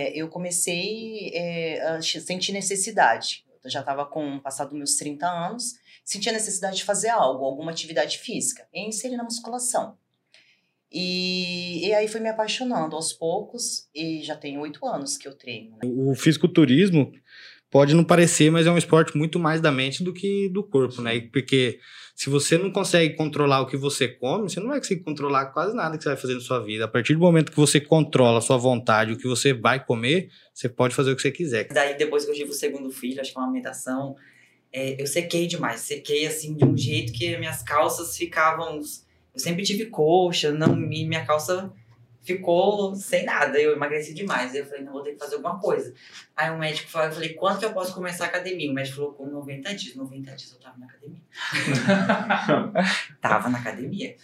[0.00, 3.44] É, eu comecei é, a sentir necessidade.
[3.64, 5.74] Eu já estava com passado meus 30 anos,
[6.04, 9.98] sentia necessidade de fazer algo, alguma atividade física, e inserir na musculação.
[10.90, 15.34] E, e aí foi me apaixonando aos poucos, e já tem oito anos que eu
[15.34, 15.72] treino.
[15.72, 15.78] Né?
[15.84, 17.12] O fisiculturismo
[17.70, 21.02] pode não parecer, mas é um esporte muito mais da mente do que do corpo,
[21.02, 21.20] né?
[21.32, 21.78] Porque
[22.14, 25.76] se você não consegue controlar o que você come, você não vai conseguir controlar quase
[25.76, 26.84] nada que você vai fazer na sua vida.
[26.84, 30.30] A partir do momento que você controla a sua vontade, o que você vai comer,
[30.52, 31.68] você pode fazer o que você quiser.
[31.68, 34.16] Daí, depois que eu tive o segundo filho, acho que é uma amamentação,
[34.72, 35.80] é, eu sequei demais.
[35.80, 38.80] Sequei, assim, de um jeito que minhas calças ficavam...
[39.34, 41.72] Eu sempre tive coxa, não, minha calça
[42.34, 43.58] ficou sem nada.
[43.58, 44.52] Eu emagreci demais.
[44.52, 45.92] Aí eu falei, não, vou ter que fazer alguma coisa.
[46.36, 48.70] Aí o médico falou, eu falei, quando que eu posso começar a academia?
[48.70, 49.96] O médico falou, com 90 dias.
[49.96, 51.20] 90 dias eu tava na academia.
[53.20, 54.14] tava na academia.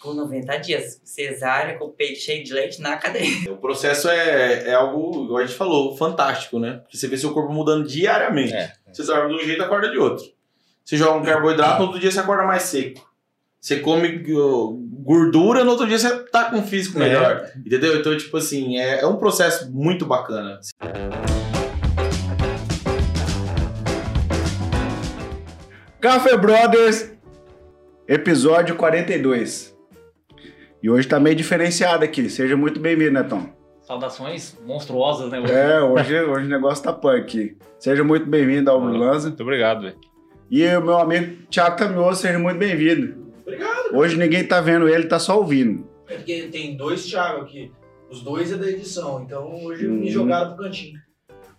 [0.00, 1.00] Com 90 dias.
[1.04, 3.52] Cesárea, com o peito cheio de leite na academia.
[3.52, 6.78] O processo é, é algo, igual a gente falou, fantástico, né?
[6.78, 8.52] Porque você vê seu corpo mudando diariamente.
[8.52, 8.72] É.
[8.92, 10.24] Você dorme de um jeito, acorda de outro.
[10.84, 13.11] Você joga um carboidrato, outro dia você acorda mais seco.
[13.64, 14.20] Você come
[15.04, 17.04] gordura, no outro dia você tá com um físico é.
[17.04, 17.48] melhor.
[17.54, 17.58] É.
[17.60, 17.96] Entendeu?
[17.96, 20.58] Então, tipo assim, é, é um processo muito bacana.
[26.00, 27.12] Café Brothers,
[28.08, 29.78] episódio 42.
[30.82, 32.28] E hoje tá meio diferenciado aqui.
[32.28, 33.48] Seja muito bem-vindo, Netão.
[33.82, 35.38] Saudações monstruosas, né?
[35.38, 35.52] Hoje.
[35.52, 37.56] É, hoje, hoje o negócio tá punk.
[37.78, 39.28] Seja muito bem-vindo ao Lanza.
[39.28, 39.96] Muito obrigado, velho.
[40.50, 43.22] E o meu amigo Thiago Camioso, seja muito bem-vindo.
[43.42, 43.94] Obrigado.
[43.94, 45.86] Hoje ninguém tá vendo ele, tá só ouvindo.
[46.08, 47.70] É porque tem dois Thiago aqui.
[48.10, 50.00] Os dois é da edição, então hoje hum.
[50.00, 50.98] me jogaram pro cantinho.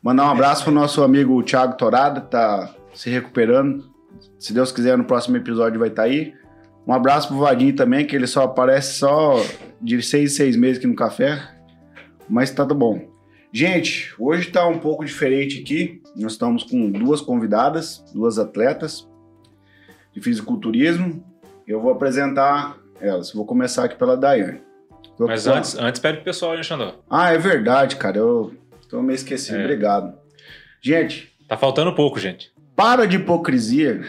[0.01, 3.91] Mandar um abraço pro nosso amigo Thiago Torada, tá se recuperando.
[4.37, 6.33] Se Deus quiser, no próximo episódio vai estar tá aí.
[6.85, 9.35] Um abraço pro Vadinho também, que ele só aparece só
[9.81, 11.41] de seis em seis meses aqui no café.
[12.29, 13.13] Mas tá tudo bom.
[13.51, 16.01] Gente, hoje tá um pouco diferente aqui.
[16.15, 19.07] Nós estamos com duas convidadas, duas atletas
[20.13, 21.23] de fisiculturismo.
[21.67, 23.31] Eu vou apresentar elas.
[23.31, 24.61] Vou começar aqui pela Daiane.
[25.17, 26.95] Tô Mas antes, antes pede pro pessoal, hein, Xandó?
[27.09, 28.17] Ah, é verdade, cara.
[28.17, 28.53] Eu
[28.89, 29.59] tô meio esquecido.
[29.59, 29.63] É.
[29.63, 30.13] Obrigado.
[30.81, 31.31] Gente.
[31.47, 32.51] Tá faltando pouco, gente.
[32.75, 34.01] Para de hipocrisia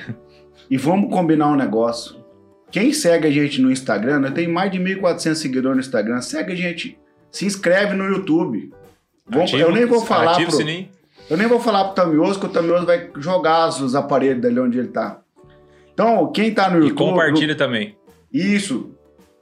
[0.70, 2.24] e vamos combinar um negócio.
[2.70, 6.52] Quem segue a gente no Instagram, eu tenho mais de 1.400 seguidores no Instagram, segue
[6.52, 6.98] a gente.
[7.30, 8.72] Se inscreve no YouTube.
[9.26, 10.88] Vamos, eu nem vou falar pro, sininho.
[11.28, 14.78] Eu nem vou falar pro Tamioso, que o Tamioso vai jogar os aparelhos dali onde
[14.78, 15.20] ele tá.
[15.94, 16.92] Então, quem tá no YouTube.
[16.92, 17.58] E compartilha no...
[17.58, 17.96] também.
[18.32, 18.94] Isso.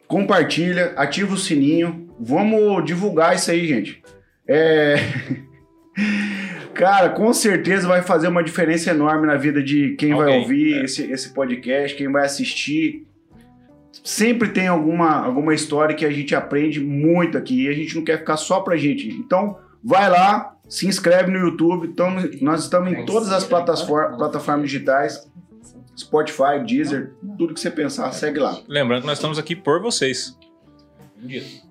[0.06, 2.08] Compartilha, ativa o sininho.
[2.20, 4.02] Vamos divulgar isso aí, gente.
[4.46, 4.96] É.
[6.74, 10.74] Cara, com certeza vai fazer uma diferença enorme na vida de quem Alguém, vai ouvir
[10.74, 10.84] é.
[10.84, 13.06] esse, esse podcast, quem vai assistir.
[14.04, 18.02] Sempre tem alguma, alguma história que a gente aprende muito aqui e a gente não
[18.02, 19.08] quer ficar só pra gente.
[19.08, 21.86] Então, vai lá, se inscreve no YouTube.
[21.86, 25.30] Então, nós estamos em todas as plataformas, plataformas digitais.
[25.96, 28.58] Spotify, Deezer, tudo que você pensar, segue lá.
[28.68, 30.36] Lembrando que nós estamos aqui por vocês.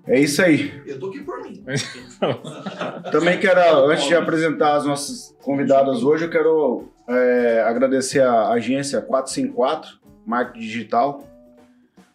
[0.07, 0.81] É isso aí.
[0.85, 1.63] Eu tô aqui por mim.
[3.11, 9.01] Também quero, antes de apresentar as nossas convidadas hoje, eu quero é, agradecer a agência
[9.01, 11.27] 454, Marketing Digital,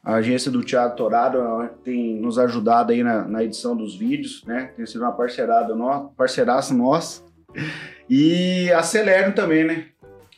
[0.06, 4.70] a agência do Thiago Torado tem nos ajudado aí na, na, edição dos vídeos, né?
[4.76, 7.24] Tem sido uma parceirada no, parceiraça nossa.
[8.08, 9.86] E a Celero também, né?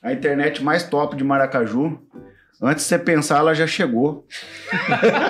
[0.09, 1.99] A internet mais top de Maracaju.
[2.61, 4.27] Antes de você pensar, ela já chegou.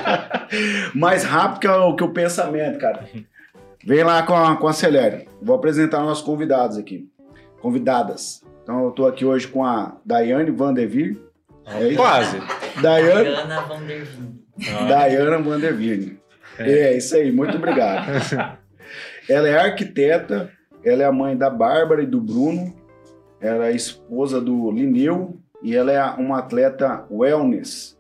[0.95, 3.05] mais rápido que o, que o pensamento, cara.
[3.85, 5.29] Vem lá com a, com a Celere.
[5.43, 7.11] Vou apresentar nossos convidados aqui.
[7.61, 8.43] Convidadas.
[8.63, 11.19] Então eu tô aqui hoje com a Daiane Vandervir.
[11.67, 12.41] É Quase.
[12.81, 13.31] Daiane
[13.69, 14.09] Vandervir.
[14.89, 16.17] Daiane Vandervir.
[16.59, 16.71] É.
[16.71, 18.07] é isso aí, muito obrigado.
[19.29, 20.51] ela é arquiteta,
[20.85, 22.75] ela é a mãe da Bárbara e do Bruno,
[23.41, 27.97] ela é esposa do Lineu e ela é uma atleta wellness.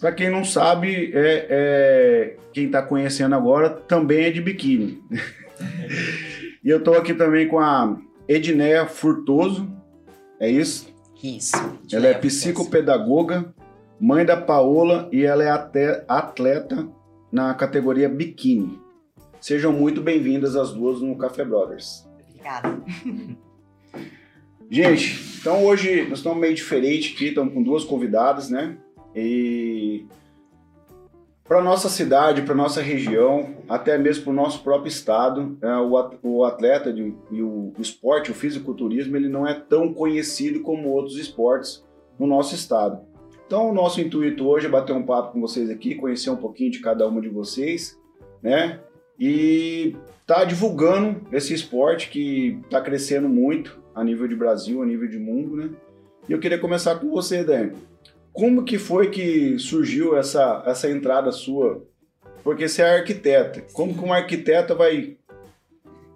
[0.00, 5.02] Para quem não sabe, é, é quem está conhecendo agora também é de biquíni.
[6.62, 7.96] e eu estou aqui também com a
[8.28, 9.70] Edneia Furtoso,
[10.38, 10.94] é isso?
[11.22, 11.56] Isso.
[11.90, 13.54] Ela é psicopedagoga,
[13.98, 16.86] mãe da Paola e ela é atleta
[17.32, 18.78] na categoria biquíni.
[19.40, 22.06] Sejam muito bem-vindas as duas no Café Brothers.
[22.28, 22.78] Obrigada.
[24.70, 28.76] Gente, então hoje nós estamos meio diferente aqui, estamos com duas convidadas, né?
[29.14, 30.04] E
[31.44, 35.76] para nossa cidade, para nossa região, até mesmo para o nosso próprio estado, é,
[36.22, 36.90] o atleta
[37.30, 41.84] e o, o esporte, o fisiculturismo, ele não é tão conhecido como outros esportes
[42.18, 43.00] no nosso estado.
[43.46, 46.72] Então, o nosso intuito hoje é bater um papo com vocês aqui, conhecer um pouquinho
[46.72, 47.96] de cada uma de vocês,
[48.42, 48.80] né?
[49.18, 49.96] e
[50.26, 55.18] tá divulgando esse esporte que tá crescendo muito a nível de Brasil, a nível de
[55.18, 55.70] mundo, né?
[56.28, 57.70] E eu queria começar com você, Dan.
[58.32, 61.82] Como que foi que surgiu essa, essa entrada sua?
[62.44, 63.62] Porque você é arquiteta.
[63.72, 65.16] Como que uma arquiteta vai,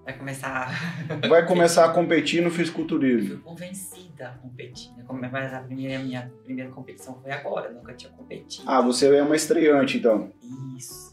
[0.05, 0.71] Vai começar.
[1.29, 3.37] vai começar a competir no fisiculturismo?
[3.37, 4.91] Fui convencida a competir.
[4.97, 5.05] né?
[5.07, 8.65] Como- Mas a primeira, minha primeira competição foi agora, eu nunca tinha competido.
[8.69, 10.31] Ah, você é uma estreante, então.
[10.77, 11.10] Isso.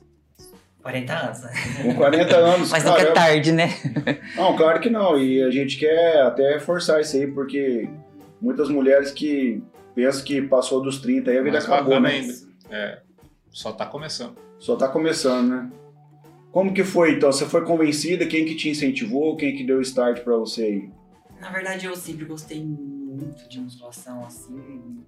[0.81, 1.51] 40 anos, né?
[1.81, 3.69] Com 40 anos, Mas nunca é tarde, né?
[4.35, 5.17] Não, claro que não.
[5.19, 7.89] E a gente quer até forçar isso aí, porque
[8.41, 9.61] muitas mulheres que
[9.93, 12.09] pensam que passou dos 30 aí a vida Mais acabou, né?
[12.11, 12.33] ainda.
[12.69, 12.99] É,
[13.51, 14.37] só tá começando.
[14.59, 15.71] Só tá começando, né?
[16.51, 17.31] Como que foi, então?
[17.31, 18.25] Você foi convencida?
[18.25, 19.35] Quem que te incentivou?
[19.35, 20.89] Quem que deu start pra você aí?
[21.39, 25.03] Na verdade, eu sempre gostei muito de musculação, assim.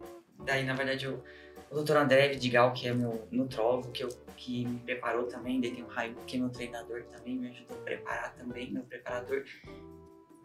[0.46, 1.24] Daí, na verdade, eu,
[1.72, 5.72] o doutor André Vidigal, que é meu nutrólogo, que, eu, que me preparou também, daí
[5.72, 9.44] tem o Raio, que é meu treinador também, me ajudou a preparar também, meu preparador.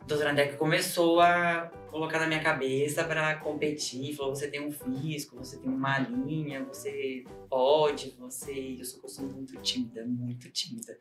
[0.02, 4.60] O doutor André que começou a colocar na minha cabeça pra competir, falou, você tem
[4.60, 8.76] um físico, você tem uma linha, você pode, você...
[8.78, 10.98] Eu sou, eu muito tímida, muito tímida.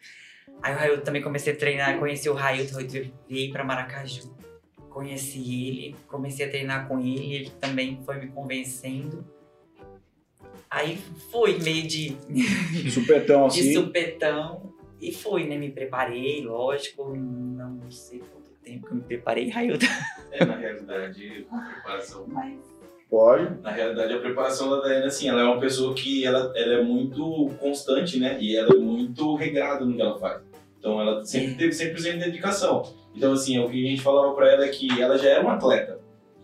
[0.61, 2.65] Aí o Raio também comecei a treinar, conheci o Raio,
[3.27, 4.33] veio pra Maracaju
[4.93, 9.25] conheci ele, comecei a treinar com ele, ele também foi me convencendo.
[10.73, 10.97] Aí
[11.31, 12.17] foi meio de,
[12.89, 13.73] Supetão de assim.
[13.75, 15.55] supetão e fui, né?
[15.55, 19.85] Me preparei, lógico, não sei quanto tempo que eu me preparei, Railton.
[20.31, 22.25] É, na realidade, a preparação.
[22.27, 22.59] Mas
[23.07, 23.61] Pode.
[23.61, 26.81] Na realidade, a preparação da Daiane, assim, ela é uma pessoa que ela, ela é
[26.81, 28.39] muito constante, né?
[28.41, 30.41] E ela é muito regrada no que ela faz.
[30.79, 32.81] Então, ela sempre teve 100% de dedicação.
[33.15, 35.53] Então, assim, o que a gente falava pra ela é que ela já era uma
[35.53, 35.99] atleta.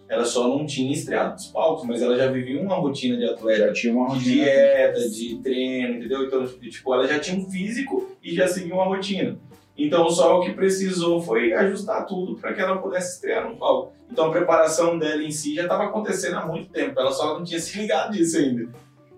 [0.10, 3.68] Ela só não tinha estreado nos palcos, mas ela já vivia uma rotina de atleta.
[3.68, 4.34] Já tinha uma de rotina.
[4.34, 6.26] dieta, de treino, entendeu?
[6.26, 9.38] Então, tipo, ela já tinha um físico e já seguia uma rotina.
[9.78, 13.94] Então, só o que precisou foi ajustar tudo para que ela pudesse estrear no palco.
[14.12, 17.00] Então, a preparação dela em si já estava acontecendo há muito tempo.
[17.00, 18.68] Ela só não tinha se ligado disso ainda.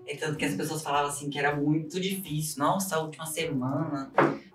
[0.06, 2.62] é tanto que as pessoas falavam assim que era muito difícil.
[2.62, 4.12] Nossa, a última semana.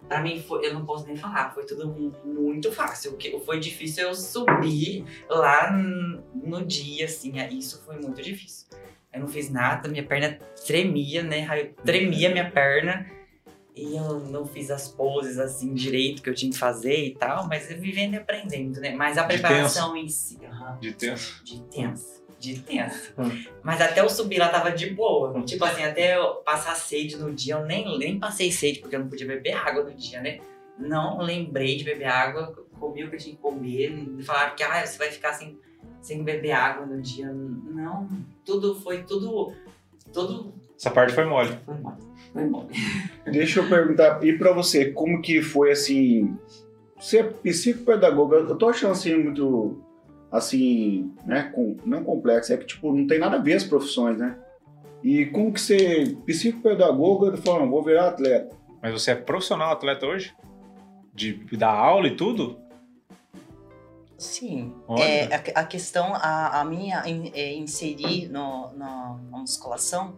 [0.07, 3.12] Pra mim, foi, eu não posso nem falar, foi tudo mu- muito fácil.
[3.13, 5.71] O que foi difícil eu subir lá
[6.33, 8.68] no dia, assim, é, isso foi muito difícil.
[9.13, 11.45] Eu não fiz nada, minha perna tremia, né?
[11.59, 13.06] Eu tremia minha perna
[13.75, 17.48] e eu não fiz as poses assim direito que eu tinha que fazer e tal,
[17.48, 18.92] mas eu vivendo e aprendendo, né?
[18.95, 21.21] Mas a preparação em si, aham, De tempo.
[21.44, 23.13] de tenso, de tenso.
[23.17, 23.45] Hum.
[23.63, 25.41] Mas até eu subir lá tava de boa.
[25.43, 28.99] Tipo assim, até eu passar sede no dia, eu nem, nem passei sede, porque eu
[28.99, 30.39] não podia beber água no dia, né?
[30.77, 34.63] Não lembrei de beber água, comi o que eu tinha que comer, me falaram que
[34.63, 35.57] ah, você vai ficar sem,
[36.01, 37.27] sem beber água no dia.
[37.31, 38.07] Não,
[38.45, 39.53] tudo foi tudo.
[40.13, 41.57] Tudo Essa parte foi mole.
[41.65, 41.97] foi mole.
[42.31, 42.67] Foi mole.
[43.25, 46.37] Deixa eu perguntar, e pra você, como que foi assim?
[46.99, 49.83] Você é psicopedagoga, eu tô achando assim muito,
[50.31, 54.18] assim, né, com, não complexo, é que tipo, não tem nada a ver as profissões,
[54.18, 54.38] né?
[55.03, 58.56] E como que você, psicopedagoga, falando, vou virar atleta.
[58.81, 60.33] Mas você é profissional atleta hoje?
[61.13, 62.59] De dar aula e tudo?
[64.18, 64.74] Sim.
[64.88, 65.03] Olha.
[65.03, 70.18] É, a, a questão, a, a minha in- é, inserir no, na, na musculação,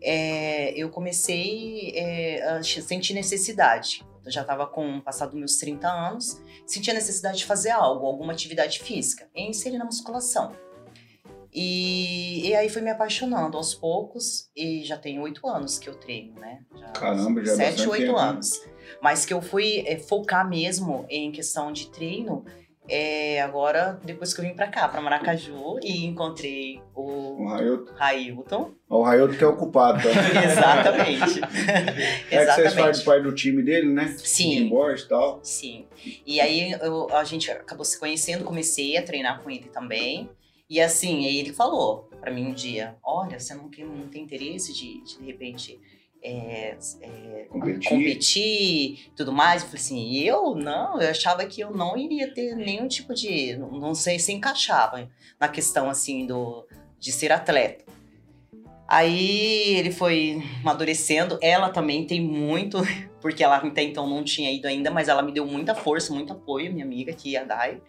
[0.00, 4.04] é, eu comecei é, a sentir necessidade.
[4.24, 8.80] Eu já estava com passado meus 30 anos, sentia necessidade de fazer algo, alguma atividade
[8.80, 10.52] física, e inserir na musculação.
[11.52, 15.94] E, e aí foi me apaixonando aos poucos, e já tem oito anos que eu
[15.94, 16.64] treino, né?
[16.76, 18.60] Já Caramba, já é Sete, oito anos.
[19.02, 22.44] Mas que eu fui é, focar mesmo em questão de treino
[22.90, 27.92] é, agora, depois que eu vim pra cá, pra Maracaju, e encontrei O o Railton,
[27.94, 28.70] Railton.
[28.88, 30.08] o Railton que é ocupado, tá?
[30.44, 31.40] Exatamente.
[32.30, 34.14] É que vocês fazem parte do time dele, né?
[34.18, 34.68] Sim.
[34.68, 35.40] Borges e tal.
[35.42, 35.86] Sim.
[36.26, 40.28] E aí eu- a gente acabou se conhecendo, comecei a treinar com ele também.
[40.68, 44.22] E assim, aí ele falou pra mim um dia: Olha, você não tem, não tem
[44.22, 45.80] interesse de, de, de repente,
[46.22, 47.88] é, é, Competir.
[47.88, 49.62] competir e tudo mais.
[49.62, 53.56] Eu falei assim, eu não, eu achava que eu não iria ter nenhum tipo de.
[53.56, 55.08] Não, não sei se encaixava
[55.38, 56.66] na questão assim do
[56.98, 57.84] de ser atleta.
[58.86, 61.38] Aí ele foi amadurecendo.
[61.40, 62.78] Ela também tem muito,
[63.22, 66.32] porque ela até então não tinha ido ainda, mas ela me deu muita força, muito
[66.32, 67.80] apoio, minha amiga aqui, a Dai.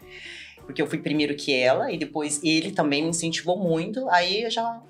[0.63, 4.07] Porque eu fui primeiro que ela, e depois ele também me incentivou muito.
[4.09, 4.81] Aí eu já.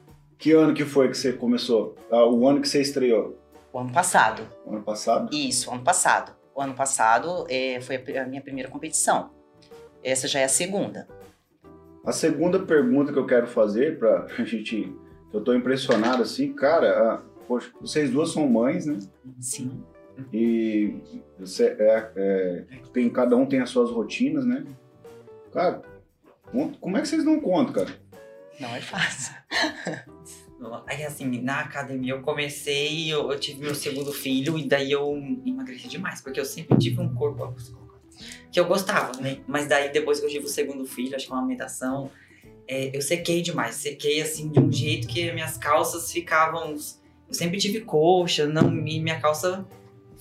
[0.42, 1.96] Que ano que foi que você começou?
[2.10, 3.38] Ah, o ano que você estreou?
[3.72, 4.42] O ano passado.
[4.66, 5.30] O ano passado?
[5.32, 6.36] Isso, ano passado.
[6.56, 9.30] O ano passado é, foi a a minha primeira competição.
[10.04, 11.08] Essa já é a segunda.
[12.04, 14.92] A segunda pergunta que eu quero fazer pra gente.
[15.30, 16.90] que Eu tô impressionado assim, cara.
[16.90, 18.98] ah, poxa, vocês duas são mães, né?
[19.40, 19.84] Sim.
[20.34, 24.66] E você é, é, tem, cada um tem as suas rotinas, né?
[25.54, 25.84] Cara,
[26.80, 28.01] como é que vocês não contam, cara?
[28.62, 29.34] Não é fácil.
[30.86, 35.18] Aí assim, na academia eu comecei, eu, eu tive meu segundo filho e daí eu
[35.44, 37.56] emagreci demais, porque eu sempre tive um corpo
[38.52, 39.40] que eu gostava, né?
[39.48, 42.12] Mas daí depois que eu tive o segundo filho, acho que é uma amamentação,
[42.68, 46.76] é, eu sequei demais, sequei assim de um jeito que minhas calças ficavam.
[47.28, 49.66] Eu sempre tive coxa, não, e minha calça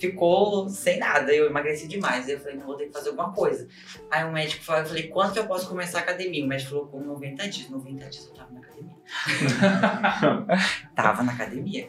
[0.00, 2.26] ficou sem nada, eu emagreci demais.
[2.26, 3.68] Aí eu falei, não vou ter que fazer alguma coisa.
[4.10, 6.44] Aí o médico falou, eu falei, quando que eu posso começar a academia?
[6.44, 7.68] O médico falou, com 90 dias.
[7.68, 8.96] 90 dias eu tava na academia.
[10.96, 11.88] tava na academia.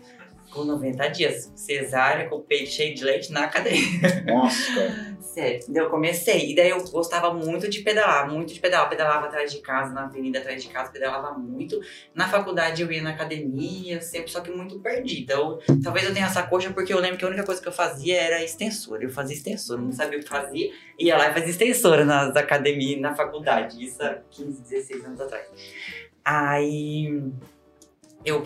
[0.51, 4.23] Com 90 dias, cesárea, com o peito cheio de leite na academia.
[4.27, 5.11] Nossa, cara.
[5.21, 5.61] Sério.
[5.73, 6.51] Eu comecei.
[6.51, 8.89] E daí eu gostava muito de pedalar, muito de pedalar.
[8.89, 11.79] Pedalava atrás de casa, na avenida atrás de casa, pedalava muito.
[12.13, 15.35] Na faculdade eu ia na academia, sempre, só que muito perdida.
[15.35, 17.71] Eu, talvez eu tenha essa coxa porque eu lembro que a única coisa que eu
[17.71, 19.03] fazia era extensora.
[19.03, 20.69] Eu fazia extensora, não sabia o que fazia.
[20.99, 23.81] Ia lá e fazia extensora nas academias, na faculdade.
[23.81, 25.47] Isso há 15, 16 anos atrás.
[26.25, 27.23] Aí
[28.25, 28.43] eu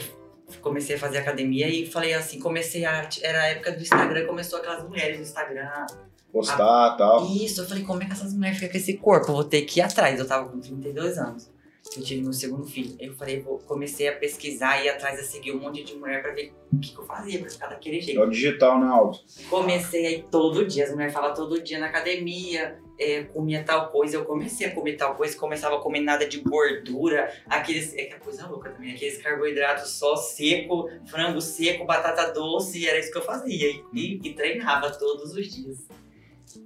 [0.61, 3.07] comecei a fazer academia e falei assim, comecei a.
[3.21, 5.85] Era a época do Instagram, começou aquelas mulheres do Instagram.
[6.31, 7.25] Postar e tal.
[7.27, 9.27] Isso, eu falei, como é que essas mulheres ficam com esse corpo?
[9.29, 10.19] Eu vou ter que ir atrás.
[10.19, 11.49] Eu tava com 32 anos.
[11.95, 12.95] Eu tive meu segundo filho.
[12.99, 16.21] Eu falei, vou, comecei a pesquisar e ir atrás a seguir um monte de mulher
[16.21, 18.29] pra ver o que, que eu fazia pra ficar daquele É o jeito.
[18.31, 19.23] digital, né, Alves?
[19.49, 24.15] Comecei aí todo dia, as mulheres falam todo dia na academia, é, comia tal coisa,
[24.17, 27.93] eu comecei a comer tal coisa, começava a comer nada de gordura, aqueles.
[27.93, 32.97] É que é coisa louca também, aqueles carboidratos só seco, frango seco, batata doce, era
[32.99, 33.69] isso que eu fazia.
[33.69, 35.77] E, e- e treinava todos os dias.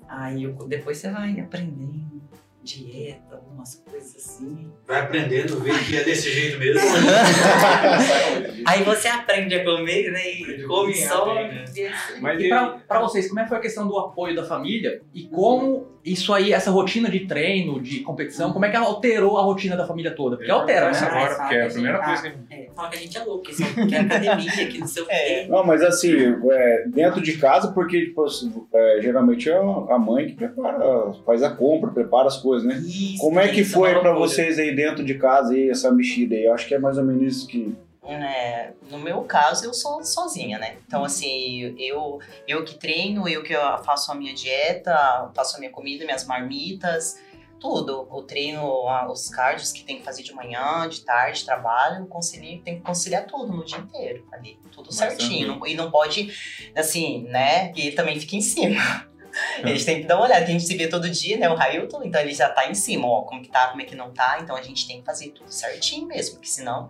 [0.07, 2.19] Aí eu- depois você vai aprendendo
[2.61, 4.69] dieta, algumas coisas assim.
[4.85, 6.81] Vai aprendendo, vê que é desse jeito mesmo.
[8.65, 10.29] Aí você aprende a comer, né?
[10.31, 11.33] E come só.
[11.33, 11.65] bem, né?
[11.75, 12.19] e.
[12.21, 15.01] Mas E pra, pra vocês, como é que foi a questão do apoio da família
[15.13, 19.43] e como isso aí, essa rotina de treino, de competição, como é que alterou a
[19.43, 20.37] rotina da família toda?
[20.37, 21.11] Porque altera, Essa né?
[21.11, 22.53] agora, Ah, porque é a primeira ah, coisa que.
[22.53, 25.05] É, fala que a gente é louco, que só quer academia, que não sei o
[25.05, 25.45] quê.
[25.49, 26.13] Não, mas assim,
[26.51, 31.43] é, dentro de casa, porque tipo, assim, é, geralmente é a mãe que prepara, faz
[31.43, 32.75] a compra, prepara as coisas, né?
[32.77, 34.13] Isso, Como é que foi loucura.
[34.15, 36.45] vocês aí dentro de casa aí, essa mexida aí?
[36.45, 37.75] Eu acho que é mais ou menos isso que.
[38.11, 40.77] É, no meu caso, eu sou sozinha, né?
[40.87, 43.53] Então, assim, eu, eu que treino, eu que
[43.85, 47.19] faço a minha dieta, faço a minha comida, minhas marmitas,
[47.59, 48.07] tudo.
[48.11, 48.63] Eu treino
[49.11, 53.25] os cards que tem que fazer de manhã, de tarde, trabalho, concilio, tem que conciliar
[53.27, 55.47] tudo no dia inteiro ali, tudo certinho.
[55.47, 56.33] Não- e não pode,
[56.75, 58.79] assim, né, que também fica em cima.
[59.59, 61.47] Eles têm que dar uma olhada, que a gente se vê todo dia, né?
[61.49, 63.95] O Railton, então ele já tá em cima, ó, como que tá, como é que
[63.95, 64.39] não tá.
[64.41, 66.89] Então a gente tem que fazer tudo certinho mesmo, porque senão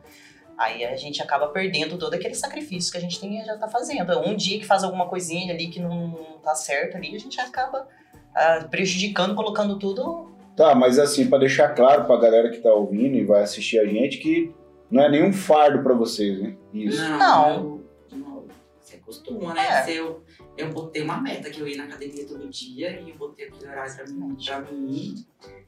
[0.60, 4.20] Aí a gente acaba perdendo todo aquele sacrifício que a gente tem já tá fazendo.
[4.20, 6.12] Um dia que faz alguma coisinha ali que não
[6.44, 7.88] tá certo ali, a gente acaba
[8.36, 10.30] ah, prejudicando, colocando tudo.
[10.58, 13.86] Tá, mas assim, pra deixar claro pra galera que tá ouvindo e vai assistir a
[13.86, 14.52] gente, que
[14.92, 16.58] não é nenhum fardo pra vocês, né?
[16.74, 17.02] Isso.
[17.02, 17.50] Não.
[18.12, 18.44] eu- não,
[18.82, 19.66] Você acostuma, né?
[19.66, 19.84] É.
[19.84, 20.22] Se eu,
[20.58, 23.66] eu botei uma meta que eu ia na academia todo dia e eu botei aquele
[23.66, 25.26] horário pra mim, pra mim ir.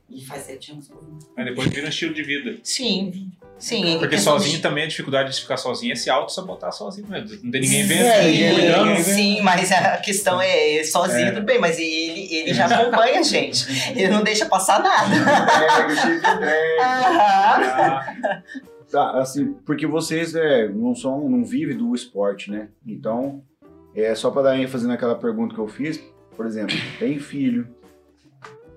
[0.10, 1.18] E faz sete anos que eu vou.
[1.38, 2.60] Aí depois vira um estilo de vida.
[2.62, 3.98] Sim, sim.
[4.00, 7.30] Porque questão sozinho de- também a dificuldade de ficar sozinho é se auto-sabotar sozinho mesmo.
[7.44, 8.86] Não tem ninguém vendo, É, ninguém cuidando.
[8.96, 9.04] vendo.
[9.04, 11.32] Sim, mas a questão é sozinho, É.
[11.32, 13.66] tudo bem, mas ele, ele já acompanha a gente.
[13.92, 15.16] Ele não deixa passar nada.
[16.82, 16.82] Aham.
[16.82, 18.42] Ah,
[18.92, 22.68] Tá, assim, porque vocês é, não são, não vivem do esporte, né?
[22.86, 23.42] Então,
[23.96, 25.98] é só pra dar ênfase naquela pergunta que eu fiz,
[26.36, 27.70] por exemplo, tem filho,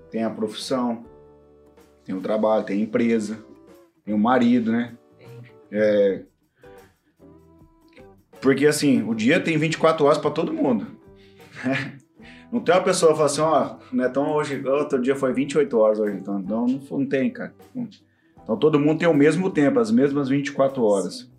[0.09, 1.03] tem a profissão,
[2.05, 3.39] tem o trabalho, tem a empresa,
[4.05, 4.95] tem o marido, né?
[5.71, 6.21] É,
[8.45, 10.85] porque assim, o dia tem 24 horas pra todo mundo.
[11.63, 11.97] né?
[12.51, 15.77] Não tem uma pessoa que fala assim, ó, né, então hoje, outro dia foi 28
[15.77, 17.53] horas hoje, então não, não, não tem, cara.
[17.75, 21.29] Então todo mundo tem o mesmo tempo, as mesmas 24 horas.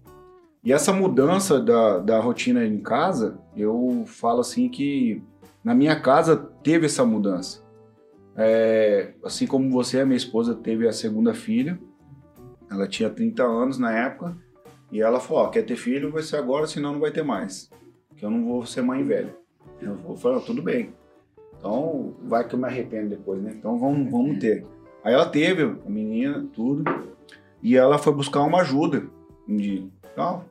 [0.64, 5.22] E essa mudança da, da rotina em casa, eu falo assim que
[5.64, 7.62] na minha casa teve essa mudança.
[8.36, 11.78] É, assim como você, a minha esposa teve a segunda filha,
[12.70, 14.36] ela tinha 30 anos na época,
[14.90, 17.70] e ela falou, ó, quer ter filho, vai ser agora, senão não vai ter mais.
[18.16, 19.34] Que eu não vou ser mãe velha.
[19.80, 20.94] Eu vou falar, tudo bem.
[21.58, 23.52] Então, vai que eu me arrependo depois, né?
[23.54, 24.64] Então vamos, vamos ter.
[25.02, 26.84] Aí ela teve a menina, tudo,
[27.62, 29.04] e ela foi buscar uma ajuda
[29.46, 30.44] de tal.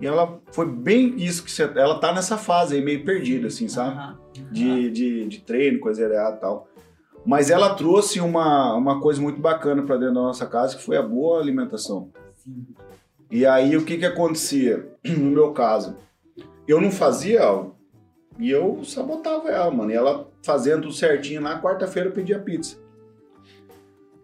[0.00, 3.68] E ela foi bem isso que você, ela tá nessa fase aí meio perdida assim,
[3.68, 4.18] sabe?
[4.50, 6.68] De, de, de treino, coisa errada e tal.
[7.24, 10.96] Mas ela trouxe uma, uma coisa muito bacana para dentro da nossa casa, que foi
[10.96, 12.10] a boa alimentação.
[13.30, 15.96] E aí o que que acontecia no meu caso?
[16.66, 17.76] Eu não fazia algo
[18.38, 19.90] E eu sabotava ela, mano.
[19.90, 22.76] E ela fazendo tudo certinho lá, quarta-feira eu pedia pizza.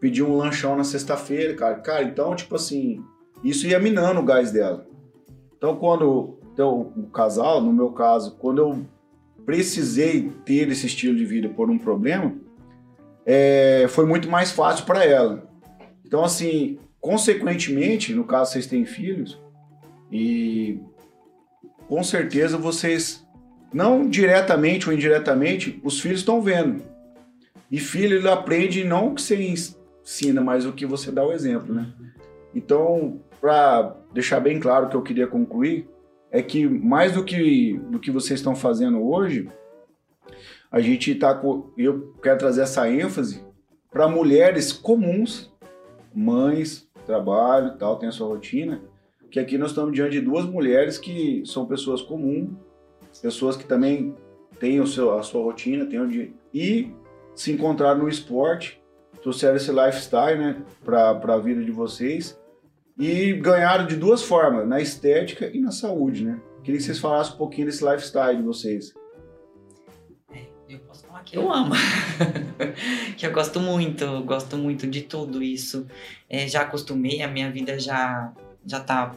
[0.00, 1.76] Pedi um lanchão na sexta-feira, cara.
[1.76, 3.04] Cara, então, tipo assim,
[3.42, 4.86] isso ia minando o gás dela.
[5.56, 8.84] Então, quando então, o casal, no meu caso, quando eu
[9.46, 12.34] precisei ter esse estilo de vida por um problema,
[13.30, 15.46] é, foi muito mais fácil para ela.
[16.02, 19.38] Então, assim, consequentemente, no caso vocês têm filhos,
[20.10, 20.80] e
[21.86, 23.22] com certeza vocês,
[23.70, 26.82] não diretamente ou indiretamente, os filhos estão vendo.
[27.70, 31.30] E filho, ele aprende não o que você ensina, mas o que você dá o
[31.30, 31.92] exemplo, né?
[32.54, 35.86] Então, para deixar bem claro o que eu queria concluir,
[36.30, 39.50] é que mais do que, do que vocês estão fazendo hoje,
[40.70, 41.70] a gente está com.
[41.76, 43.44] Eu quero trazer essa ênfase
[43.90, 45.52] para mulheres comuns,
[46.14, 48.82] mães, trabalho tal, tem a sua rotina,
[49.30, 52.50] que aqui nós estamos diante de duas mulheres que são pessoas comuns,
[53.22, 54.14] pessoas que também
[54.60, 56.92] têm o seu, a sua rotina, têm o dia, e
[57.34, 58.82] se encontraram no esporte,
[59.22, 62.38] trouxeram esse lifestyle né, para a vida de vocês
[62.98, 66.40] e ganharam de duas formas, na estética e na saúde, né?
[66.64, 68.92] Queria que vocês falassem um pouquinho desse lifestyle de vocês.
[71.24, 71.74] Que eu amo.
[73.16, 75.86] que eu gosto muito, eu gosto muito de tudo isso.
[76.28, 78.32] É, já acostumei, a minha vida já,
[78.64, 79.14] já tá.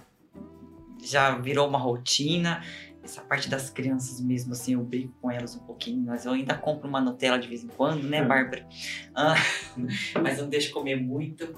[1.03, 2.63] Já virou uma rotina.
[3.03, 6.53] Essa parte das crianças mesmo, assim, eu brigo com elas um pouquinho, mas eu ainda
[6.53, 8.67] compro uma Nutella de vez em quando, né, Bárbara?
[9.15, 9.33] Ah,
[10.21, 11.51] mas não deixo comer muito.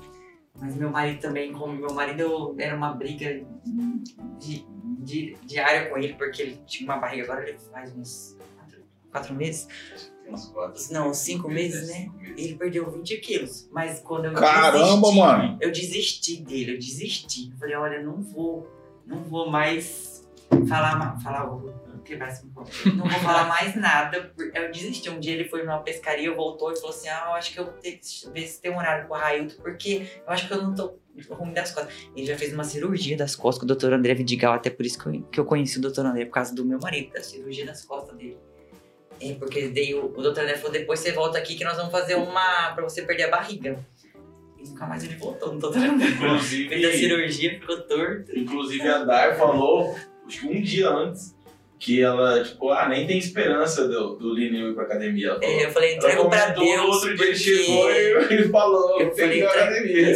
[0.59, 3.43] Mas meu marido também, como meu marido era uma briga
[4.39, 4.65] di,
[5.00, 9.33] di, diária com ele, porque ele tinha uma barriga, agora ele faz uns quatro, quatro
[9.33, 9.67] meses.
[10.30, 10.82] Uns quatro.
[10.92, 12.10] Não, cinco meses, né?
[12.38, 13.70] Ele perdeu 20 quilos.
[13.72, 15.58] Mas quando eu Caramba, desisti, mano!
[15.62, 17.51] eu desisti dele, eu desisti.
[17.51, 18.68] Eu falei, olha, não vou,
[19.06, 20.27] não vou mais
[20.68, 21.46] falar, falar.
[21.46, 24.34] Não vou falar mais nada.
[24.53, 25.10] Eu desisti.
[25.10, 27.65] Um dia ele foi numa pescaria, voltou e falou assim: Ah, eu acho que eu
[27.65, 30.53] vou ter que ver se tem um horário com o Railton, porque eu acho que
[30.53, 30.96] eu não tô
[31.30, 31.94] ruim das costas.
[32.15, 35.00] Ele já fez uma cirurgia das costas com o doutor André Vidigal, até por isso
[35.00, 37.65] que eu, que eu conheci o doutor André, por causa do meu marido, da cirurgia
[37.65, 38.03] das costas.
[39.31, 41.91] É, porque daí o, o doutor André falou: depois você volta aqui que nós vamos
[41.91, 43.79] fazer uma pra você perder a barriga.
[44.57, 46.07] E nunca mais ele voltou no doutor André.
[46.07, 48.38] Fez a Inclusive, cirurgia, ficou torto.
[48.38, 49.95] inclusive a Dai falou,
[50.27, 51.36] acho que um dia antes,
[51.79, 55.27] que ela, tipo, ah, nem tem esperança do, do Lineu ir pra academia.
[55.31, 55.55] Ela falou.
[55.59, 56.79] É, eu falei, entrega pra Deus.
[56.95, 60.15] outro dia ele chegou e falou, Eu tem que ir pra academia.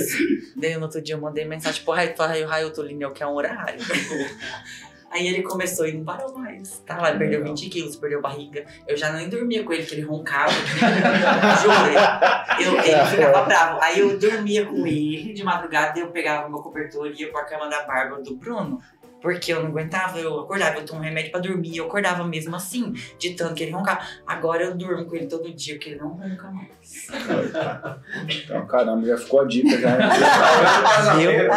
[0.56, 3.36] Daí no outro dia eu mandei mensagem pro Raio, Raio, tô lindo, eu quero um
[3.36, 3.80] horário.
[5.10, 6.80] Aí ele começou e não parou mais.
[6.86, 8.66] Tá lá, ele perdeu 20 quilos, perdeu barriga.
[8.88, 10.52] Eu já nem dormia com ele, que ele roncava.
[11.62, 12.64] Juro.
[12.64, 13.80] Eu, ele ficava bravo.
[13.82, 17.70] Aí eu dormia com ele de madrugada, eu pegava meu cobertor e ia pra cama
[17.70, 18.82] da Bárbara do Bruno.
[19.28, 22.94] Porque eu não aguentava, eu acordava, eu tomo remédio pra dormir, eu acordava mesmo assim,
[23.20, 24.00] de tanto que ele roncava.
[24.26, 27.08] Agora eu durmo com ele todo dia, porque ele não ronca mais.
[28.44, 29.98] Então, caramba, já ficou a dica já.
[31.18, 31.32] Viu?
[31.32, 31.48] É.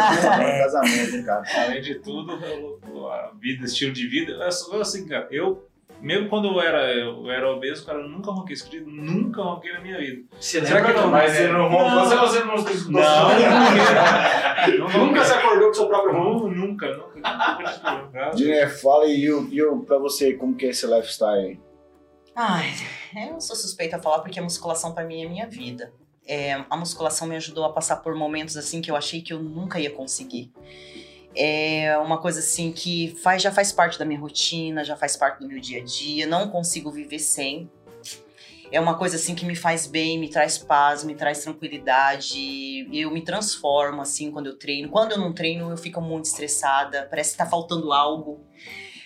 [0.63, 1.43] casamento, hein, cara.
[1.63, 5.65] Além de tudo, eu- a vida, estilo de vida, é só assim, cara, eu,
[6.01, 9.81] mesmo quando eu era, eu era obeso, cara, eu nunca ronquei escrito, nunca ronquei na
[9.81, 10.23] minha vida.
[10.39, 11.09] Você Será que não?
[11.09, 12.91] Mas você não roncou, se você não escutou.
[12.91, 13.29] Não,
[15.07, 16.49] Nunca se acordou com seu próprio ronco?
[16.49, 18.31] Nunca, nunca.
[18.35, 21.59] Diné, fala aí, e pra você, como que é esse lifestyle aí?
[22.35, 22.71] Ai,
[23.29, 25.91] eu sou suspeita a falar porque a musculação pra mim é minha vida.
[26.25, 29.41] É, a musculação me ajudou a passar por momentos assim que eu achei que eu
[29.41, 30.51] nunca ia conseguir.
[31.35, 35.39] É uma coisa assim que faz, já faz parte da minha rotina, já faz parte
[35.39, 37.69] do meu dia a dia, não consigo viver sem.
[38.71, 42.87] É uma coisa assim que me faz bem, me traz paz, me traz tranquilidade.
[42.93, 44.87] Eu me transformo assim quando eu treino.
[44.89, 48.39] Quando eu não treino, eu fico muito estressada, parece que tá faltando algo.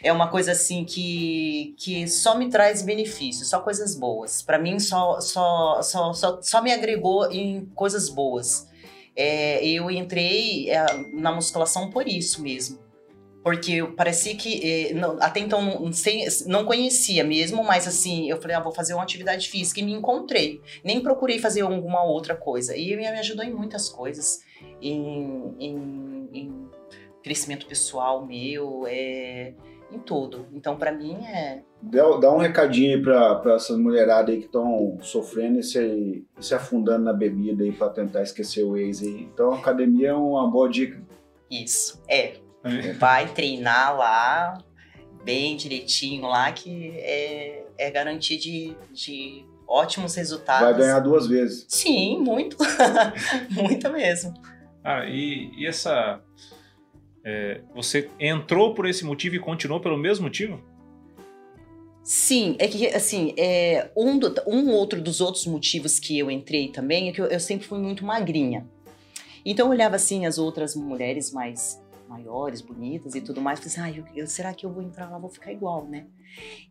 [0.04, 4.44] É uma coisa assim que, que só me traz benefícios, só coisas boas.
[4.44, 8.68] Pra mim, só, só, só, só, só me agregou em coisas boas.
[9.16, 12.84] É, eu entrei é, na musculação por isso mesmo.
[13.44, 14.60] Porque parecia que.
[14.90, 18.74] eh, não- até então não, sem- não conhecia mesmo, mas assim, eu falei, ah, vou
[18.74, 20.60] fazer uma atividade física e me encontrei.
[20.84, 22.76] Nem procurei fazer alguma outra coisa.
[22.76, 24.40] E me ajudou em muitas coisas.
[24.82, 26.66] Em, em- em
[27.24, 29.54] crescimento pessoal meu, é,
[29.92, 30.48] em tudo.
[30.52, 31.62] Então, pra mim, é.
[31.82, 36.26] Dá, dá um recadinho aí pra, pra essas mulheradas aí que estão sofrendo e se,
[36.40, 39.22] e se afundando na bebida aí pra tentar esquecer o ex aí.
[39.34, 41.02] Então, a academia é uma boa dica.
[41.50, 42.34] Isso, é.
[42.98, 44.58] Vai treinar lá,
[45.24, 50.70] bem direitinho lá, que é, é garantia de, de ótimos resultados.
[50.70, 51.66] Vai ganhar duas vezes.
[51.70, 52.58] Sim, muito.
[53.52, 54.34] muito mesmo.
[54.84, 56.22] Ah, e, e essa.
[57.26, 60.62] É, você entrou por esse motivo e continuou pelo mesmo motivo?
[62.04, 66.68] Sim, é que, assim, é, um, do- um outro dos outros motivos que eu entrei
[66.70, 68.68] também é que eu, eu sempre fui muito magrinha.
[69.44, 73.90] Então eu olhava, assim, as outras mulheres mais maiores, bonitas e tudo mais, assim, ah,
[73.92, 76.06] eu, eu- será que eu vou entrar lá, vou ficar igual, né?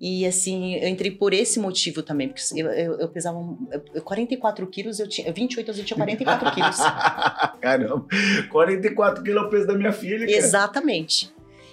[0.01, 4.03] E, assim, eu entrei por esse motivo também, porque eu, eu, eu pesava um- eu-
[4.03, 6.77] 44 quilos, eu tinha, 28 anos, eu tinha 44 quilos.
[7.61, 8.07] Caramba,
[8.51, 10.33] 44 quilos é o peso da minha filha, cara.
[10.33, 11.33] Exatamente.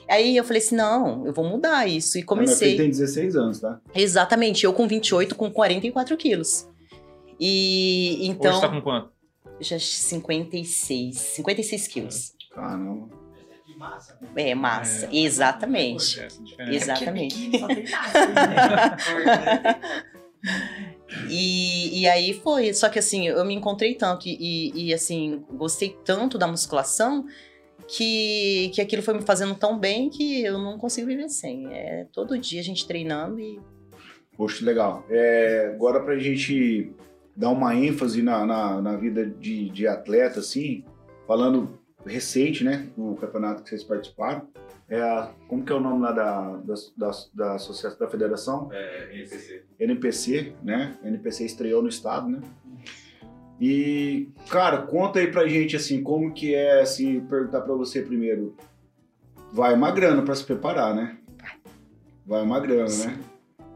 [0.09, 2.17] Aí eu falei assim, não, eu vou mudar isso.
[2.17, 2.77] E A minha filha comecei.
[2.77, 3.79] tem 16 anos, tá?
[3.95, 6.67] Exatamente, eu com 28, com 44 quilos.
[7.39, 8.51] E então.
[8.51, 9.09] Hoje tá com quanto?
[9.59, 12.33] Já 56, 56 quilos.
[12.53, 13.09] Caramba.
[13.71, 14.19] De massa.
[14.35, 15.09] É, massa.
[15.11, 16.27] Exatamente.
[16.43, 16.73] Diferença.
[16.73, 17.55] Exatamente.
[17.55, 19.79] É é tem massa, né?
[21.29, 22.73] E, e aí foi.
[22.73, 27.25] Só que assim, eu me encontrei tanto e, e, e, assim, gostei tanto da musculação
[27.87, 31.67] que, que aquilo foi me fazendo tão bem que eu não consigo viver sem.
[31.73, 33.59] É todo dia a gente treinando e.
[34.37, 35.05] Poxa, legal.
[35.09, 36.91] É, agora pra gente
[37.35, 40.83] dar uma ênfase na, na, na vida de, de atleta, assim,
[41.27, 44.47] falando recente, né, do campeonato que vocês participaram,
[44.89, 48.69] é a, como que é o nome lá da, da, da, da associação, da federação?
[48.71, 49.63] É, NPC.
[49.79, 50.97] NPC, né?
[51.03, 52.41] NPC estreou no estado, né?
[53.59, 58.57] E, cara, conta aí pra gente, assim, como que é, assim, perguntar pra você primeiro.
[59.53, 61.17] Vai uma grana pra se preparar, né?
[62.25, 63.19] Vai uma grana, né?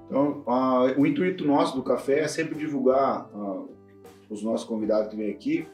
[0.07, 3.63] Então, ah, o intuito nosso do café é sempre divulgar ah,
[4.29, 5.67] os nossos convidados que vêm aqui.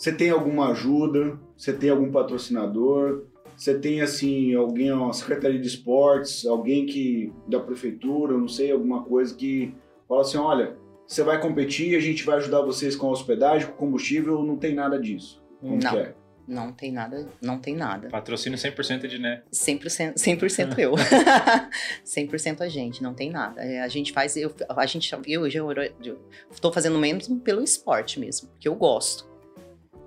[0.00, 1.38] Você tem alguma ajuda?
[1.54, 3.26] Você tem algum patrocinador?
[3.54, 9.02] Você tem, assim, alguém, uma secretaria de esportes, alguém que da prefeitura, não sei, alguma
[9.04, 9.74] coisa que
[10.08, 10.74] fala assim, olha,
[11.06, 14.74] você vai competir, a gente vai ajudar vocês com a hospedagem, com combustível, não tem
[14.74, 15.44] nada disso.
[15.60, 16.14] Como não, que é?
[16.48, 18.08] não tem nada, não tem nada.
[18.08, 19.42] Patrocínio 100% de né.
[19.52, 20.92] 100%, 100% eu.
[22.06, 23.60] 100% a gente, não tem nada.
[23.60, 26.18] É, A gente faz, eu, a gente, eu, eu, eu
[26.58, 29.28] tô fazendo mesmo pelo esporte mesmo, porque eu gosto.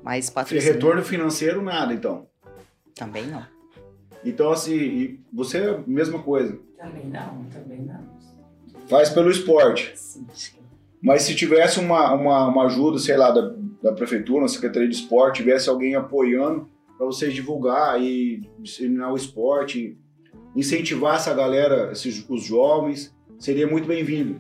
[0.04, 2.28] Mas patrocínio retorno financeiro, nada, então.
[2.94, 3.46] também não.
[4.26, 6.58] Então, assim, e você é a mesma coisa.
[6.78, 8.14] Também não, também não.
[8.88, 9.94] Faz pelo esporte.
[9.96, 10.26] Sim.
[11.02, 14.96] Mas se tivesse uma, uma, uma ajuda, sei lá, da, da prefeitura, uma secretaria de
[14.96, 19.98] esporte, tivesse alguém apoiando para vocês divulgar e disseminar o esporte,
[20.56, 24.40] incentivar essa galera, esses, os jovens, seria muito bem-vindo.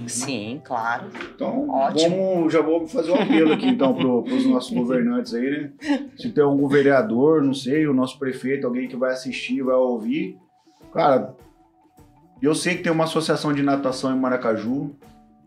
[0.00, 0.08] Sim.
[0.08, 1.08] Sim, claro.
[1.34, 2.16] Então, Ótimo.
[2.16, 5.72] vamos, já vou fazer um apelo aqui, então, para os nossos governantes aí, né?
[6.16, 10.36] Se tem algum vereador, não sei, o nosso prefeito, alguém que vai assistir, vai ouvir.
[10.92, 11.34] Cara,
[12.42, 14.94] eu sei que tem uma associação de natação em Maracaju,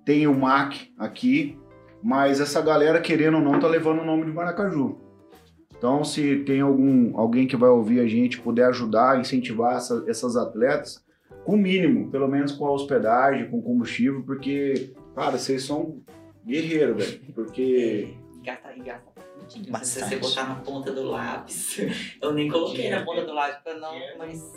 [0.03, 1.57] tem o MAC aqui,
[2.03, 4.97] mas essa galera, querendo ou não, tá levando o nome de Maracaju.
[5.77, 10.35] Então, se tem algum alguém que vai ouvir a gente, puder ajudar, incentivar essa- essas
[10.35, 11.03] atletas,
[11.47, 16.03] com o mínimo, pelo menos com a hospedagem, com combustível, porque, cara, vocês são
[16.45, 17.33] guerreiros, velho.
[17.33, 19.11] Porque Gasta, gasta
[19.69, 19.85] bastante.
[19.87, 21.79] Se você botar na ponta do lápis.
[22.21, 24.53] Eu nem coloquei na ponta do lápis pra não, mas.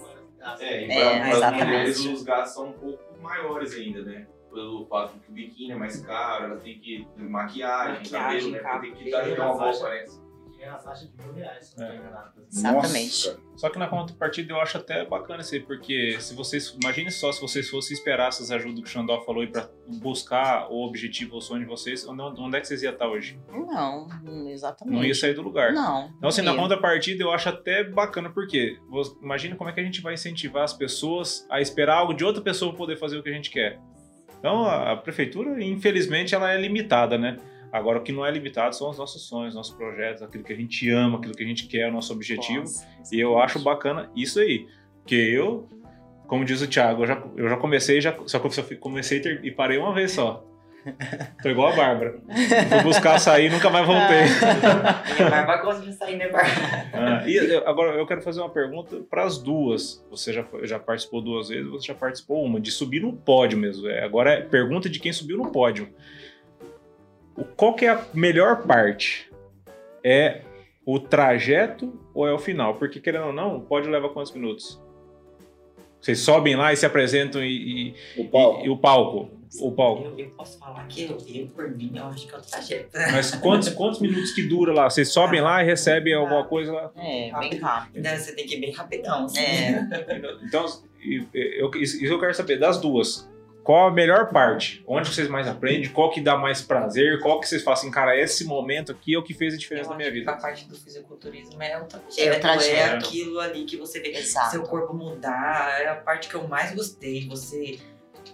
[0.58, 1.64] É, e É, para exatamente.
[1.64, 4.26] mulheres os gastos são um pouco maiores ainda, né?
[4.52, 8.80] Pelo fato que o biquíni é mais caro, ela tem que maquiagem, Maquiagem, cabelo, né?
[8.80, 10.20] Tem que dar uma boa aparência.
[10.60, 11.96] É a faixa de mil reais, se não É.
[11.96, 12.32] enganado.
[12.52, 13.28] Exatamente.
[13.28, 13.40] Nossa.
[13.56, 16.76] Só que na contrapartida eu acho até bacana isso aí, porque se vocês.
[16.82, 19.68] Imagine só se vocês fossem esperar essas ajudas que o Xandó falou aí pra
[20.00, 23.40] buscar o objetivo, o sonho de vocês, onde, onde é que vocês iam estar hoje?
[23.50, 24.06] Não,
[24.48, 24.94] exatamente.
[24.94, 25.72] Não ia sair do lugar.
[25.72, 26.10] Não.
[26.18, 26.58] Então, assim, na ia.
[26.58, 28.78] contrapartida, eu acho até bacana, porque
[29.22, 32.42] imagina como é que a gente vai incentivar as pessoas a esperar algo de outra
[32.42, 33.78] pessoa pra poder fazer o que a gente quer.
[34.38, 37.36] Então, a, a prefeitura, infelizmente, ela é limitada, né?
[37.72, 40.56] Agora, o que não é limitado são os nossos sonhos, nossos projetos, aquilo que a
[40.56, 42.60] gente ama, aquilo que a gente quer, o nosso objetivo.
[42.60, 44.66] Nossa, E eu acho bacana isso aí.
[44.98, 45.68] Porque eu,
[46.26, 49.20] como diz o Thiago, eu já, eu já comecei, já, só que eu só comecei
[49.42, 50.46] e parei uma vez só.
[51.42, 52.18] Tô igual a Bárbara.
[52.68, 54.22] Fui buscar açaí e nunca mais voltei.
[55.14, 56.50] Minha barba gosta de sair, né, barba?
[56.92, 60.04] Ah, e agora eu quero fazer uma pergunta para as duas.
[60.10, 63.88] Você já, já participou duas vezes, você já participou uma, de subir no pódio mesmo.
[63.88, 65.88] É, agora é pergunta de quem subiu no pódio.
[67.36, 69.30] O- Qual que é a melhor parte?
[70.04, 70.42] É
[70.84, 72.74] o trajeto ou é o final?
[72.76, 74.80] Porque querendo ou não, o pódio leva quantos minutos?
[76.00, 78.60] Vocês sobem lá e se apresentam e, e- O palco.
[78.62, 79.30] e- e o palco.
[79.60, 80.04] O palco.
[80.04, 82.88] Eu, eu posso falar que eu, eu, por mim, eu acho que é o trajeto.
[83.12, 84.88] Mas quantos, quantos minutos que dura lá?
[84.88, 86.90] Vocês sobem lá e recebem alguma coisa lá?
[86.96, 88.06] É, bem rápido.
[88.08, 89.24] Você tem que ir bem rapidão.
[89.24, 89.40] assim.
[89.44, 89.86] É.
[90.46, 90.64] Então,
[91.34, 93.28] eu, isso eu quero saber das duas.
[93.62, 94.82] Qual a melhor parte?
[94.86, 95.88] Onde vocês mais aprendem?
[95.90, 97.20] Qual que dá mais prazer?
[97.20, 99.88] Qual que vocês falam assim, cara, esse momento aqui é o que fez a diferença
[99.88, 100.30] Eu na minha vida?
[100.30, 102.20] A parte do fisiculturismo é o trajeto.
[102.20, 102.74] É o trajeto.
[102.76, 104.50] É aquilo ali que você vê Exato.
[104.52, 105.80] seu corpo mudar.
[105.80, 107.28] É a parte que eu mais gostei.
[107.28, 107.78] Você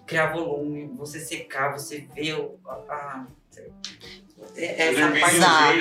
[0.07, 3.27] criar volume, você secar, você ver o, a, a-
[4.57, 5.73] é- Você essa parte Exato.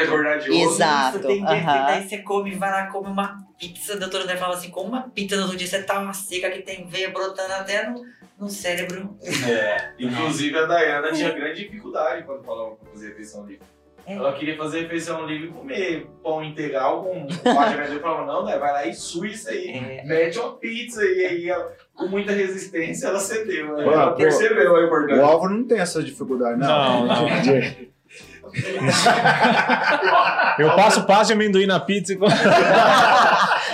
[0.53, 1.17] Exato.
[1.19, 1.85] Isso, tem que aham.
[1.85, 5.03] daí você come, vai lá, come uma pizza, a doutora André fala assim, come uma
[5.09, 8.01] pizza no outro dia, você tá uma seca que tem veia brotando até no,
[8.39, 9.17] no cérebro.
[9.47, 13.63] É, inclusive a Dayana tinha grande dificuldade quando falava pra fazer refeição livre.
[14.07, 14.13] É.
[14.13, 18.59] Ela queria fazer refeição livre e comer pão integral com página Eu falava, não, Day,
[18.59, 19.67] vai lá e sui isso aí.
[19.71, 23.75] É, Mete uma pizza e aí ela, com muita resistência ela cedeu.
[23.75, 23.83] né?
[23.83, 25.23] Ela percebeu a O importância.
[25.23, 27.07] Álvaro não tem essa dificuldade, não.
[27.07, 27.25] Não, não.
[30.59, 32.17] Eu passo passo de amendoim na pizza e,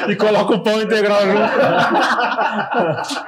[0.10, 1.42] e coloco o pão integral junto.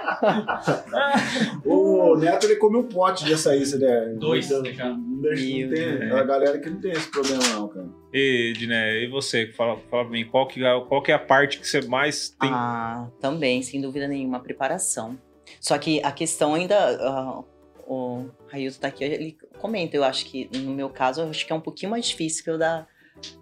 [1.66, 4.16] O Neto ele come um pote de açaí, você der.
[4.16, 4.90] Dois, Não já.
[4.90, 6.12] não deixa, não Meu tem, Deus.
[6.14, 7.88] a galera que não tem esse problema, não, cara.
[8.14, 9.48] E, Diné, e você?
[9.48, 12.30] Fala, fala pra mim, qual que, é- qual que é a parte que você mais
[12.30, 12.50] tem?
[12.52, 15.18] Ah, também, sem dúvida nenhuma, a preparação.
[15.60, 16.76] Só que a questão ainda.
[17.02, 17.42] ah,
[17.88, 19.96] o Railton tá aqui, ele comenta.
[19.98, 22.50] Eu acho que, no meu caso, eu acho que é um pouquinho mais difícil que
[22.50, 22.88] eu dar.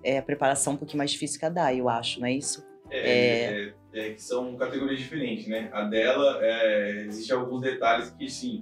[0.03, 2.63] É, a preparação um pouquinho mais difícil que a Dai, eu acho, não é isso?
[2.91, 5.69] É, é- é que são categorias diferentes, né?
[5.71, 8.61] A dela, é, existe alguns detalhes que, sim,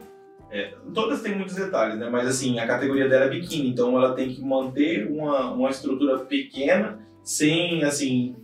[0.52, 2.10] é, todas têm muitos detalhes, né?
[2.10, 6.20] Mas, assim, a categoria dela é biquíni, então ela tem que manter uma, uma estrutura
[6.20, 8.36] pequena, sem, assim,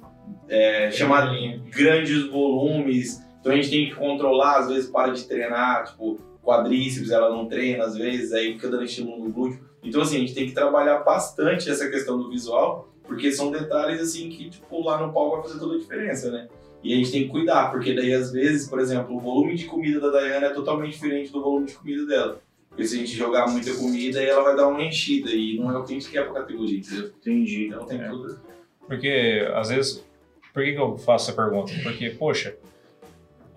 [0.48, 1.32] é, chamar
[1.70, 3.24] grandes volumes.
[3.40, 7.48] Então a gente tem que controlar, às vezes para de treinar, tipo, quadríceps ela não
[7.48, 9.60] treina, às vezes, aí fica dando estímulo no glúteo.
[9.84, 14.02] Então, assim, a gente tem que trabalhar bastante essa questão do visual, porque são detalhes
[14.02, 16.48] assim que, tipo, lá no palco vai fazer toda a diferença, né?
[16.84, 19.66] E a gente tem que cuidar, porque daí às vezes, por exemplo, o volume de
[19.66, 22.40] comida da Dayana é totalmente diferente do volume de comida dela.
[22.70, 25.72] Porque se a gente jogar muita comida, aí ela vai dar uma enchida, e não
[25.72, 27.08] é o que a gente quer pra categoria, entendeu?
[27.22, 27.68] Entendi.
[27.68, 28.10] Então tem É.
[28.10, 28.40] tudo.
[28.86, 30.06] Porque, às vezes,
[30.54, 31.72] por que, que eu faço essa pergunta?
[31.82, 32.56] Porque, poxa,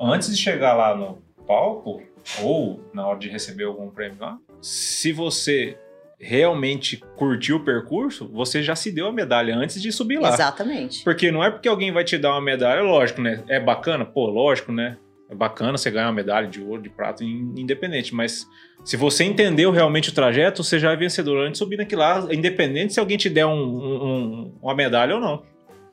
[0.00, 2.00] antes de chegar lá no palco,
[2.42, 5.76] ou na hora de receber algum prêmio lá, se você
[6.18, 10.30] realmente curtiu o percurso, você já se deu a medalha antes de subir lá.
[10.34, 11.04] Exatamente.
[11.04, 13.42] Porque não é porque alguém vai te dar uma medalha, lógico, né?
[13.48, 14.04] É bacana?
[14.04, 14.98] Pô, lógico, né?
[15.30, 18.14] É bacana você ganhar uma medalha de ouro, de prata, in- independente.
[18.14, 18.46] Mas
[18.84, 22.26] se você entendeu realmente o trajeto, você já é vencedor antes de subir naquilo lá,
[22.32, 25.42] independente se alguém te der um- um- um- uma medalha ou não.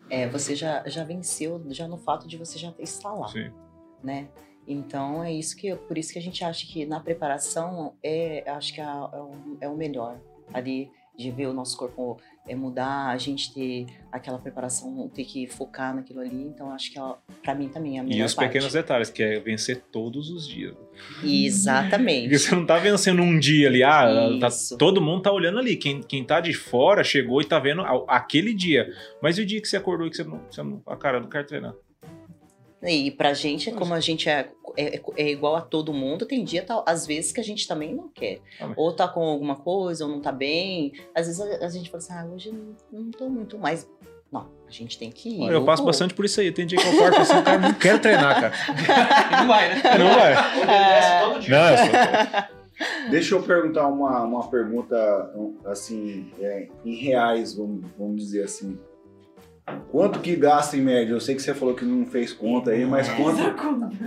[0.09, 3.49] É, você já, já venceu já no fato de você já estar lá, Sim.
[4.03, 4.27] né?
[4.67, 8.73] Então é isso que por isso que a gente acha que na preparação é acho
[8.73, 10.17] que é, é o, é melhor
[10.53, 15.47] ali de ver o nosso corpo é, mudar, a gente ter aquela preparação, ter que
[15.47, 16.43] focar naquilo ali.
[16.43, 16.99] Então acho que
[17.41, 18.49] para mim também é a melhor E os parte.
[18.49, 20.75] pequenos detalhes, que é vencer todos os dias.
[20.75, 22.37] Porque Exatamente.
[22.37, 24.07] você não tá vencendo um dia ali, ah,
[24.41, 25.77] tá- todo mundo tá olhando ali.
[25.77, 28.89] Quem, quem tá de fora chegou e tá vendo a- aquele dia.
[29.21, 31.19] Mas e o dia que você acordou e que você não, você não ah, cara,
[31.21, 31.73] não quero treinar.
[32.83, 36.63] E pra gente, como a gente é, é, é igual a todo mundo, tem dia,
[36.63, 38.39] tá, às vezes, que a gente também não quer.
[38.59, 40.93] Ah, Ou tá com alguma coisa, ou não tá bem.
[41.15, 43.89] Às vezes a, a gente fala assim, ah, hoje não, não tô muito mais.
[44.31, 45.41] Não, a gente tem que ir.
[45.41, 46.51] Olha, eu passo Ou- bastante por isso aí.
[46.51, 48.53] Tem dia que eu acordo assim, cara, não quero treinar, cara.
[49.41, 49.81] não vai, né?
[49.97, 50.33] Não vai.
[50.61, 51.57] Obedece todo dia.
[51.57, 52.55] Não, eu sou...
[53.09, 54.95] Deixa eu perguntar uma, uma pergunta,
[55.65, 58.77] assim, é, em reais, vamos, vamos dizer assim.
[59.91, 61.13] Quanto que gasta em média?
[61.13, 63.39] Eu sei que você falou que não fez conta aí, mas quanto,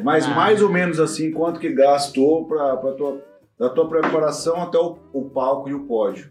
[0.05, 3.25] mas mais ou menos assim, quanto que gastou para tua,
[3.59, 6.31] da tua preparação até o, o palco e o pódio?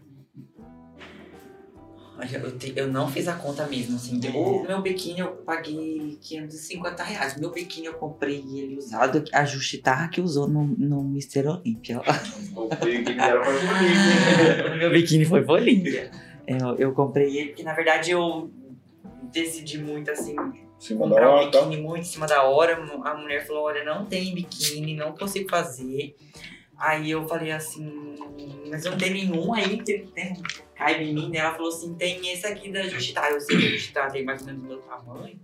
[2.20, 4.18] Olha, eu, te- eu não fiz a conta mesmo, assim.
[4.34, 7.36] O meu biquíni eu paguei 550 reais.
[7.38, 12.00] Meu biquíni eu comprei ele usado, a Justitarra que usou no, no Mister Olímpia.
[12.00, 16.10] O que era pra o meu biquíni foi pra Olímpia.
[16.44, 18.50] Eu, eu comprei ele porque, na verdade, eu
[19.32, 20.36] decidi muito, assim,
[20.78, 21.60] cima da comprar um tá?
[21.62, 22.76] biquíni muito em cima da hora.
[23.04, 26.14] A mulher falou: Olha, não tem biquíni, não consigo fazer.
[26.76, 28.14] Aí eu falei assim:
[28.70, 30.34] Mas não tenho nenhum aí que tem,
[30.74, 31.28] caiba em mim.
[31.30, 31.38] né?
[31.38, 33.30] Ela falou assim: Tem esse aqui da Justitar.
[33.32, 35.38] Eu sei que a Justitar tem mais ou menos o meu tamanho.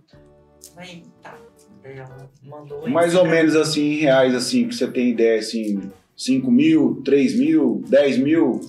[0.77, 1.37] Aí tá.
[1.83, 6.49] Ela mandou Mais ou menos assim, em reais, assim, que você tem ideia, assim, 5
[6.49, 8.59] mil, 3 mil, 10 mil,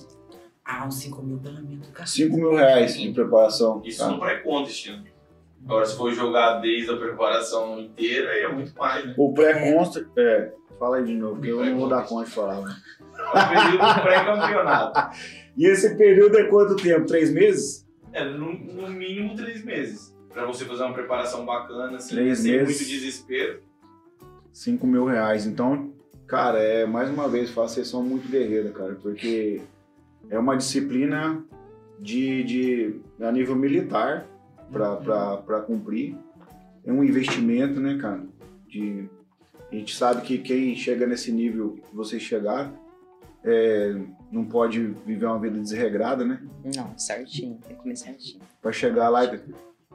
[0.69, 2.05] Ah, uns 5 mil pelo menos, cara.
[2.05, 3.81] 5 mil reais de preparação.
[3.85, 4.11] Isso tá?
[4.11, 5.03] no pré-contest, né?
[5.63, 9.13] Agora, se for jogar desde a preparação inteira, aí é muito mais, né?
[9.17, 12.61] O pré-consta, é, fala aí de novo, que eu não vou dar conta de falar.
[12.61, 12.75] Né?
[13.17, 15.17] É o período do pré-campeonato.
[15.57, 17.07] E esse período é quanto tempo?
[17.07, 17.83] Três meses?
[18.13, 20.15] É, no, no mínimo três meses.
[20.31, 22.77] Pra você fazer uma preparação bacana, assim, Três sem meses.
[22.77, 23.59] muito desespero.
[24.53, 25.47] 5 mil reais.
[25.47, 25.91] Então,
[26.27, 29.61] cara, é mais uma vez, fala, vocês são muito guerreiros, cara, porque
[30.29, 31.43] é uma disciplina
[31.99, 34.25] de, de a nível militar
[34.71, 36.15] pra, pra cumprir.
[36.85, 38.23] É um investimento, né, cara?
[38.67, 39.09] De
[39.71, 42.73] A gente sabe que quem chega nesse nível que vocês chegaram
[43.43, 43.95] é,
[44.31, 46.41] não pode viver uma vida desregrada, né?
[46.75, 47.59] Não, certinho.
[47.65, 48.41] Tem que comer certinho.
[48.61, 49.21] Pra chegar lá.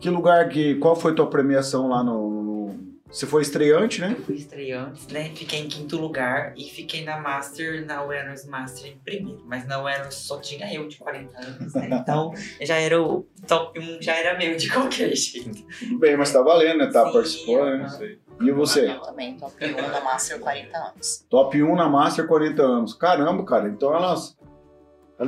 [0.00, 0.76] Que lugar que...
[0.76, 2.42] Qual foi tua premiação lá no...
[2.42, 2.91] no...
[3.12, 4.16] Você foi estreante, né?
[4.18, 5.30] Eu fui estreante, né?
[5.34, 9.42] Fiquei em quinto lugar e fiquei na Master, na Awareness Master em primeiro.
[9.44, 11.88] Mas na Awareness só tinha eu de 40 anos, né?
[11.92, 15.62] Então já era o top 1, já era meu de qualquer jeito.
[15.78, 16.86] Tudo bem, mas tá valendo, né?
[16.90, 17.72] Tá, Sim, participou, né?
[17.72, 17.88] aham.
[17.90, 18.18] sei.
[18.40, 18.90] E você?
[18.90, 21.26] Eu também, top 1 da Master 40 anos.
[21.28, 22.94] Top 1 na Master, 40 anos.
[22.94, 23.68] Caramba, cara.
[23.68, 24.36] Então elas...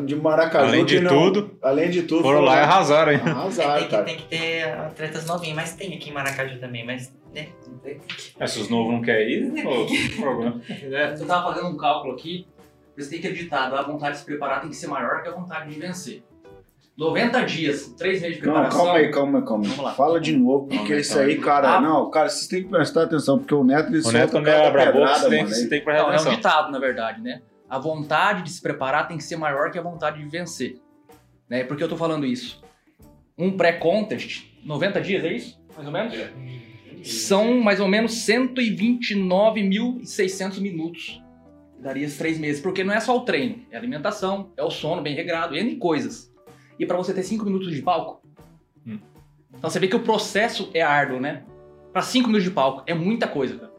[0.07, 0.67] De Maracaju...
[0.67, 2.23] Além de não- tudo, Além de tudo...
[2.23, 3.21] foram lá e arrasaram, hein?
[3.25, 4.05] Arrasaram, tem, que, cara.
[4.05, 7.49] tem que ter atletas novinhos, mas tem aqui em Maracaju também, mas, né?
[7.69, 8.01] não tem.
[8.41, 9.87] É, se os novos não querem ir, pô,
[10.21, 10.61] problema.
[10.69, 12.47] É, eu tava fazendo um cálculo aqui,
[12.97, 15.33] você tem que acreditar, a vontade de se preparar tem que ser maior que a
[15.33, 16.25] vontade de vencer.
[16.97, 18.85] 90 dias, 3 meses de Não, preparação.
[18.85, 19.71] calma aí, calma aí, calma aí.
[19.71, 19.95] Vamos lá.
[19.95, 21.81] Fala de novo, porque isso aí, cara, Ah.
[21.81, 24.45] não, cara, vocês têm que prestar atenção, porque o Neto ele O solta Neto, quando
[24.45, 26.09] cada é abra a boca, pedrada, você tem, mano, que- você tem que prestar Não,
[26.09, 26.35] é um atenção.
[26.37, 27.43] ditado, na verdade, né?
[27.75, 30.77] A vontade de se preparar tem que ser maior que a vontade de vencer.
[31.51, 31.65] Né?
[31.65, 32.63] Por que eu tô falando isso?
[33.37, 35.61] Um pré-contest, 90 dias, é isso?
[35.75, 36.15] Mais ou menos?
[37.03, 41.21] São mais ou menos 129.600 minutos.
[41.81, 42.63] Daria esses três meses.
[42.63, 45.75] Porque não é só o treino, é a alimentação, é o sono bem regrado, N
[45.75, 46.33] coisas.
[46.79, 48.25] E pra você ter 5 minutos de palco.
[48.87, 49.01] Hum.
[49.53, 51.43] Então você vê que o processo é árduo, né?
[51.93, 53.74] Pra 5 minutos de palco, é muita coisa, cara.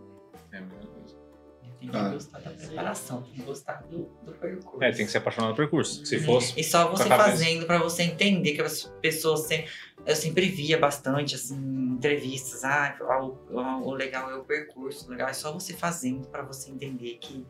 [1.91, 2.09] Tem que Ah.
[2.09, 4.83] gostar da preparação, tem que gostar do, do percurso.
[4.83, 6.05] É, tem que ser apaixonado pelo percurso.
[6.05, 6.59] Se fosse.
[6.59, 9.69] E só você fazendo pra você entender que as pessoas sempre.
[10.05, 12.63] Eu sempre via bastante, assim, entrevistas.
[12.63, 16.43] Ah, o, o- o legal é o percurso, o legal é só você fazendo pra
[16.43, 17.43] você entender que,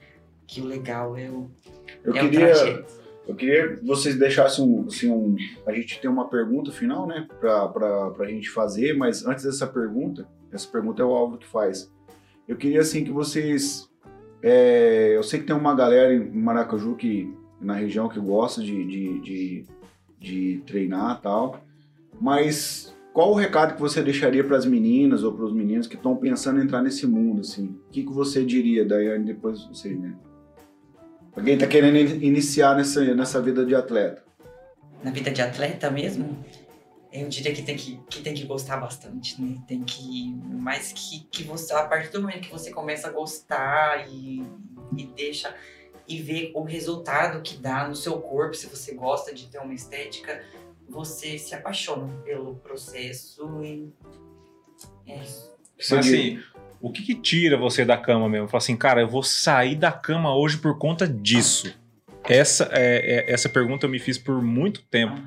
[0.47, 1.49] que o legal é o,
[2.03, 2.93] Eu é o queria, trajeto.
[3.27, 7.27] eu queria que vocês deixassem um, assim, um, a gente tem uma pergunta final, né,
[7.41, 11.47] pra, pra, pra gente fazer, mas antes dessa pergunta, essa pergunta é o Álvaro que
[11.47, 11.91] faz.
[12.47, 13.89] Eu queria, assim, que vocês,
[14.47, 18.85] é, eu sei que tem uma galera em Maracaju que, na região que gosta de,
[18.85, 19.65] de, de,
[20.19, 21.59] de treinar tal,
[22.21, 25.95] mas qual o recado que você deixaria para as meninas ou para os meninos que
[25.95, 27.75] estão pensando em entrar nesse mundo, assim?
[27.87, 30.13] O que, que você diria, Daiane, depois de vocês, né?
[31.33, 34.23] Pra quem tá querendo in- iniciar nessa, nessa vida de atleta.
[35.03, 36.37] Na vida de atleta mesmo,
[37.21, 39.57] eu diria que tem que, que, tem que gostar bastante, né?
[39.67, 40.33] Tem que.
[40.59, 44.43] Mas que, que você, a partir do momento que você começa a gostar e,
[44.97, 45.55] e deixa.
[46.07, 49.73] E ver o resultado que dá no seu corpo, se você gosta de ter uma
[49.73, 50.43] estética,
[50.87, 53.91] você se apaixona pelo processo e.
[55.07, 55.51] É isso.
[55.77, 56.39] Mas assim,
[56.79, 58.47] o que, que tira você da cama mesmo?
[58.47, 61.73] Fala assim, cara, eu vou sair da cama hoje por conta disso.
[62.27, 65.19] Essa, é, é- essa pergunta eu me fiz por muito tempo.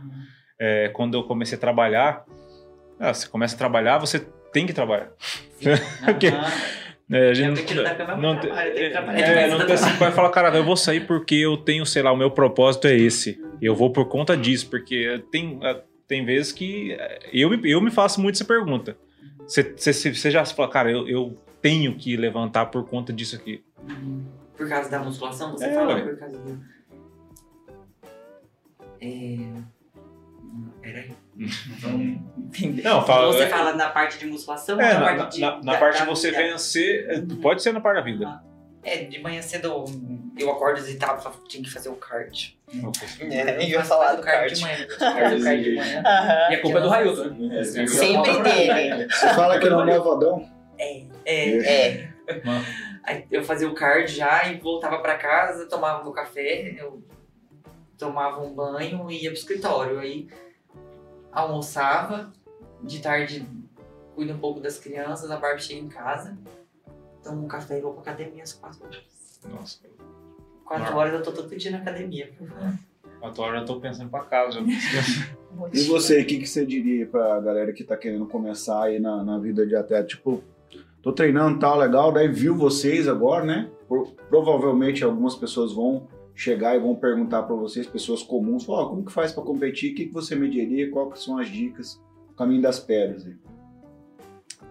[0.59, 2.25] É, quando eu comecei a trabalhar,
[2.99, 4.21] ah, você começa a trabalhar, você
[4.53, 5.11] tem que trabalhar.
[6.05, 6.33] Porque-
[7.11, 8.85] É, a gente É o que tira da cama é o não, tem- trabalho, tem
[8.85, 9.65] é, não né?
[9.65, 12.31] tem assim, vai falar, cara, eu vou sair porque eu tenho, sei lá, o meu
[12.31, 13.43] propósito é esse.
[13.63, 17.81] Eu vou por conta disso, porque tem, ah, tem vezes que eh, eu, me- eu
[17.81, 18.95] me faço muito essa pergunta.
[19.47, 23.37] Você- Você você já se fala, cara, eu, eu tenho que levantar por conta disso
[23.37, 23.65] aqui.
[24.55, 26.03] Por causa da musculação, você É, fala ué.
[26.03, 26.61] por causa do.
[29.01, 29.39] É.
[30.53, 31.11] Não, Peraí.
[32.37, 32.83] Entender.
[32.83, 35.41] Não, fala- Você é- fala na parte de musculação É, ou na, na, parte de.
[35.41, 36.43] na- na da- parte de você vida?
[36.43, 38.43] vencer, eh, pode ser na parte da vida.
[38.83, 39.85] É, de manhã cedo
[40.39, 42.59] eu acordo e tava, tinha que fazer o card.
[43.21, 44.55] É, eu ia falar do card card.
[44.55, 44.87] de manhã.
[44.87, 44.99] o
[45.45, 46.03] card de manhã.
[46.07, 46.51] Aham.
[46.51, 47.65] E a culpa é do Railton, né?
[47.65, 49.09] Sempre dele.
[49.11, 50.49] Você fala que não é Vadão?
[50.79, 51.59] É, é.
[51.59, 52.09] É.
[53.05, 57.03] Aí eu fazia o card já e voltava pra casa, tomava meu café, eu
[57.99, 59.99] tomava um banho e ia pro escritório.
[59.99, 60.29] Aí
[61.33, 62.33] almoçava,
[62.83, 63.47] de tarde
[64.15, 66.37] cuido um pouco das crianças, a Barbie chega em casa,
[67.23, 69.41] tomo um café e vou pra academia às quatro horas.
[69.49, 69.79] Nossa,
[70.65, 72.31] Quatro horas eu tô todo dia na academia.
[73.21, 74.61] quatro horas eu tô pensando pra casa.
[75.73, 79.25] E você, o que, que você diria pra galera que tá querendo começar aí na,
[79.25, 80.07] na vida de atleta?
[80.07, 80.45] Tipo,
[81.03, 83.69] tô treinando tal, legal, daí viu vocês agora, né?
[83.89, 86.07] Por- provavelmente algumas pessoas vão
[86.39, 89.93] chegar e vão perguntar pra vocês, pessoas comuns, falar, ó, como que faz pra competir?
[89.93, 90.89] O que, que você me diria?
[90.89, 92.01] Qual que são as dicas?
[92.31, 93.35] O caminho das pedras aí.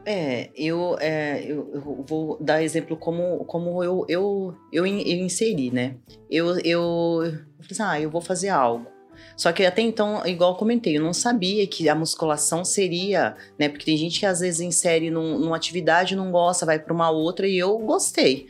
[0.05, 5.70] É, eu, é, eu, eu vou dar exemplo como, como eu, eu, eu, eu inseri,
[5.70, 5.97] né?
[6.32, 8.88] Eu, eu, eu falei assim, ah, eu vou fazer algo.
[9.36, 13.68] Só que até então, igual eu comentei, eu não sabia que a musculação seria, né?
[13.68, 17.09] Porque tem gente que às vezes insere num, numa atividade, não gosta, vai para uma
[17.09, 18.47] outra, e eu gostei.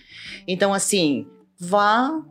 [0.47, 1.25] Então, assim,
[1.59, 2.23] vá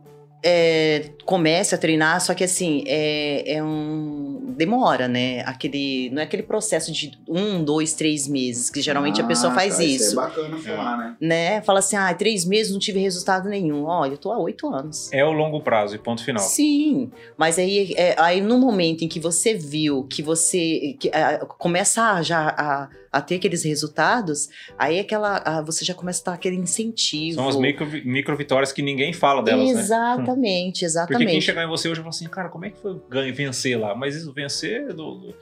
[0.43, 4.53] é, comece a treinar, só que assim, é, é um.
[4.55, 5.41] demora, né?
[5.45, 6.09] Aquele.
[6.11, 9.77] Não é aquele processo de um, dois, três meses, que geralmente a pessoa Ah, faz
[9.77, 10.13] tá, isso.
[10.19, 11.15] é bacana falar, né?
[11.19, 11.61] Né?
[11.61, 13.85] Fala assim, ah, três meses não tive resultado nenhum.
[13.85, 15.11] Olha, eu tô há oito anos.
[15.11, 16.43] É o longo prazo e ponto final.
[16.43, 21.45] Sim, mas aí, é, aí no momento em que você viu que você que, ah,
[21.57, 26.25] começa a, já a, a ter aqueles resultados, aí aquela, ah, você já começa a
[26.31, 27.35] dar aquele incentivo.
[27.35, 29.79] São as micro, micro vitórias que ninguém fala delas, né?
[29.79, 31.31] Exatamente, Porque exatamente.
[31.31, 33.79] quem chegar em você hoje vai falar assim, cara, como é que foi ganhar, vencer
[33.79, 33.95] lá?
[33.95, 35.33] Mas isso, vencer, do,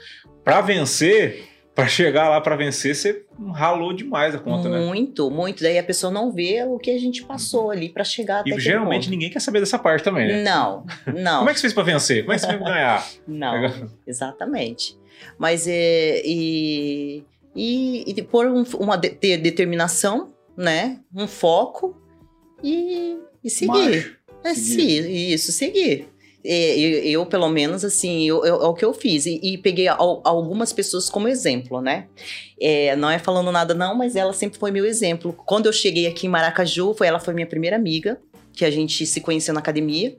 [0.43, 4.79] pra vencer, pra chegar lá pra vencer, você ralou demais a conta, né?
[4.79, 5.61] muito, muito.
[5.61, 8.59] Daí a pessoa não vê o que a gente passou ali pra chegar até E
[8.59, 9.11] geralmente ponto.
[9.11, 10.43] ninguém quer saber dessa parte também, né?
[10.43, 11.39] Não, não.
[11.39, 12.21] Como é que você fez pra vencer?
[12.21, 13.05] Como é que você fez pra ganhar?
[13.27, 14.97] Não, exatamente.
[15.37, 16.21] Mas é.
[16.25, 17.23] E,
[17.55, 20.99] e, e por um- uma de- ter determinação, né?
[21.15, 21.95] Um foco
[22.63, 23.67] e, e seguir.
[23.67, 24.17] Marcha.
[24.43, 25.03] É, seguir.
[25.03, 26.07] sim, isso, seguir.
[26.47, 29.25] Eu, eu, pelo menos, assim, eu, eu- é o que eu fiz.
[29.25, 32.07] E, e peguei al- algumas pessoas como exemplo, né?
[32.61, 35.33] É, não é falando nada, não, mas ela sempre foi meu exemplo.
[35.45, 38.19] Quando eu cheguei aqui em Maracaju, foi, ela foi minha primeira amiga,
[38.53, 40.15] que a gente se conheceu na academia.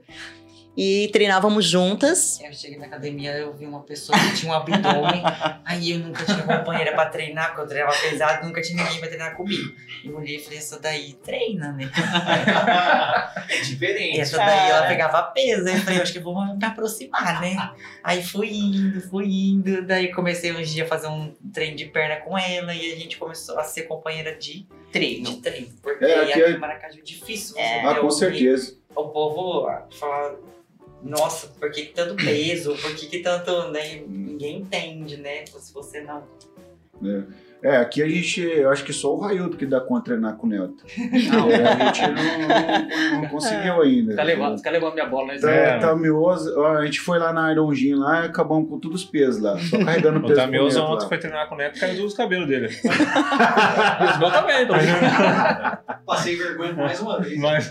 [0.76, 2.38] E treinávamos juntas.
[2.40, 5.22] Eu cheguei na academia, eu vi uma pessoa que tinha um abdômen.
[5.64, 9.08] aí eu nunca tinha companheira pra treinar, porque eu treinava pesado, nunca tinha ninguém pra
[9.08, 9.72] treinar comigo.
[10.04, 11.90] E eu olhei e falei, essa daí treina, né?
[13.48, 14.20] É diferente.
[14.20, 17.56] Essa daí ela pegava peso, eu falei, eu acho que eu vou me aproximar, né?
[18.02, 22.16] Aí fui indo, fui indo, daí comecei um dia a fazer um treino de perna
[22.16, 25.24] com ela e a gente começou a ser companheira de Treino.
[25.30, 25.68] de treino.
[25.82, 27.80] Porque É, aqui, aqui é- em Maracaju é difícil É.
[27.86, 28.76] Ah, com certeza.
[28.94, 29.68] o povo
[29.98, 30.38] fala,
[31.02, 32.74] nossa, por que, que tanto peso?
[32.76, 33.70] Por que, que tanto.
[33.70, 34.02] Né?
[34.08, 35.44] Não entende, né?
[35.46, 36.22] Se você não.
[37.62, 40.46] É, aqui a gente, eu acho que só o Raildo que dá conta treinar com
[40.46, 40.84] o Neto.
[40.98, 42.48] É, a gente não,
[43.12, 44.10] não- não conseguiu ainda.
[44.12, 45.38] Fica levando, levando minha bola, né?
[45.38, 45.78] Tá, É.
[45.78, 49.42] tá a gente foi lá na Iron Gym lá e acabamos com todos os pesos
[49.42, 49.58] lá.
[49.58, 50.34] Só carregando O peso.
[50.34, 51.08] pro Tamioso Neto ontem lá.
[51.08, 52.66] foi treinar com o Neto e caiu dos cabelos dele.
[52.66, 52.68] E
[54.10, 54.76] os meus também, então.
[56.06, 57.38] Passei vergonha mais uma vez.
[57.40, 57.70] Mas,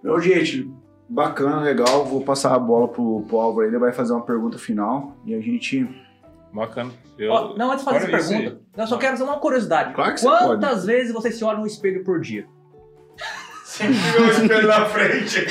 [0.00, 0.70] Então, gente,
[1.08, 2.04] bacana, legal.
[2.04, 5.40] Vou passar a bola pro, pro Álvaro, ele vai fazer uma pergunta final e a
[5.40, 5.88] gente.
[6.52, 6.90] bacana.
[7.18, 9.94] Eu, Ó, não, antes de fazer essa isso pergunta, eu só quero fazer uma curiosidade.
[9.94, 12.46] Claro que você Quantas vezes você se olha no espelho por dia?
[13.78, 15.46] Sempre viu o espelho na frente.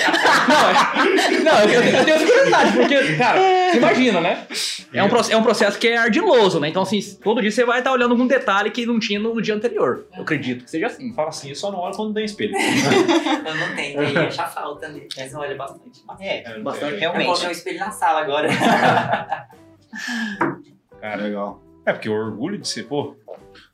[1.44, 4.46] Não, não eu, eu tenho curiosidade, porque, cara, você imagina, né?
[4.94, 6.68] É um, é um processo que é ardiloso, né?
[6.68, 9.42] Então, assim, todo dia você vai estar olhando algum detalhe que não tinha no, no
[9.42, 10.06] dia anterior.
[10.14, 11.14] Eu acredito que seja assim.
[11.14, 12.54] fala assim, eu só não olho quando tem espelho.
[12.58, 15.04] Eu não tenho, aí achar falta, né?
[15.16, 16.04] Mas olha bastante.
[16.06, 16.30] bastante.
[16.30, 16.94] É, Bastante.
[16.96, 17.26] Eu realmente.
[17.28, 18.50] coloquei um espelho na sala agora.
[21.00, 21.62] Cara, Legal.
[21.86, 23.16] é porque o orgulho de ser, pô,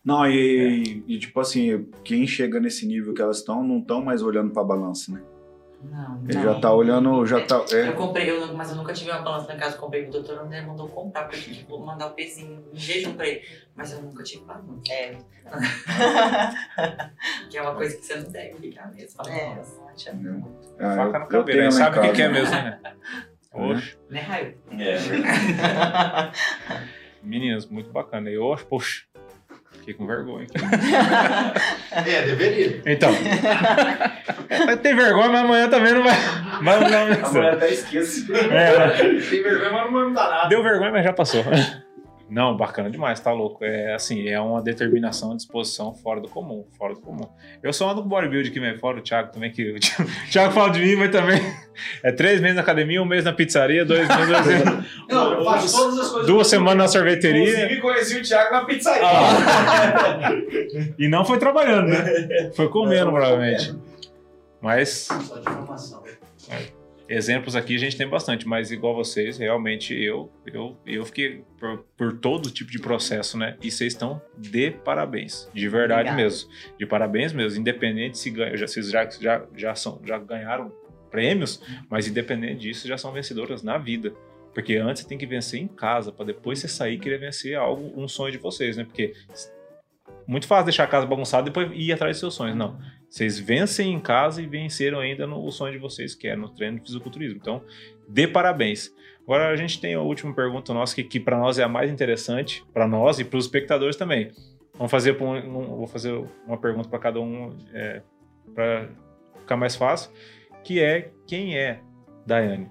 [0.04, 4.22] Não, e, e, tipo assim, quem chega nesse nível que elas estão, não estão mais
[4.22, 5.22] olhando pra balança, né?
[5.82, 6.44] Não, Ele não.
[6.44, 7.64] já tá olhando, já tá.
[7.72, 10.12] Eu É, comprei, eu, mas eu nunca tive uma balança na casa, eu comprei, o
[10.12, 13.42] doutor André mandou comprar, porque eu vou mandar o pezinho em jejum pra ele.
[13.76, 14.82] Mas eu nunca tive balança.
[14.90, 15.18] É.
[17.50, 19.18] Que é uma coisa que você não deve ficar mesmo.
[19.18, 19.56] Fala, É.
[19.56, 19.82] nossa,
[20.80, 21.50] ah, faca no eu, eu cabelo.
[21.50, 22.80] Aí lá em sabe o que, que é mesmo, né?
[23.54, 24.58] Oxe, Né, Raio?
[24.80, 24.98] É.
[27.22, 28.30] meninas, muito bacana.
[28.30, 29.04] E eu, poxa,
[29.84, 30.48] fiquei com vergonha.
[31.92, 32.82] É, deveria.
[32.86, 33.12] Então,
[34.66, 36.16] vai ter vergonha, mas amanhã também não vai.
[36.62, 38.34] Mas não, Amanhã até esqueço.
[38.34, 38.90] É,
[39.30, 40.50] Tem vergonha, mas não dá nada.
[40.50, 41.44] Deu vergonha, mas já passou.
[42.34, 43.64] Não, bacana demais, tá louco.
[43.64, 47.30] É assim, é uma determinação, disposição fora do comum, fora do comum.
[47.62, 49.80] Eu sou ando com bodybuild aqui, mesmo, fora o Thiago também, que o
[50.32, 51.40] Thiago fala de mim, mas também
[52.02, 54.66] é três meses na academia, um mês na pizzaria, dois meses, dois meses
[55.08, 56.28] Não, eu faço todas as coisas.
[56.28, 59.04] duas semanas na sorveteria Inclusive, conheci o Thiago na pizzaria.
[59.06, 60.32] Ah.
[60.98, 62.52] e não foi trabalhando, né?
[62.56, 63.76] Foi comendo, provavelmente.
[64.60, 66.04] Mas Só de informação.
[67.14, 71.86] Exemplos aqui a gente tem bastante, mas igual vocês, realmente eu eu, eu fiquei por,
[71.98, 73.58] por todo tipo de processo, né?
[73.62, 78.68] E vocês estão de parabéns, de verdade mesmo, de parabéns mesmo, independente se ganha, já
[78.68, 80.72] vocês já, já já são já ganharam
[81.10, 84.14] prêmios, mas independente disso já são vencedoras na vida.
[84.54, 87.56] Porque antes você tem que vencer em casa, para depois você sair e querer vencer
[87.56, 88.84] algo, um sonho de vocês, né?
[88.84, 89.14] Porque
[90.28, 92.56] muito fácil deixar a casa bagunçada e depois ir atrás dos seus sonhos.
[92.56, 92.80] Não.
[93.14, 96.80] Vocês vencem em casa e venceram ainda no sonho de vocês, que é no treino
[96.80, 97.38] de fisiculturismo.
[97.40, 97.62] Então,
[98.10, 98.92] dê parabéns.
[99.22, 101.92] Agora a gente tem a última pergunta nossa, que, que para nós é a mais
[101.92, 104.32] interessante, para nós e para os espectadores também.
[104.74, 106.12] Vamos fazer um, um- vou fazer
[106.48, 107.56] uma pergunta para cada um
[108.56, 108.90] para
[109.42, 110.12] ficar mais fácil,
[110.64, 111.82] que é quem é
[112.26, 112.68] Daiane?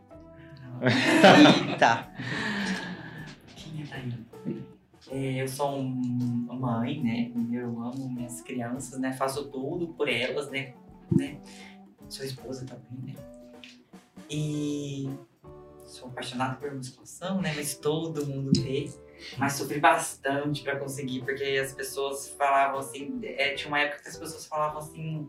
[0.83, 2.09] Eita.
[3.55, 4.22] Quem é Daiane?
[5.13, 7.31] É, eu sou mãe, né?
[7.53, 9.13] Eu amo minhas crianças, né?
[9.13, 10.73] Faço tudo por elas, né?
[11.15, 11.39] né?
[12.09, 13.23] Sou esposa também, né?
[14.31, 15.11] E
[15.85, 17.53] sou apaixonada por musculação, né?
[17.55, 18.91] Mas todo mundo vê.
[19.37, 23.21] Mas sofri bastante pra conseguir, porque as pessoas falavam assim.
[23.23, 25.29] é, tinha uma época que as pessoas falavam assim.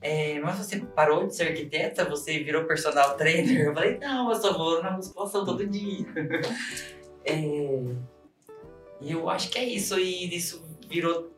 [0.00, 2.04] é, mas você parou de ser arquiteta?
[2.04, 3.66] Você virou personal trainer?
[3.66, 6.04] Eu falei, não, eu só vou na musculação todo dia.
[7.22, 7.84] É,
[9.00, 9.98] e eu acho que é isso.
[9.98, 11.30] E isso virou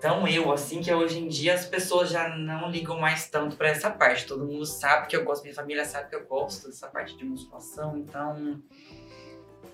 [0.00, 3.68] tão eu, assim, que hoje em dia as pessoas já não ligam mais tanto pra
[3.68, 4.26] essa parte.
[4.26, 7.24] Todo mundo sabe que eu gosto, minha família sabe que eu gosto dessa parte de
[7.24, 8.62] musculação, então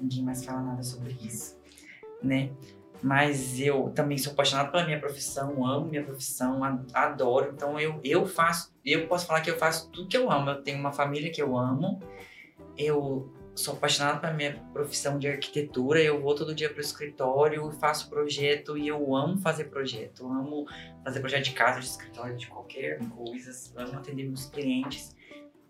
[0.01, 1.59] ninguém mais fala nada sobre isso,
[2.23, 2.51] né?
[3.03, 6.61] Mas eu também sou apaixonado pela minha profissão, amo minha profissão,
[6.95, 7.51] adoro.
[7.53, 10.51] Então eu, eu faço, eu posso falar que eu faço tudo que eu amo.
[10.51, 12.01] Eu tenho uma família que eu amo,
[12.79, 18.09] eu sou apaixonada pela minha profissão de arquitetura, eu vou todo dia pro escritório, faço
[18.09, 20.23] projeto e eu amo fazer projeto.
[20.25, 20.67] Eu amo
[21.05, 23.51] fazer projeto de casa, de escritório, de qualquer coisa.
[23.77, 25.15] Amo atender meus clientes.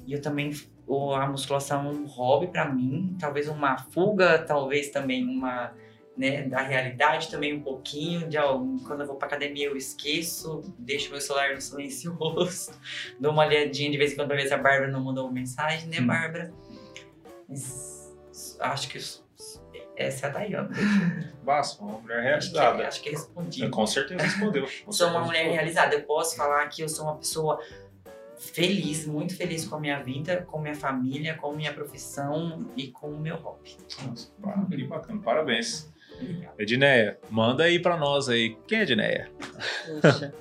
[0.07, 0.51] E eu também,
[0.87, 5.73] o- a musculação é um hobby pra mim, talvez uma fuga, talvez também uma,
[6.17, 8.29] né, da realidade também um pouquinho.
[8.29, 12.73] De, ó, quando eu vou pra academia eu esqueço, deixo meu celular no silencioso,
[13.21, 15.89] dou uma olhadinha de vez em quando pra ver se a Bárbara não mandou mensagem,
[15.89, 16.07] né, Hum.
[16.07, 16.53] Bárbara?
[17.53, 18.99] Mas acho que
[19.97, 20.71] essa é a Dayana.
[21.45, 22.89] Basta, uma mulher Acho que, realizada.
[22.89, 23.69] acho que respondi.
[23.69, 24.67] Com certeza respondeu.
[24.85, 25.53] Com Sou uma certeza mulher respondeu.
[25.55, 25.95] realizada.
[25.97, 27.61] Eu posso falar que eu sou uma pessoa
[28.39, 33.11] feliz, muito feliz com a minha vida, com minha família, com minha profissão e com
[33.11, 33.77] o meu hobby.
[34.07, 34.31] Nossa,
[34.71, 35.21] que bacana.
[35.23, 35.93] Parabéns.
[36.15, 36.55] Obrigada.
[36.59, 38.57] Edneia, manda aí pra nós aí.
[38.67, 39.31] Quem é Edneia?
[40.01, 40.35] Poxa,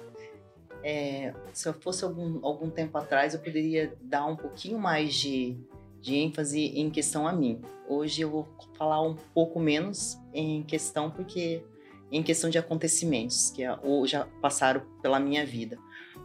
[0.83, 5.57] é, se eu fosse algum, algum tempo atrás, eu poderia dar um pouquinho mais de,
[6.01, 7.61] de ênfase em questão a mim.
[7.87, 8.47] Hoje eu vou
[8.77, 11.63] falar um pouco menos em questão, porque
[12.11, 13.63] em questão de acontecimentos que
[14.05, 15.77] já passaram pela minha vida.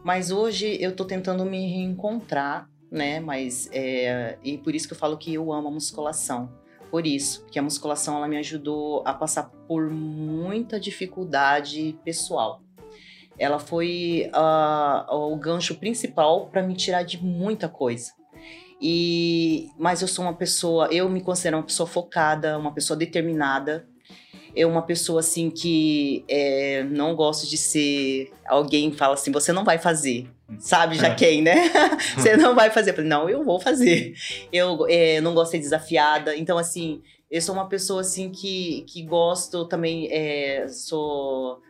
[0.03, 3.21] Mas hoje eu tô tentando me reencontrar, né?
[3.21, 6.51] Mas é, e por isso que eu falo que eu amo a musculação.
[6.91, 12.63] Por isso, que a musculação ela me ajudou a passar por muita dificuldade pessoal
[13.39, 18.13] ela foi ah, o gancho principal para me tirar de muita coisa.
[18.81, 23.87] E mas eu sou uma pessoa, eu me considero uma pessoa focada, uma pessoa determinada.
[24.55, 29.53] Eu uma pessoa assim que é, não gosto de ser alguém que fala assim, você
[29.53, 30.31] não vai fazer.
[30.59, 31.15] Sabe já É.
[31.15, 31.55] quem, né?
[32.17, 32.91] você não vai fazer.
[32.91, 34.15] Eu falei, não, eu vou fazer.
[34.51, 36.35] Eu é, não gosto de ser desafiada.
[36.35, 41.61] Então, assim, eu sou uma pessoa assim que, que gosto também, é, sou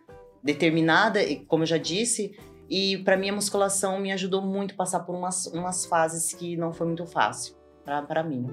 [0.42, 2.38] determinada, e como eu já disse,
[2.68, 6.56] e para mim a musculação me ajudou muito a passar por umas, umas fases que
[6.56, 7.54] não foi muito fácil
[7.84, 8.48] para mim.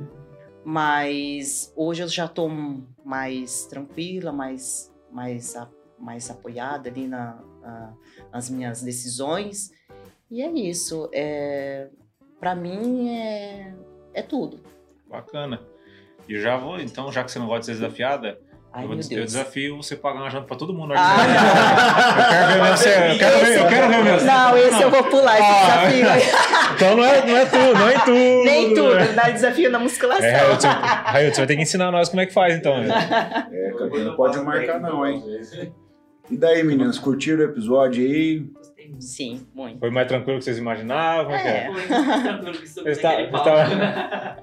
[0.63, 2.47] Mas hoje eu já tô
[3.03, 5.55] mais tranquila, mais, mais,
[5.99, 7.41] mais apoiada ali na-
[8.31, 9.71] nas minhas decisões.
[10.31, 11.09] E é isso.
[11.13, 11.89] É,
[12.39, 13.75] para mim é,
[14.13, 14.59] é tudo.
[15.09, 15.59] Bacana.
[16.27, 18.39] E já vou, então, já que você não gosta de ser desafiada,
[18.75, 19.31] Ai, meu des- eu Deus.
[19.33, 20.93] desafio você pagar uma janta pra todo mundo.
[20.97, 21.15] Ah,
[22.17, 22.89] eu quero ver você.
[22.89, 24.27] Eu quero ver, eu quero ver mesmo.
[24.27, 25.85] Não, esse eu vou pular esse Ah.
[25.85, 26.33] desafio.
[26.73, 28.43] Então não é, não é tudo, não é tudo.
[28.45, 30.25] Nem tudo, dá desafio na musculação.
[30.25, 32.81] É, Railton, você vai ter que ensinar nós como é que faz, então.
[32.81, 32.87] né?
[33.53, 35.23] É, cara, não pode marcar não, hein?
[36.31, 38.39] E daí, meninas, curtiram o episódio aí?
[38.39, 39.03] Gostei muito.
[39.03, 39.79] Sim, muito.
[39.79, 41.31] Foi mais tranquilo que vocês imaginavam?
[41.35, 41.57] É é?
[41.57, 41.65] É.
[41.71, 43.43] Foi muito tranquilo que Você tá- você palco.
[43.45, 44.37] tava-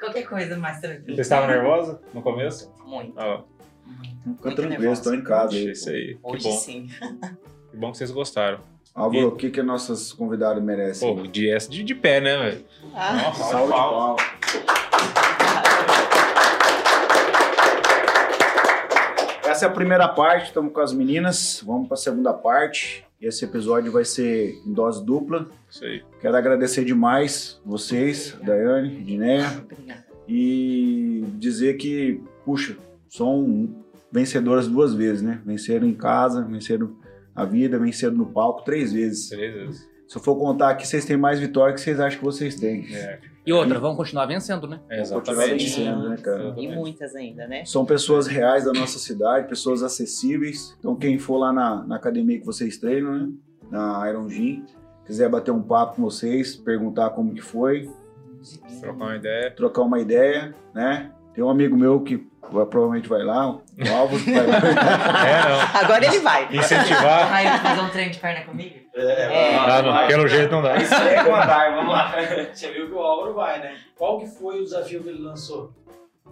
[0.00, 1.14] Qualquer coisa mais tranquila.
[1.16, 2.72] Você estava nervosa no começo?
[2.84, 3.12] Muito.
[3.18, 3.42] Ah,
[3.88, 5.70] Fica Muito tranquilo, estou em casa aí.
[5.70, 6.14] isso aí.
[6.14, 6.56] Que Hoje bom.
[6.56, 6.88] sim.
[7.70, 8.60] Que bom que vocês gostaram.
[8.94, 11.14] Álvaro, o que, que nossas convidadas merecem?
[11.16, 12.64] Pô, de, de, de pé, né, velho?
[12.94, 14.16] Ah, Nossa, Salve de palma.
[14.16, 15.38] palmas.
[19.46, 21.62] Essa é a primeira parte, estamos com as meninas.
[21.66, 23.04] Vamos para a segunda parte.
[23.20, 25.48] Esse episódio vai ser em dose dupla.
[25.68, 26.02] Isso aí.
[26.20, 30.06] Quero agradecer demais vocês, Daiane, Dinéia, obrigada.
[30.28, 32.76] e dizer que, puxa,
[33.08, 35.40] são vencedoras duas vezes, né?
[35.44, 36.96] Venceram em casa, venceram
[37.34, 39.28] a vida, venceram no palco três vezes.
[39.28, 39.88] Três vezes.
[40.06, 42.86] Se eu for contar aqui, vocês têm mais vitória que vocês acham que vocês têm.
[42.94, 44.80] É, E outra, vamos continuar vencendo, né?
[44.88, 45.64] é Vão continuar exatamente.
[45.66, 46.54] vencendo, né, cara?
[46.56, 47.64] E muitas ainda, né?
[47.66, 50.74] São pessoas reais da nossa cidade, pessoas acessíveis.
[50.78, 53.30] Então, quem for lá na, na academia que vocês treinam, né?
[53.70, 54.64] Na Iron Gym,
[55.04, 57.90] quiser bater um papo com vocês, perguntar como que foi,
[58.80, 59.50] Trocar uma ideia.
[59.50, 61.12] trocar uma ideia, né?
[61.38, 62.16] Tem um amigo meu que
[62.50, 63.60] vai- provavelmente vai lá, o
[63.96, 64.58] Álvaro, vai lá.
[65.24, 65.80] É, não.
[65.84, 66.48] Agora ele vai.
[66.50, 67.32] Incentivar.
[67.32, 68.74] Ai, vai fazer um treino de perna comigo?
[68.92, 69.56] É.
[69.56, 70.76] Ah, não, pelo jeito não dá.
[70.76, 72.12] Esfrega o andar, vamos lá.
[72.52, 73.76] Você viu que o Álvaro vai, né?
[73.96, 75.70] Qual que foi o desafio que ele lançou?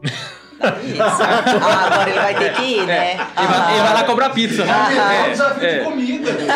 [0.85, 1.03] Isso.
[1.03, 3.13] Ah, agora ele vai ter que ir, né?
[3.13, 4.73] Ele vai, ele vai lá cobrar pizza, né?
[4.73, 5.79] É um É, desafio é.
[5.79, 6.33] de comida.
[6.33, 6.47] né?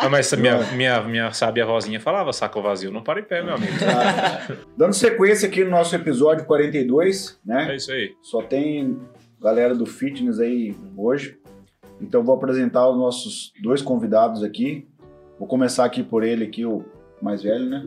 [0.00, 3.54] Ah, mas minha, minha, minha sábia vozinha falava, saco vazio, não para em pé, meu
[3.54, 3.72] amigo.
[4.76, 7.68] Dando sequência aqui no nosso episódio 42, né?
[7.72, 8.14] É isso aí.
[8.22, 9.00] Só tem
[9.40, 11.38] galera do fitness aí hoje.
[12.00, 14.86] Então vou apresentar os nossos dois convidados aqui.
[15.38, 16.84] Vou começar aqui por ele aqui, o
[17.22, 17.86] mais velho, né?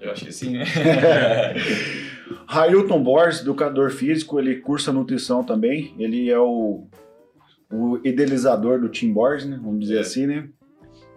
[0.00, 0.54] Eu acho que sim.
[2.46, 5.94] Railton Borges, educador físico, ele cursa nutrição também.
[5.98, 6.84] Ele é o,
[7.72, 9.58] o idealizador do Team Borges, né?
[9.62, 10.00] Vamos dizer É.
[10.00, 10.48] assim, né?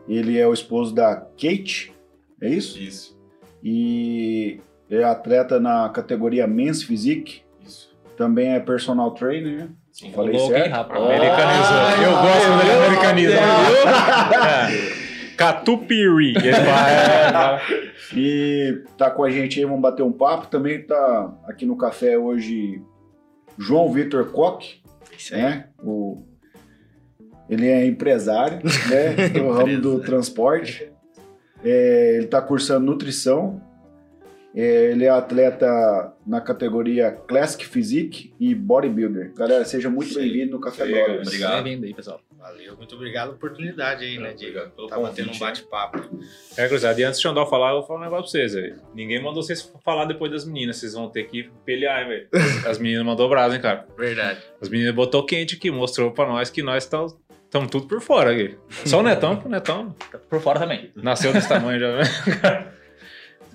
[0.07, 1.93] Ele é o esposo da Kate,
[2.41, 2.78] é isso?
[2.80, 3.18] Isso,
[3.64, 4.59] E
[4.89, 7.41] é atleta na categoria Men's Physique.
[7.66, 7.95] isso.
[8.18, 9.70] Também é personal trainer, né?
[9.91, 10.11] Sim.
[10.11, 10.72] Falei certo?
[10.72, 11.01] rapaz?
[11.01, 11.78] Americanizou.
[11.78, 13.01] Ah, eu gosto.
[13.01, 13.26] Catupiry.
[13.26, 15.03] Ele
[16.38, 17.61] é, vai-
[18.15, 20.47] E tá com a gente aí, vamos bater um papo.
[20.47, 22.81] Também tá aqui no café hoje
[23.57, 24.81] João Vitor Koch,
[25.31, 25.67] né?
[25.84, 26.23] O,
[27.49, 28.59] ele é empresário,
[28.89, 29.29] né?
[29.29, 30.89] Do ramo do transporte.
[31.63, 33.61] É, ele tá cursando nutrição.
[34.55, 39.34] É, ele é atleta na categoria Classic Physique e Bodybuilder.
[39.34, 41.27] Galera, seja muito bem-vindo no Café Brothers.
[41.27, 41.63] obrigado.
[41.63, 42.21] Bem-vindo aí, pessoal.
[42.44, 44.70] Valeu, muito obrigado pela oportunidade aí, né, Diego?
[44.72, 45.98] Pelo Tá batendo um bate-papo.
[46.58, 47.00] É, cruzado.
[47.00, 48.82] E antes de Xandó falar, eu vou falar um negócio pra vocês, velho.
[48.94, 50.76] Ninguém mandou vocês falar depois das meninas.
[50.76, 52.28] Vocês vão ter que pelear, hein, velho.
[52.68, 53.88] As meninas mandou brasa, hein, cara.
[53.98, 54.41] Verdade.
[54.62, 57.16] As meninas botou quente aqui, mostrou pra nós que nós estamos
[57.72, 58.58] tudo por fora aqui.
[58.86, 59.96] Só o Netão, o Netão
[60.30, 60.91] Por fora também.
[60.98, 62.04] nasceu desse tamanho já, né?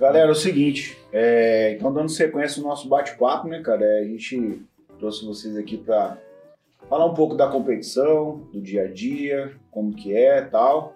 [0.00, 3.84] Galera, é o seguinte, é, então dando sequência no nosso bate-papo, né, cara?
[3.84, 4.62] é, a gente
[4.98, 6.16] trouxe vocês aqui para
[6.88, 10.94] falar um pouco da competição, do dia a dia, como que é tal.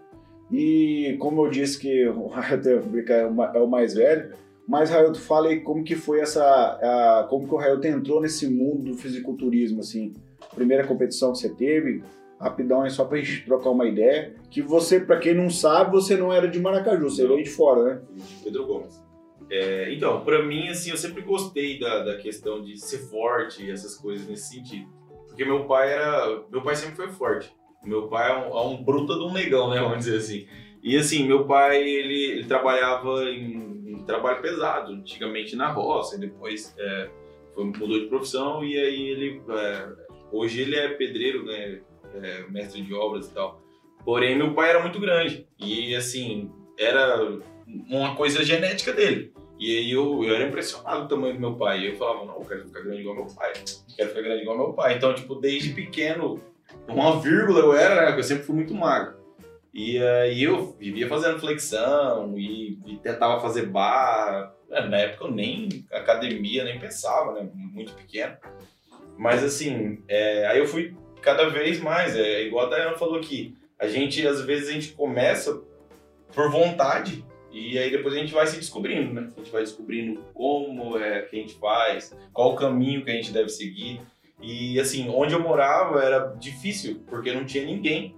[0.50, 4.32] E como eu disse que o Railton é o é o mais velho,
[4.68, 8.48] mas Railton, fala aí como que foi essa, a- como que o Railton entrou nesse
[8.48, 10.14] mundo do fisiculturismo, assim,
[10.54, 12.02] primeira competição que você teve,
[12.38, 16.16] rapidão aí só pra gente trocar uma ideia, que você, pra quem não sabe, você
[16.16, 18.00] não era de Maracaju, você veio de fora, né?
[18.42, 19.00] Pedro Gomes.
[19.50, 23.70] É, então, pra mim, assim, eu sempre gostei da, da questão de ser forte e
[23.70, 24.86] essas coisas nesse sentido.
[25.32, 26.42] Porque meu pai era.
[26.50, 27.50] Meu pai sempre foi forte.
[27.84, 29.80] Meu pai é um, é um bruta de um negão, né?
[29.80, 30.46] Vamos dizer assim.
[30.82, 36.20] E assim, meu pai, ele, ele trabalhava em, em trabalho pesado, antigamente na roça, e
[36.20, 37.10] depois é,
[37.54, 39.42] foi, mudou de profissão, e aí ele.
[39.48, 39.88] é,
[40.30, 41.80] hoje ele é pedreiro, né?
[42.14, 43.62] é, mestre de obras e tal.
[44.04, 45.46] Porém, meu pai era muito grande.
[45.58, 47.38] E assim, era
[47.88, 49.31] uma coisa genética dele.
[49.62, 51.88] E aí eu, eu era impressionado com o tamanho do meu pai.
[51.88, 53.52] Eu falava, não, eu quero ficar grande igual meu pai.
[53.96, 54.96] Quero ficar grande igual meu pai.
[54.96, 56.42] Então, tipo, desde pequeno,
[56.88, 58.06] uma vírgula eu era, né?
[58.06, 59.14] Porque eu sempre fui muito magro.
[59.72, 64.52] E aí eu vivia fazendo flexão e, e tentava fazer barra.
[64.68, 67.48] É, Na época eu nem academia, nem pensava, né?
[67.54, 68.36] Muito pequeno.
[69.16, 72.16] Mas assim, é, aí eu fui cada vez mais.
[72.16, 73.56] É igual a Dayana falou aqui.
[73.78, 75.62] A gente, às vezes, a gente começa
[76.34, 79.30] por vontade e aí depois a gente vai se descobrindo, né?
[79.36, 83.14] A gente vai descobrindo como é que a gente faz, qual o caminho que a
[83.14, 84.00] gente deve seguir.
[84.40, 88.16] E assim, onde eu morava era difícil, porque não tinha ninguém,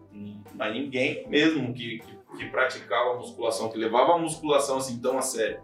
[0.55, 5.23] mas ninguém mesmo que, que, que praticava musculação, que levava a musculação assim tão a
[5.23, 5.61] sério.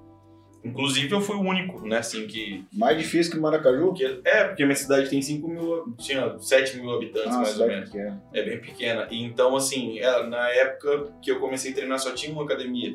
[0.62, 2.66] Inclusive eu fui o único, né, assim, que...
[2.71, 3.87] Mais difícil que Maracaju?
[3.87, 7.66] Porque, é, porque minha cidade tem 5 mil, tinha 7 mil habitantes, Ah, mais ou
[7.66, 7.89] menos.
[7.89, 8.23] pequena.
[8.35, 9.09] É bem pequena.
[9.11, 12.95] E então, assim, é, na época que eu comecei a treinar só tinha uma academia.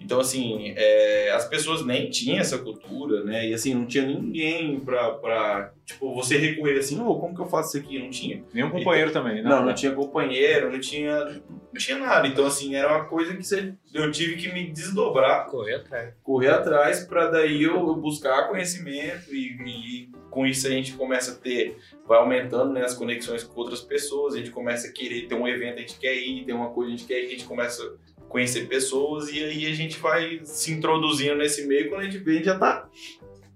[0.00, 3.48] Então, assim, é, as pessoas nem tinham essa cultura, né?
[3.48, 7.46] E assim, não tinha ninguém pra, pra tipo, você recorrer assim, ô, como que eu
[7.48, 7.98] faço isso aqui?
[7.98, 8.42] Não tinha.
[8.54, 12.26] Nenhum companheiro também, Não, não tinha companheiro, não tinha, não tinha nada.
[12.26, 16.14] Então, assim, era uma coisa que você, eu tive que me desdobrar Correr atrás.
[16.22, 21.34] correr atrás para daí eu buscar conhecimento e, e com isso a gente começa a
[21.34, 21.76] ter,
[22.06, 25.48] vai aumentando né, as conexões com outras pessoas, a gente começa a querer ter um
[25.48, 27.82] evento, a gente quer ir, tem uma coisa, a gente quer ir, a gente começa
[28.28, 32.32] conhecer pessoas e aí a gente vai se introduzindo nesse meio quando a gente vê,
[32.32, 32.88] a gente já tá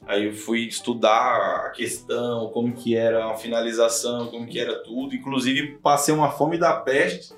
[0.08, 5.14] Aí eu fui estudar a questão, como que era a finalização, como que era tudo.
[5.14, 7.34] Inclusive, passei uma fome da peste.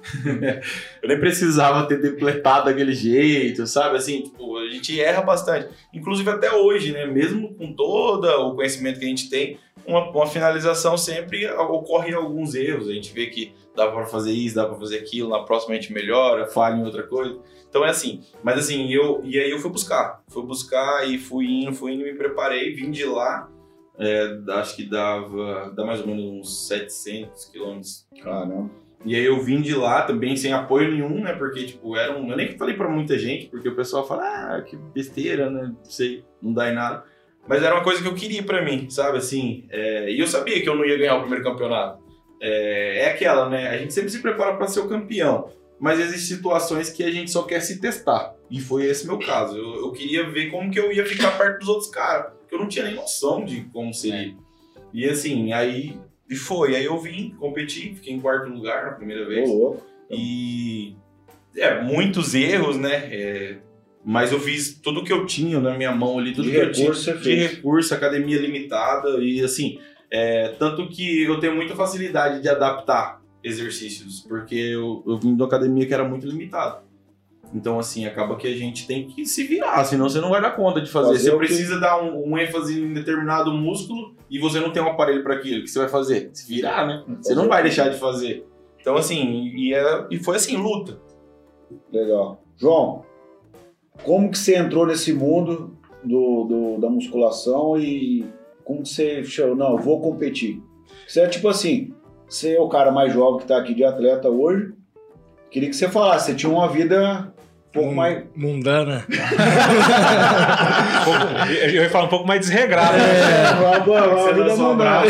[1.01, 3.97] eu nem precisava ter depletado daquele jeito, sabe?
[3.97, 5.67] Assim, tipo, a gente erra bastante.
[5.91, 7.07] Inclusive até hoje, né?
[7.07, 9.57] Mesmo com todo o conhecimento que a gente tem,
[9.87, 12.87] uma, uma finalização sempre ocorre alguns erros.
[12.87, 15.79] A gente vê que dá pra fazer isso, dá pra fazer aquilo, na próxima a
[15.79, 17.39] gente melhora, falha em outra coisa.
[17.69, 21.45] Então é assim, mas assim, eu, e aí eu fui buscar, fui buscar e fui
[21.45, 23.49] indo, fui indo, me preparei, vim de lá,
[23.97, 28.07] é, acho que dava, dá mais ou menos uns 700 quilômetros.
[28.21, 28.69] Caramba.
[29.05, 31.33] E aí eu vim de lá também sem apoio nenhum, né?
[31.33, 32.29] Porque, tipo, era um.
[32.29, 35.73] Eu nem falei pra muita gente, porque o pessoal fala, ah, que besteira, né?
[35.73, 37.05] Não sei, não dá em nada.
[37.47, 39.17] Mas era uma coisa que eu queria pra mim, sabe?
[39.17, 42.08] Assim, é, e eu sabia que eu não ia ganhar o primeiro campeonato.
[42.41, 43.69] É, é aquela, né?
[43.69, 45.49] A gente sempre se prepara pra ser o campeão.
[45.79, 48.35] Mas existem situações que a gente só quer se testar.
[48.51, 49.57] E foi esse meu caso.
[49.57, 52.33] Eu, eu queria ver como que eu ia ficar perto dos outros caras.
[52.39, 54.35] Porque eu não tinha nem noção de como seria.
[54.93, 55.97] E assim, aí
[56.29, 56.75] e foi.
[56.75, 59.49] Aí eu vim, competi, fiquei em quarto lugar na primeira vez.
[59.49, 59.85] Louco.
[60.11, 60.95] E
[61.55, 62.95] é, muitos erros, né?
[63.11, 63.57] É,
[64.05, 66.71] mas eu fiz tudo que eu tinha na minha mão ali, tudo De que eu
[66.71, 67.51] tinha recurso de fez.
[67.51, 69.79] recurso, academia limitada e assim,
[70.11, 75.41] é, tanto que eu tenho muita facilidade de adaptar exercícios, porque eu, eu vim de
[75.41, 76.83] uma academia que era muito limitada.
[77.53, 80.51] Então, assim, acaba que a gente tem que se virar, senão você não vai dar
[80.51, 81.13] conta de fazer.
[81.13, 84.71] Fazer você o que- precisa dar um, um ênfase em determinado músculo e você não
[84.71, 85.61] tem um aparelho para aquilo.
[85.61, 86.29] O que você vai fazer?
[86.33, 87.03] Se virar, né?
[87.21, 88.45] Você não vai deixar de fazer.
[88.79, 90.99] Então, assim, e, é- e foi assim, luta.
[91.91, 92.43] Legal.
[92.55, 93.03] João,
[94.03, 98.25] como que você entrou nesse mundo do, do- da musculação e
[98.69, 99.55] como que você chegou?
[99.55, 100.61] Não, eu vou competir.
[101.07, 101.91] Você é tipo assim,
[102.27, 104.73] você é o cara mais jovem que tá aqui de atleta hoje.
[105.49, 107.33] Queria que você falasse, você tinha uma vida
[107.69, 108.25] um pouco mais.
[108.35, 109.07] Mundana.
[109.09, 109.09] Um
[111.05, 112.93] pouco- eu ia falar um pouco mais desregrado.
[112.97, 113.03] né?
[113.03, 114.75] É, uma, boa- uma Você vida mundana.
[114.75, 115.07] brava.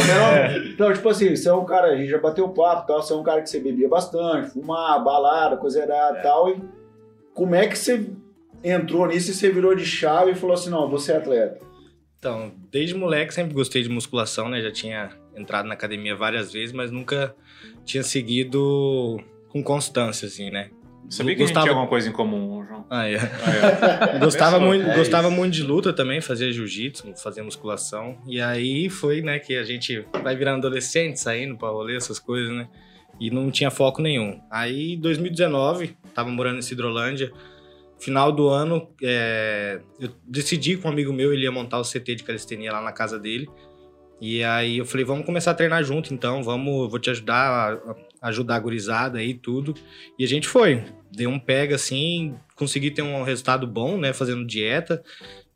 [0.69, 3.11] Então, tipo assim, você é um cara, a gente já bateu papo e tal, você
[3.11, 6.49] é um cara que você bebia bastante, fumar, balada, coisa errada e tal.
[6.49, 6.61] E
[7.33, 8.05] como é que você
[8.63, 11.67] entrou nisso e você virou de chave e falou assim, não, você é atleta?
[12.19, 14.61] Então, desde moleque sempre gostei de musculação, né?
[14.61, 17.33] Já tinha entrado na academia várias vezes, mas nunca
[17.85, 19.17] tinha seguido
[19.47, 20.69] com constância, assim, né?
[21.09, 22.85] Sabia que a gente Gostava- tinha alguma coisa em comum, João?
[22.89, 23.15] Ah, é.
[23.17, 24.19] Ah, é.
[24.19, 24.67] Gostava Pensou?
[24.67, 28.17] muito, É gostava muito de luta também, fazia jiu-jitsu, fazia musculação.
[28.27, 32.53] E aí foi, né, que a gente vai virando adolescente, saindo pra rolê, essas coisas,
[32.53, 32.67] né?
[33.19, 34.39] E não tinha foco nenhum.
[34.51, 37.31] Aí, em 2019, tava morando em Cidrolândia.
[37.99, 42.15] Final do ano, é, eu decidi com um amigo meu, ele ia montar o CT
[42.15, 43.47] de calistenia lá na casa dele.
[44.21, 47.79] E aí eu falei, vamos começar a treinar junto, então, vamos, vou te ajudar
[48.21, 49.73] a, ajudar a gurizada aí tudo.
[50.17, 54.45] E a gente foi, deu um pega assim, consegui ter um resultado bom, né, fazendo
[54.45, 55.01] dieta.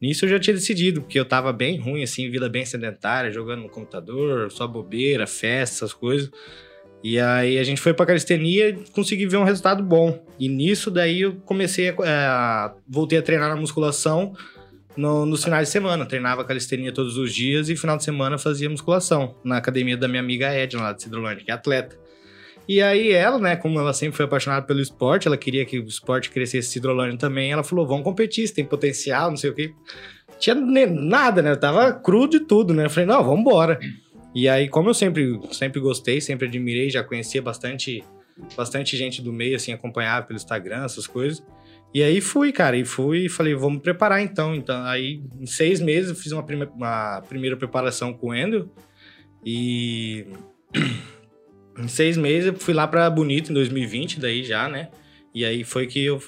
[0.02, 3.64] Nisso eu já tinha decidido, porque eu tava bem ruim, assim, vida bem sedentária, jogando
[3.64, 6.30] no computador, só bobeira, festa, essas coisas.
[7.04, 10.24] E aí a gente foi pra calistenia e consegui ver um resultado bom.
[10.40, 14.34] E nisso daí eu comecei a, a- voltei a treinar na musculação
[14.96, 16.06] no- nos finais de semana.
[16.06, 20.22] Treinava calistenia todos os dias e final de semana fazia musculação na academia da minha
[20.22, 21.98] amiga Edna, lá de Cidrolândia, que é atleta.
[22.70, 25.84] E aí ela, né, como ela sempre foi apaixonada pelo esporte, ela queria que o
[25.86, 29.74] esporte crescesse Cidrolândia também, ela falou, vamos competir, você tem potencial, não sei o quê.
[30.40, 33.78] Tinha nada, né, eu tava cru de tudo, né, eu falei, não, vamos embora.
[34.36, 38.04] E aí, como eu sempre, sempre gostei, sempre admirei, já conhecia bastante,
[38.58, 41.44] bastante gente do meio, assim, acompanhava pelo Instagram, essas coisas.
[41.94, 44.56] E aí fui, cara, e fui e falei, vamos preparar então.
[44.56, 48.68] Então, aí em seis meses eu fiz uma, prime- uma primeira preparação com o Endel.
[49.46, 50.26] E
[51.78, 54.90] em seis meses eu fui lá pra Bonito em 2020, daí já, né?
[55.36, 56.20] E aí foi que eu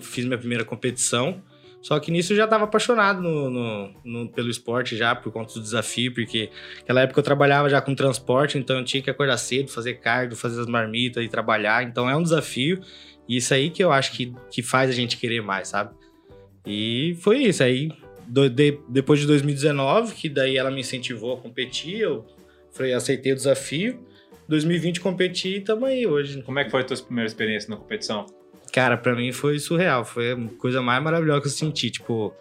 [0.00, 1.42] fiz minha primeira competição.
[1.82, 5.54] Só que nisso eu já tava apaixonado no, no- no- pelo esporte já, por conta
[5.54, 6.50] do desafio, porque
[6.80, 10.36] naquela época eu trabalhava já com transporte, então eu tinha que acordar cedo, fazer cardio,
[10.36, 11.82] fazer as marmitas e trabalhar.
[11.82, 12.80] Então é um desafio.
[13.26, 15.94] E isso aí que eu acho que, que faz a gente querer mais, sabe?
[16.66, 17.62] E foi isso.
[17.62, 17.90] Aí,
[18.26, 22.26] do- de- depois de 2019, que daí ela me incentivou a competir, eu
[22.72, 24.04] falei, aceitei o desafio.
[24.48, 26.42] 2020 competi e tamo aí hoje.
[26.42, 28.26] Como é que foi a tua primeira experiência na competição?
[28.72, 30.04] Cara, pra mim foi surreal.
[30.04, 31.90] Foi a coisa mais maravilhosa que eu senti.
[31.90, 32.34] Tipo,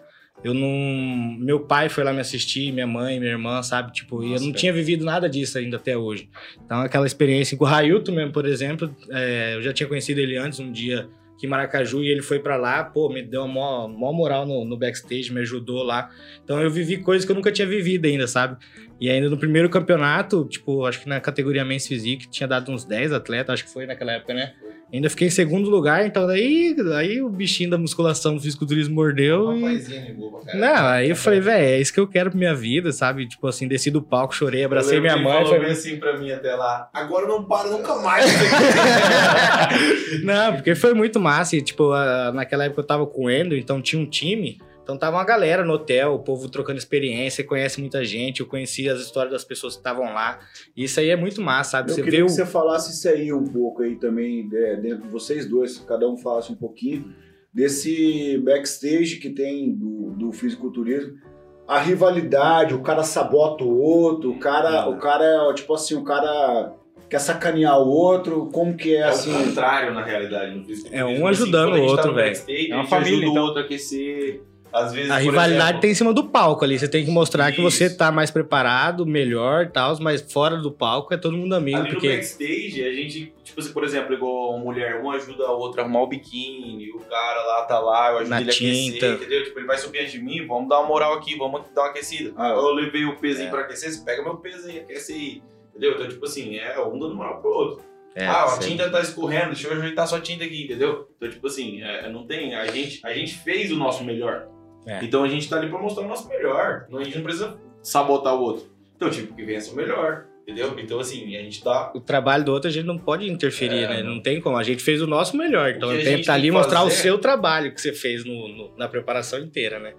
[0.43, 1.37] eu não.
[1.39, 3.91] Meu pai foi lá me assistir, minha mãe, minha irmã, sabe?
[3.91, 4.59] Tipo, e eu Nossa, não cara.
[4.59, 6.29] tinha vivido nada disso ainda até hoje.
[6.63, 10.37] Então, aquela experiência com o Railton mesmo, por exemplo, é, eu já tinha conhecido ele
[10.37, 13.87] antes, um dia aqui em Maracaju, e ele foi pra lá, pô, me deu uma
[13.87, 16.09] mó moral no, no backstage, me ajudou lá.
[16.43, 18.57] Então, eu vivi coisas que eu nunca tinha vivido ainda, sabe?
[18.99, 22.83] E ainda no primeiro campeonato, tipo, acho que na categoria Men's Physique tinha dado uns
[22.83, 24.53] 10 atletas, acho que foi naquela época, né?
[24.91, 29.55] Ainda fiquei em segundo lugar, então daí, aí o bichinho da musculação do fisiculturismo mordeu
[29.55, 29.61] e...
[29.61, 30.57] Rapazinho de boa, cara.
[30.57, 33.27] Não, aí eu falei, velho, é isso que eu quero pra minha vida, sabe?
[33.27, 35.33] Tipo assim, desci do palco, chorei, abracei minha ele mãe.
[35.33, 35.65] falou Foi...
[35.69, 36.89] assim pra mim até lá.
[36.91, 38.25] Agora não para nunca mais.
[40.23, 41.55] Não, porque foi muito massa.
[41.55, 41.91] E, tipo,
[42.33, 44.59] naquela época eu tava com o Endo, então tinha um time.
[44.89, 48.89] Então tava uma galera no hotel, o povo trocando experiência, conhece muita gente, eu conheci
[48.89, 50.39] as histórias das pessoas que estavam lá.
[50.75, 51.91] E isso aí é muito massa, sabe?
[51.91, 52.25] Eu Você queria vê o...
[52.25, 56.09] que você falasse isso aí um pouco aí também, é, dentro de vocês dois, cada
[56.09, 57.13] um falasse um pouquinho
[57.53, 61.19] desse backstage que tem do, do fisiculturismo.
[61.67, 66.03] A rivalidade, o cara sabota o outro, o cara, o cara é tipo assim, o
[66.03, 66.73] cara
[67.07, 69.31] quer sacanear o outro, como que é, É assim.
[69.31, 70.97] o contrário, na realidade, no fisiculturismo.
[70.97, 72.43] É um Assim, ajudando quando a gente o outro, tá velho.
[72.47, 73.43] É uma família, ajuda então.
[73.43, 74.48] o outro a aquecer.
[74.71, 76.77] Às vezes, A rivalidade exemplo, tem em cima do palco ali.
[76.77, 77.97] Você tem que mostrar que você Isso.
[77.97, 81.87] tá mais preparado, melhor e tal, mas fora do palco é todo mundo amigo, Ali
[81.87, 85.51] no porque backstage, a gente, tipo assim, por exemplo, igual a mulher, um ajuda a
[85.51, 88.53] outra a arrumar o biquíni, o cara lá tá lá, eu ajudo Na ele a
[88.53, 89.05] tinta.
[89.05, 89.43] aquecer, entendeu?
[89.45, 91.89] Tipo, ele vai subir antes de mim, vamos dar uma moral aqui, vamos dar uma
[91.89, 92.31] aquecida.
[92.37, 93.51] Ah, eu levei o pezinho é.
[93.51, 95.41] pra aquecer, você pega meu peso aí, aquece aí.
[95.69, 95.93] Entendeu?
[95.93, 97.89] Então, tipo assim, é um dando moral pro outro.
[98.15, 101.07] É, ah, a tinta tá escorrendo, deixa eu ajeitar sua tinta aqui, entendeu?
[101.15, 102.55] Então, tipo assim, é, não tem.
[102.55, 104.49] A gente, a gente fez o nosso melhor.
[104.85, 105.03] É.
[105.03, 106.87] Então a gente tá ali pra mostrar o nosso melhor.
[106.93, 108.65] A gente não precisa sabotar o outro.
[108.95, 110.25] Então, tipo, que vença o melhor.
[110.47, 110.73] Entendeu?
[110.79, 111.91] Então, assim, a gente tá.
[111.93, 114.03] o trabalho do outro a gente não pode interferir, É, né?
[114.03, 114.19] não.
[114.19, 114.57] Tem como.
[114.57, 115.69] A gente fez o nosso melhor.
[115.69, 117.71] Então que a tem que gente estar tem ali que mostrar o fazer- seu trabalho
[117.71, 119.93] que você fez no- no- na preparação inteira, né?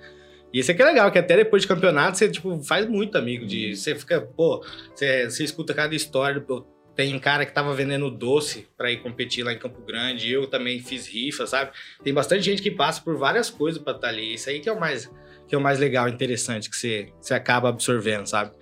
[0.53, 3.47] E isso aqui é legal, que até depois de campeonato você, tipo, faz muito amigo.
[3.47, 4.61] De, você fica, pô,
[4.93, 6.41] você, você escuta cada história.
[6.41, 6.67] pô,
[7.01, 10.31] Tem cara que tava vendendo doce pra ir competir lá em Campo Grande.
[10.31, 11.71] Eu também fiz rifa, sabe?
[12.05, 14.35] Tem bastante gente que passa por várias coisas pra estar ali.
[14.35, 15.11] Isso aí que é o mais,
[15.49, 18.53] que é o mais legal, interessante, que você, você acaba absorvendo, sabe?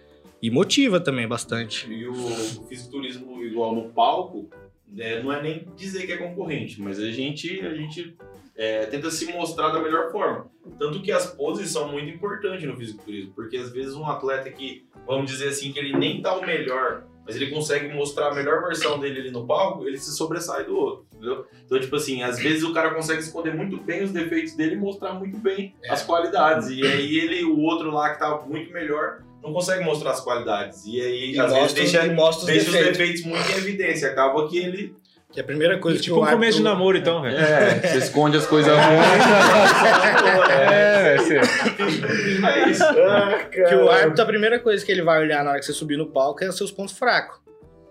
[0.41, 1.93] E motiva também bastante.
[1.93, 4.49] E o, o fisiculturismo igual no palco,
[4.87, 8.17] né, não é nem dizer que é concorrente, mas a gente, a gente
[8.55, 10.49] é, tenta se mostrar da melhor forma.
[10.79, 14.87] Tanto que as poses são muito importantes no fisiculturismo, porque às vezes um atleta que,
[15.05, 18.63] vamos dizer assim, que ele nem tá o melhor, mas ele consegue mostrar a melhor
[18.63, 21.45] versão dele ali no palco, ele se sobressai do outro, entendeu?
[21.67, 24.79] Então, tipo assim, às vezes o cara consegue esconder muito bem os defeitos dele e
[24.79, 26.71] mostrar muito bem as qualidades.
[26.71, 30.87] E aí ele, o outro lá que tá muito melhor, não consegue mostrar as qualidades.
[30.87, 32.99] E aí, às vezes, deixa, e mostra os deixa os defeitos.
[32.99, 34.09] defeitos muito em evidência.
[34.09, 34.95] Acaba que ele.
[35.33, 37.37] Que é a primeira coisa que tipo o um começo de árbitro- namoro, então, velho.
[37.37, 38.89] É, você esconde as coisas ruins.
[40.51, 41.17] É.
[41.17, 42.85] É isso.
[42.85, 45.73] Ah, Que o árbitro, a primeira coisa que ele vai olhar na hora que você
[45.73, 47.39] subir no palco é os seus pontos fracos.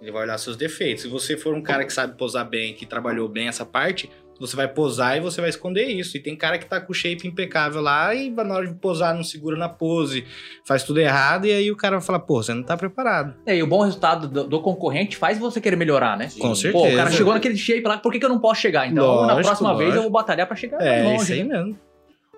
[0.02, 1.04] Ele vai olhar seus defeitos.
[1.04, 4.10] Se você for um cara que sabe posar bem, que trabalhou bem essa parte,
[4.40, 6.16] você vai posar e você vai esconder isso.
[6.18, 9.16] E tem cara que tá com o shape impecável lá e na hora de posar
[9.16, 10.26] não segura na pose,
[10.66, 13.34] faz tudo errado e aí o cara vai falar, pô, você não tá preparado.
[13.46, 16.30] É, e o bom resultado do, do concorrente faz você querer melhorar, né?
[16.40, 16.94] Com Pô, certeza.
[16.94, 18.88] o cara chegou naquele shape lá, por que, que eu não posso chegar?
[18.88, 20.04] Então, na Lógico, próxima vez eu lógico.
[20.04, 21.24] vou batalhar pra chegar mais É, longe.
[21.24, 21.58] isso aí né?
[21.58, 21.80] mesmo.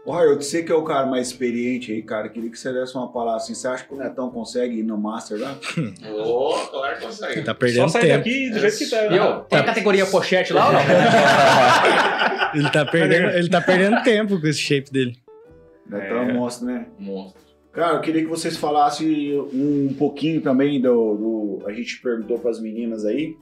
[0.05, 2.95] Ô, Raio, você que é o cara mais experiente aí, cara, queria que você desse
[2.95, 3.53] uma palavra assim.
[3.53, 5.57] Você acha que o Netão consegue ir no Master lá?
[6.25, 7.41] Ô, claro que consegue.
[7.41, 8.17] Tá Só perdendo sai tempo.
[8.17, 9.07] daqui do jeito que tá.
[9.07, 9.39] Viu?
[9.41, 10.79] Tem a categoria pochete lá ou não?
[12.55, 15.15] Ele tá, perdendo, ele tá perdendo tempo com esse shape dele.
[15.87, 16.33] Netão é.
[16.33, 16.87] monstro, né?
[16.97, 17.39] Monstro.
[17.71, 21.59] Cara, eu queria que vocês falassem um pouquinho também do.
[21.59, 23.35] do- a gente perguntou para as meninas aí,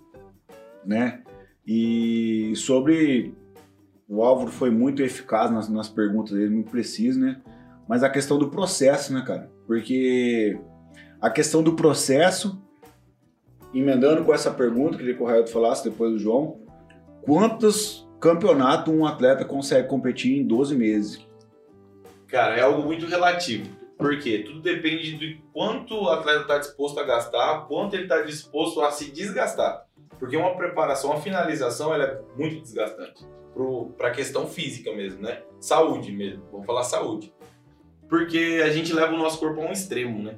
[0.86, 1.22] né?
[1.66, 3.34] E sobre.
[4.08, 7.42] O Álvaro foi muito eficaz nas, nas perguntas dele, muito preciso, né?
[7.88, 9.52] Mas a questão do processo, né, cara?
[9.66, 10.58] Porque
[11.20, 12.62] a questão do processo,
[13.74, 16.62] emendando com essa pergunta, que o Raio falasse depois do João,
[17.22, 21.28] quantos campeonatos um atleta consegue competir em 12 meses?
[22.28, 23.70] Cara, é algo muito relativo.
[23.98, 24.44] Por quê?
[24.46, 28.92] Tudo depende de quanto o atleta está disposto a gastar, quanto ele está disposto a
[28.92, 29.86] se desgastar.
[30.20, 33.26] Porque uma preparação, uma finalização, ela é muito desgastante.
[33.98, 35.42] Para a questão física mesmo, né?
[35.60, 36.44] Saúde mesmo.
[36.52, 37.34] Vamos falar saúde.
[38.08, 40.38] Porque a gente leva o nosso corpo a um extremo, né?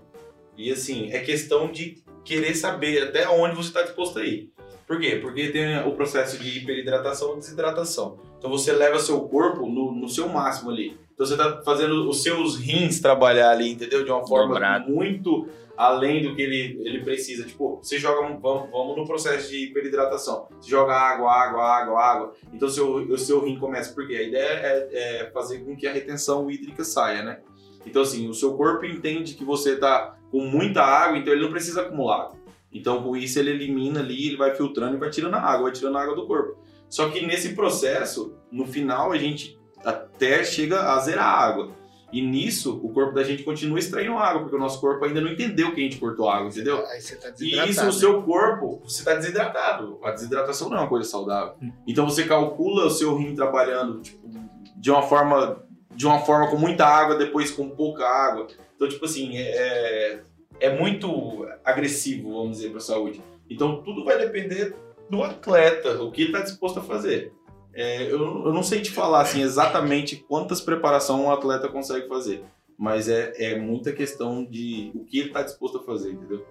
[0.58, 4.52] E assim, é questão de querer saber até onde você está disposto a ir.
[4.86, 5.20] Por quê?
[5.22, 8.18] Porque tem o processo de hiperidratação e desidratação.
[8.38, 10.98] Então você leva seu corpo no, no seu máximo ali.
[11.20, 14.06] Então você tá fazendo os seus rins trabalhar ali, entendeu?
[14.06, 14.90] De uma forma Dobrado.
[14.90, 17.46] muito além do que ele, ele precisa.
[17.46, 20.48] Tipo, você joga, vamos, vamos no processo de hiperidratação.
[20.62, 22.34] Você joga água, água, água, água.
[22.54, 23.94] Então o seu, o seu rim começa.
[23.94, 27.42] Porque a ideia é, é fazer com que a retenção hídrica saia, né?
[27.86, 31.52] Então assim, o seu corpo entende que você tá com muita água, então ele não
[31.52, 32.40] precisa acumular água.
[32.72, 35.74] Então com isso ele elimina ali, ele vai filtrando e vai tirando a água, vai
[35.74, 36.58] tirando a água do corpo.
[36.90, 41.80] Só que nesse processo, no final a gente até chega a zerar a água.
[42.12, 45.32] E nisso, o corpo da gente continua extraindo água, porque o nosso corpo ainda não
[45.32, 46.84] entendeu que a gente cortou água, entendeu?
[46.88, 50.00] Aí você tá E isso, o seu corpo, você está desidratado.
[50.04, 51.54] A desidratação não é uma coisa saudável.
[51.88, 54.28] Então você calcula o seu rim trabalhando tipo,
[54.76, 55.64] de uma forma
[56.00, 58.48] de uma forma com muita água, depois com pouca água.
[58.74, 60.22] Então, tipo assim, é,
[60.62, 63.22] é muito agressivo, vamos dizer, para a saúde.
[63.50, 64.74] Então, tudo vai depender
[65.10, 67.34] do atleta, o que ele está disposto a fazer.
[67.80, 72.44] É, eu, eu não sei te falar assim, exatamente quantas preparações um atleta consegue fazer.
[72.78, 76.46] Mas é, é muita questão de o que ele está disposto a fazer, entendeu?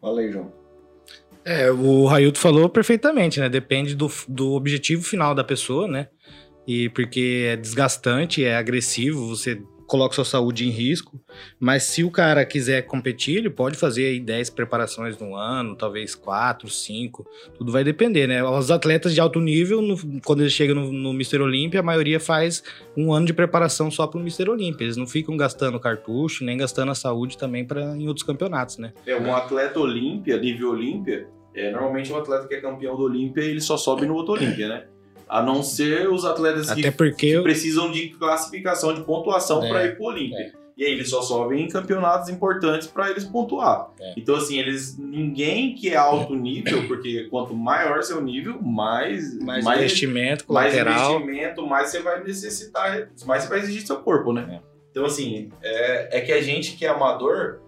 [0.00, 0.52] Fala aí, João.
[1.44, 3.48] É, o Railton falou perfeitamente, né?
[3.48, 6.08] Depende do, do objetivo final da pessoa, né?
[6.64, 11.18] E porque é desgastante, é agressivo, você coloca sua saúde em risco.
[11.58, 16.14] Mas se o cara quiser competir, ele pode fazer aí 10 preparações no ano, talvez
[16.14, 17.26] 4, 5.
[17.56, 18.44] Tudo vai depender, né?
[18.44, 21.40] Os atletas de alto nível, no, quando eles chegam no, no Mr.
[21.40, 22.62] Olímpia, a maioria faz
[22.96, 24.50] um ano de preparação só para o Mr.
[24.50, 24.84] Olímpia.
[24.84, 28.92] Eles não ficam gastando cartucho, nem gastando a saúde também para em outros campeonatos, né?
[29.06, 33.40] É, um atleta Olímpia, nível Olímpia, é, normalmente um atleta que é campeão do Olímpia,
[33.40, 34.84] ele só sobe no outro Olímpia, né?
[35.28, 39.96] A não ser os atletas que, que precisam de classificação, de pontuação É, para ir
[39.96, 40.52] pro Olímpia.
[40.78, 43.90] E aí eles só sobem em campeonatos importantes para eles pontuar.
[43.98, 44.14] É.
[44.16, 44.96] Então, assim, eles.
[44.96, 50.72] Ninguém que é alto nível, porque quanto maior seu nível, mais, mais, mais, investimento mais
[50.72, 51.16] colateral.
[51.16, 54.60] investimento, mais você vai necessitar, mais você vai exigir seu corpo, né?
[54.92, 57.58] Então, assim, é, é que a gente que é amador.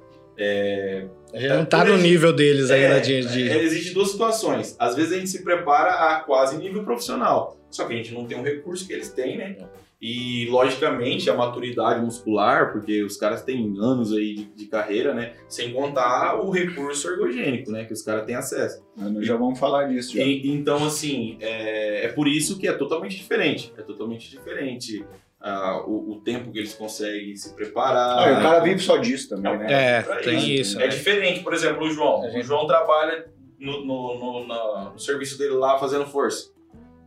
[1.33, 4.77] É, A gente não tá no nível deles ainda de, de- é, existe duas situações.
[4.79, 7.57] Às vezes a gente se prepara a quase nível profissional.
[7.71, 9.57] Só que a gente não tem o recurso que eles têm, né?
[10.03, 15.35] E, logicamente, a maturidade muscular, porque os caras têm anos aí de, de carreira, né?
[15.47, 17.85] Sem contar o recurso ergogênico, né?
[17.85, 18.83] Que os caras têm acesso.
[18.97, 20.23] Mas nós já vamos falar disso já.
[20.25, 23.73] E- então, assim, é, é por isso que é totalmente diferente.
[23.77, 25.05] É totalmente diferente
[25.41, 28.19] ah, o, o tempo que eles conseguem se preparar.
[28.29, 29.67] Ah, o cara vive só disso também, né?
[29.99, 30.51] É, tem isso.
[30.61, 30.77] isso.
[30.79, 30.89] É né?
[30.89, 32.21] diferente, por exemplo, o João.
[32.21, 33.27] O João trabalha
[33.59, 36.51] no, no, no- no serviço dele lá fazendo força.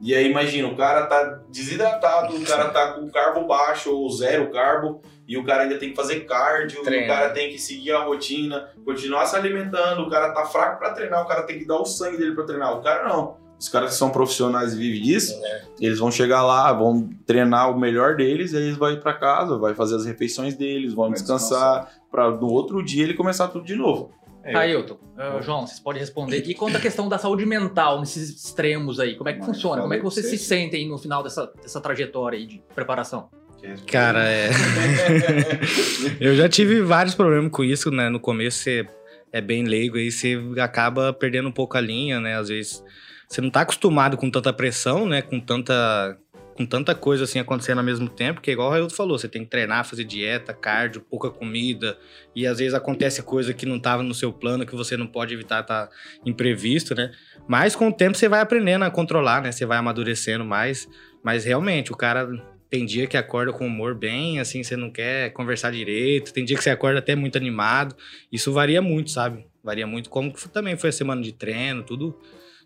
[0.01, 4.51] E aí, imagina, o cara tá desidratado, o cara tá com carbo baixo ou zero
[4.51, 7.05] carbo, e o cara ainda tem que fazer cardio, Treino.
[7.05, 10.91] o cara tem que seguir a rotina, continuar se alimentando, o cara tá fraco pra
[10.91, 12.77] treinar, o cara tem que dar o sangue dele pra treinar.
[12.77, 13.37] O cara não.
[13.63, 15.41] Os caras que são profissionais e vivem disso,
[15.79, 19.13] eles vão chegar lá, vão treinar o melhor deles, e aí eles vão ir pra
[19.13, 23.47] casa, vai fazer as refeições deles, vão Vai descansar, pra no outro dia ele começar
[23.47, 24.11] tudo de novo.
[24.43, 26.43] É, Ailton, uh, João, vocês podem responder.
[26.45, 29.15] E quanto à questão da saúde mental nesses extremos aí?
[29.15, 29.81] Como é que Mas funciona?
[29.81, 30.37] Como é que vocês você.
[30.37, 33.29] se sentem no final dessa, dessa trajetória aí de preparação?
[33.87, 34.49] Cara, é.
[36.19, 38.09] eu já tive vários problemas com isso, né?
[38.09, 38.85] No começo você
[39.31, 42.35] é bem leigo aí, você acaba perdendo um pouco a linha, né?
[42.35, 42.83] Às vezes
[43.33, 45.21] você não tá acostumado com tanta pressão, né?
[45.21, 46.17] Com tanta
[46.55, 49.27] com tanta coisa assim acontecendo ao mesmo tempo, que é igual o Railton falou, você
[49.27, 51.97] tem que treinar, fazer dieta, cardio, pouca comida,
[52.35, 55.33] e às vezes acontece coisa que não tava no seu plano, que você não pode
[55.33, 55.89] evitar tá
[56.23, 57.09] imprevisto, né?
[57.47, 59.51] Mas com o tempo você vai aprendendo a controlar, né?
[59.51, 60.87] Você vai amadurecendo mais,
[61.23, 62.29] mas realmente o cara
[62.69, 66.31] tem dia que acorda com humor bem, assim, você não quer conversar direito.
[66.31, 67.95] Tem dia que você acorda até muito animado.
[68.31, 69.43] Isso varia muito, sabe?
[69.63, 70.07] Varia muito.
[70.09, 72.19] Como também foi a semana de treino, tudo.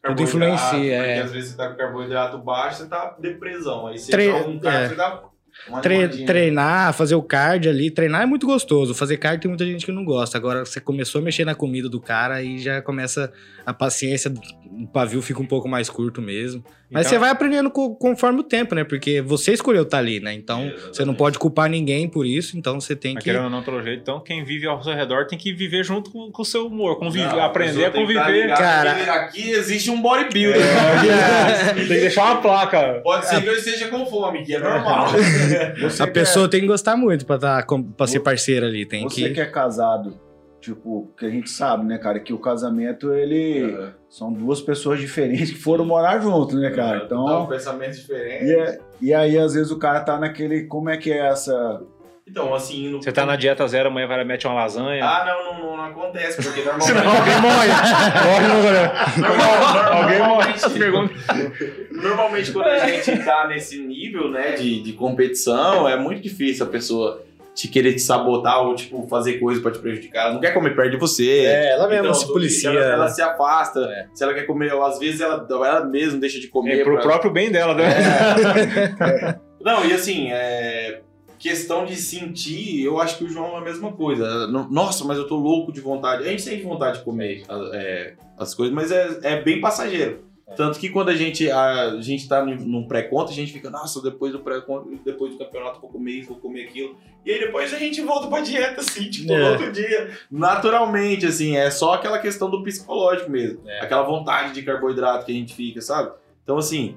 [0.08, 1.08] Tudo influencia, é.
[1.16, 3.88] Porque às vezes você tá com carboidrato baixo, você tá depressão.
[3.88, 4.88] Aí você Tre- joga um carbo, é.
[4.90, 5.24] você dá
[5.70, 7.90] uma Tre- treinar, fazer o cardio ali.
[7.90, 8.94] Treinar é muito gostoso.
[8.94, 10.38] Fazer cardio tem muita gente que não gosta.
[10.38, 13.32] Agora você começou a mexer na comida do cara e já começa
[13.66, 14.32] a paciência,
[14.84, 16.64] o pavio fica um pouco mais curto mesmo.
[16.90, 18.84] Mas Então- você vai aprendendo co- conforme o tempo, né?
[18.84, 20.34] Porque você escolheu estar ali, né?
[20.34, 20.96] Então Exatamente.
[20.98, 22.58] você não pode culpar ninguém por isso.
[22.58, 23.30] Então você tem Mas que.
[23.30, 26.10] querendo ou não, pelo jeito, então quem vive ao seu redor tem que viver junto
[26.12, 28.48] com com o seu humor, conviver, Não, aprender a tá conviver.
[28.50, 28.92] Cara.
[29.16, 30.62] Aqui existe um bodybuilder.
[31.76, 33.02] tem que deixar uma placa.
[33.04, 35.08] Pode ser que eu esteja com fome, que é normal.
[36.00, 37.66] A que pessoa tem que gostar muito pra, tá,
[38.08, 38.86] ser parceira ali.
[38.86, 39.34] Tem Você que.
[39.36, 40.18] que é casado,
[40.76, 43.90] tipo, que a gente sabe, né, cara, que o casamento, ele...
[44.10, 47.04] São duas pessoas diferentes que foram morar juntos, né, cara?
[47.06, 47.48] Então, Então...
[47.48, 48.46] pensamento diferente.
[48.46, 50.64] E, é- e aí, às vezes, o cara tá naquele...
[50.66, 51.82] Como é que é essa...
[52.30, 52.90] Então, assim.
[52.90, 53.02] No...
[53.02, 55.02] Você tá na dieta zero, amanhã vai lá mete uma lasanha.
[55.06, 56.88] Ah, não, não, não, não acontece, porque normalmente.
[56.88, 57.68] Senão alguém morre.
[58.28, 60.54] Morre no Alguém morre.
[60.92, 66.66] normalmente, normalmente, quando a gente tá nesse nível, né, de, de competição, é muito difícil
[66.66, 67.24] a pessoa
[67.58, 70.26] te querer te sabotar ou, tipo, fazer coisa pra te prejudicar.
[70.26, 71.28] Ela não quer comer perto de você.
[71.46, 72.70] É, ela mesma Então, se policia.
[72.70, 73.10] Ela, ela né?
[73.10, 73.80] se afasta.
[73.80, 74.06] É.
[74.14, 76.82] Se ela quer comer, às vezes ela, ela mesma deixa de comer.
[76.82, 77.84] É, pro pra- próprio bem dela, né?
[79.02, 79.36] É.
[79.60, 81.02] Não, e assim, é,
[81.40, 84.46] questão de sentir, eu acho que o João é a mesma coisa.
[84.48, 86.24] No- Nossa, mas eu tô louco de vontade.
[86.24, 87.42] A gente sente vontade de comer
[87.74, 90.27] é, as coisas, mas é, é bem passageiro.
[90.56, 94.32] Tanto que quando a gente, a, gente tá num- pré-conta, a gente fica, nossa, depois
[94.32, 96.96] do pré-conta, depois do campeonato vou comer isso, vou comer aquilo.
[97.26, 99.38] E aí depois a gente volta pra dieta, assim, tipo, É.
[99.38, 100.18] no outro dia.
[100.32, 103.62] Naturalmente, assim, é só aquela questão do psicológico mesmo.
[103.68, 103.82] É.
[103.82, 106.12] Aquela vontade de carboidrato que a gente fica, sabe?
[106.44, 106.96] Então, assim,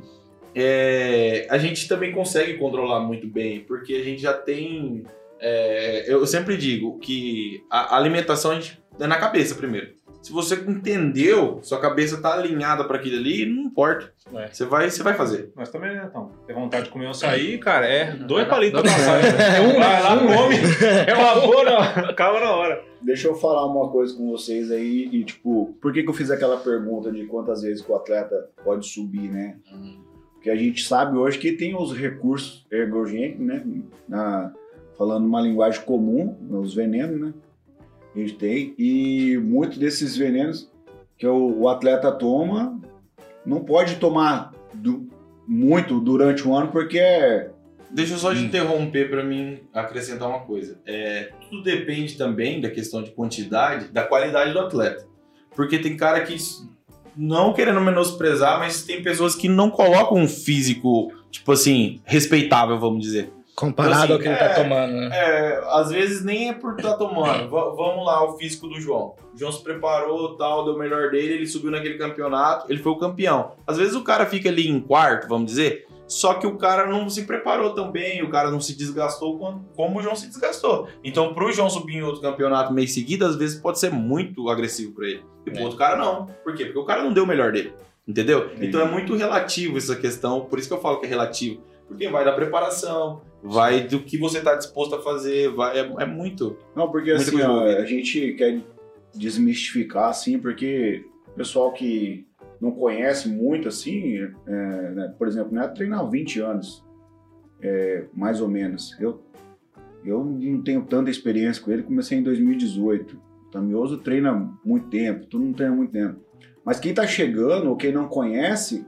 [0.55, 5.05] é, a gente também consegue controlar muito bem, porque a gente já tem.
[5.40, 9.94] é, eu sempre digo que a alimentação a gente, é na cabeça primeiro.
[10.22, 14.12] Se você entendeu, sua cabeça tá alinhada para aquilo ali, não importa.
[14.34, 14.48] É.
[14.48, 15.50] Você vai, você vai fazer.
[15.56, 16.30] Nós também, né, então?
[16.46, 19.22] Ter vontade de comer um açaí, cara, é dois palitos pra açaí.
[19.56, 20.26] É um, Vai lá, um.
[20.26, 20.56] come.
[21.06, 21.80] É uma boa.
[22.10, 22.84] Acaba na hora.
[23.00, 26.30] Deixa eu falar uma coisa com vocês aí e, tipo, por que, que eu fiz
[26.30, 29.56] aquela pergunta de quantas vezes que o atleta pode subir, né?
[30.34, 33.64] Porque a gente sabe hoje que tem os recursos ergogênicos, né?
[34.06, 34.52] Na-
[34.98, 37.32] falando uma linguagem comum, os venenos, né?
[38.14, 38.74] A gente tem.
[38.78, 40.70] E muitos desses venenos
[41.16, 42.80] que o, o atleta toma,
[43.44, 45.08] não pode tomar du-
[45.46, 47.50] muito durante o ano, porque é.
[47.92, 48.34] Deixa eu só Hum.
[48.34, 50.78] te interromper para mim acrescentar uma coisa.
[50.86, 55.04] É, tudo depende também da questão de quantidade, da qualidade do atleta.
[55.56, 56.36] Porque tem cara que,
[57.16, 63.02] não querendo menosprezar, mas tem pessoas que não colocam um físico, tipo assim, respeitável, vamos
[63.02, 63.32] dizer.
[63.61, 65.11] Comparado Então, ao que assim, ele tá é- tomando, né?
[65.12, 67.50] É, às vezes nem é por estar tomando.
[67.50, 69.14] Va- vamos lá, o físico do João.
[69.34, 72.92] O João se preparou, tal, deu o melhor dele, ele subiu naquele campeonato, ele foi
[72.92, 73.52] o campeão.
[73.66, 77.08] Às vezes o cara fica ali em quarto, vamos dizer, só que o cara não
[77.11, 79.38] se preparou tão bem, o cara não se desgastou
[79.76, 80.88] como, o João se desgastou.
[81.04, 84.92] Então, pro João subir em outro campeonato mês seguido, às vezes pode ser muito agressivo
[84.94, 85.22] pra ele.
[85.46, 85.64] E pro É.
[85.64, 86.26] outro cara não.
[86.42, 86.64] Por quê?
[86.64, 87.72] Porque o cara não deu o melhor dele.
[88.08, 88.50] Entendeu?
[88.61, 91.62] Então é muito relativo essa questão, por isso que eu falo que é relativo.
[91.86, 96.07] Porque vai da preparação, vai do que você está disposto a fazer, vai, é, é
[96.07, 96.57] muito.
[96.76, 98.61] Não, porque Muita assim, ó, a gente quer
[99.14, 102.26] desmistificar, assim, porque o pessoal que
[102.61, 104.16] não conhece muito, assim,
[104.47, 106.84] é, né, por exemplo, né, treina há 20 anos,
[107.62, 108.97] é, mais ou menos.
[109.01, 109.22] Eu,
[110.05, 113.16] eu não tenho tanta experiência com ele, comecei em 2018.
[113.16, 114.32] O Tamioso treina
[114.64, 116.20] muito tempo, todo mundo treina muito tempo.
[116.64, 118.86] Mas quem tá chegando ou quem não conhece,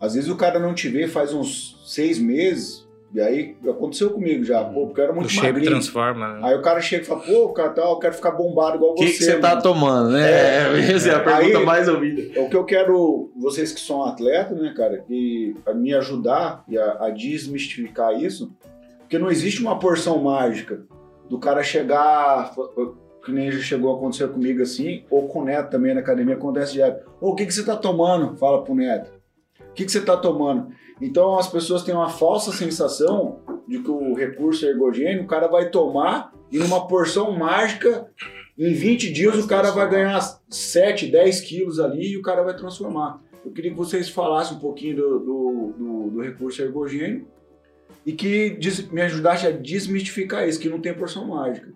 [0.00, 2.81] às vezes o cara não te vê faz uns seis meses,
[3.14, 5.70] e aí aconteceu comigo já, pô, porque eu era O muito shape magrinho.
[5.70, 6.40] transforma, né?
[6.42, 8.94] Aí o cara chega e fala, pô, cara, tal, eu quero ficar bombado igual O
[8.94, 9.18] que, você.
[9.18, 10.30] que você tá mano." tomando, né?
[10.30, 12.40] É, essa é a pergunta Aí- mais ouvida.
[12.40, 16.78] O que eu quero, vocês que são atletas, né, cara, que a me ajudar e
[16.78, 18.50] a, a desmistificar isso,
[19.00, 20.82] porque não existe uma porção mágica
[21.28, 22.54] do cara chegar,
[23.24, 26.34] que nem já chegou a acontecer comigo assim, ou com o Neto também na academia,
[26.34, 27.06] acontece direto.
[27.20, 28.36] Ô, o que, que você tá tomando?
[28.36, 29.10] Fala pro Neto.
[29.72, 30.68] O que, que você tá tomando?
[31.00, 35.70] Então as pessoas têm uma falsa sensação de que o recurso ergogênio o cara vai
[35.70, 38.06] tomar e numa porção mágica,
[38.58, 40.20] em 20 dias o cara vai ganhar
[40.50, 43.20] 7, 10 quilos ali e o cara vai transformar.
[43.44, 47.26] Eu queria que vocês falassem um pouquinho do, do, do- do recurso ergogênio
[48.04, 48.58] e que
[48.92, 51.71] me ajudasse a desmistificar isso, que não tem porção mágica.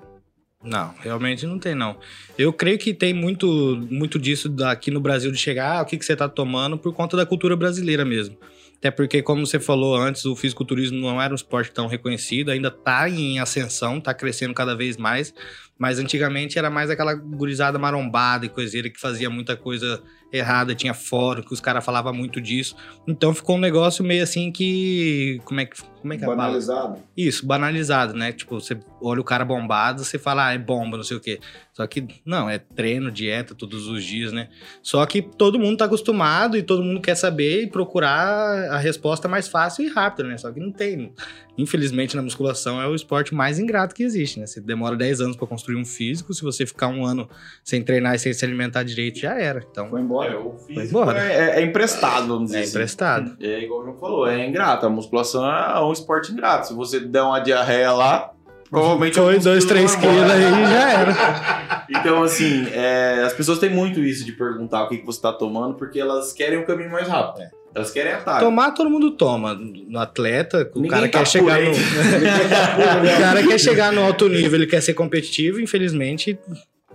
[0.62, 1.98] Não, realmente não tem, não.
[2.36, 3.46] Eu creio que tem muito,
[3.90, 6.92] muito disso aqui no Brasil de chegar, ah, o que, que você tá tomando, por
[6.92, 8.36] conta da cultura brasileira mesmo.
[8.78, 12.70] Até porque, como você falou antes, o fisiculturismo não era um esporte tão reconhecido, ainda
[12.70, 15.32] tá em ascensão, tá crescendo cada vez mais.
[15.78, 20.02] Mas antigamente era mais aquela gurizada marombada e coiseira que fazia muita coisa
[20.36, 22.76] errada, tinha fórum, que os caras falavam muito disso.
[23.06, 25.40] Então ficou um negócio meio assim que.
[25.44, 26.26] Como é que, como é, que é?
[26.26, 26.98] Banalizado.
[27.16, 28.32] Isso, banalizado, né?
[28.32, 31.40] Tipo, você olha o cara bombado, você fala, ah, é bomba, não sei o quê.
[31.72, 34.48] Só que, não, é treino, dieta, todos os dias, né?
[34.82, 39.28] Só que todo mundo tá acostumado e todo mundo quer saber e procurar a resposta
[39.28, 40.38] mais fácil e rápida, né?
[40.38, 41.12] Só que não tem.
[41.58, 44.46] Infelizmente, na musculação é o esporte mais ingrato que existe, né?
[44.46, 47.28] Você demora 10 anos pra construir um físico, se você ficar um ano
[47.64, 49.64] sem treinar e sem se alimentar direito, já era.
[49.70, 50.25] Então, Foi embora.
[50.26, 51.20] É, o físico embora.
[51.20, 52.70] é, é emprestado, vamos dizer é assim.
[52.70, 53.36] emprestado.
[53.40, 54.86] É igual o João falou, é ingrato.
[54.86, 56.68] A musculação é um esporte ingrato.
[56.68, 58.32] Se você der uma diarreia lá,
[58.68, 59.14] provavelmente.
[59.14, 61.76] Foi alguns 2, 3 vão quilos aí já era.
[61.88, 65.32] Então, assim, é, as pessoas têm muito isso de perguntar o que, que você tá
[65.32, 67.46] tomando, porque elas querem um caminho mais rápido.
[67.72, 68.44] Elas querem atalho.
[68.44, 69.54] Tomar, todo mundo toma.
[69.54, 71.70] No atleta, o Ninguém cara tá quer chegar no.
[71.70, 76.36] o cara quer chegar no alto nível, ele quer ser competitivo, infelizmente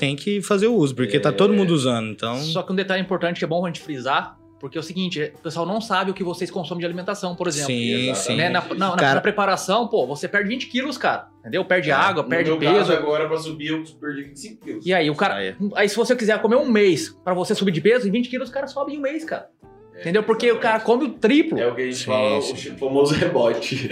[0.01, 2.09] tem que fazer o uso, porque tá todo mundo usando.
[2.09, 4.83] Então, Só que um detalhe importante que é bom a gente frisar, porque é o
[4.83, 7.67] seguinte, o pessoal não sabe o que vocês consomem de alimentação, por exemplo.
[7.67, 8.35] sim, sim.
[8.35, 8.49] Né?
[8.49, 11.27] Na, na- Cara- na preparação, pô, você perde 20 quilos, cara.
[11.41, 11.63] Entendeu?
[11.63, 12.91] Perde água, No perde meu peso.
[12.93, 14.85] agora, pra subir, eu perdi 25 quilos.
[14.85, 15.35] E aí, o cara.
[15.35, 15.55] Ah, é.
[15.75, 18.49] Aí, se você quiser comer um mês pra você subir de peso, em 20 quilos
[18.49, 19.47] o cara sobe em um mês, cara.
[19.99, 20.23] Entendeu?
[20.23, 21.59] Porque o cara come o triplo.
[21.59, 22.71] É o que a gente Sim, fala, sim.
[22.71, 23.87] o famoso rebote.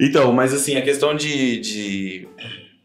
[0.00, 2.28] Então, mas assim, a questão de, de,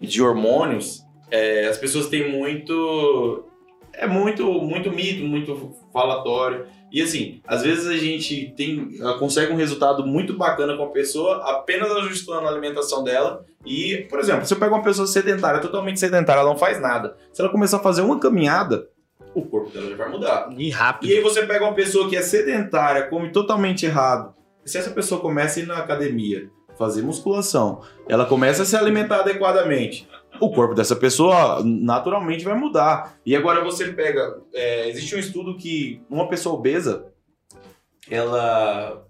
[0.02, 1.02] de hormônios,
[1.32, 3.46] é, as pessoas têm muito.
[3.94, 6.66] É muito, muito mito, muito falatório.
[6.92, 11.38] E assim, às vezes a gente tem, consegue um resultado muito bacana com a pessoa
[11.52, 13.46] apenas ajustando a alimentação dela.
[13.66, 17.16] E, por exemplo, se eu pego uma pessoa sedentária, totalmente sedentária, ela não faz nada.
[17.34, 18.88] Se ela começar a fazer uma caminhada,
[19.36, 20.50] o corpo dela já vai mudar.
[20.58, 21.12] E E rápido.
[21.12, 24.34] aí você pega uma pessoa que é sedentária, come totalmente errado.
[24.66, 26.50] Se essa pessoa começa a ir na academia,
[26.80, 30.08] fazer musculação, ela começa a se alimentar adequadamente,
[30.40, 33.20] o corpo dessa pessoa naturalmente vai mudar.
[33.26, 34.42] E agora você pega.
[34.54, 37.06] é, existe um estudo que uma pessoa obesa,
[38.10, 39.06] ela.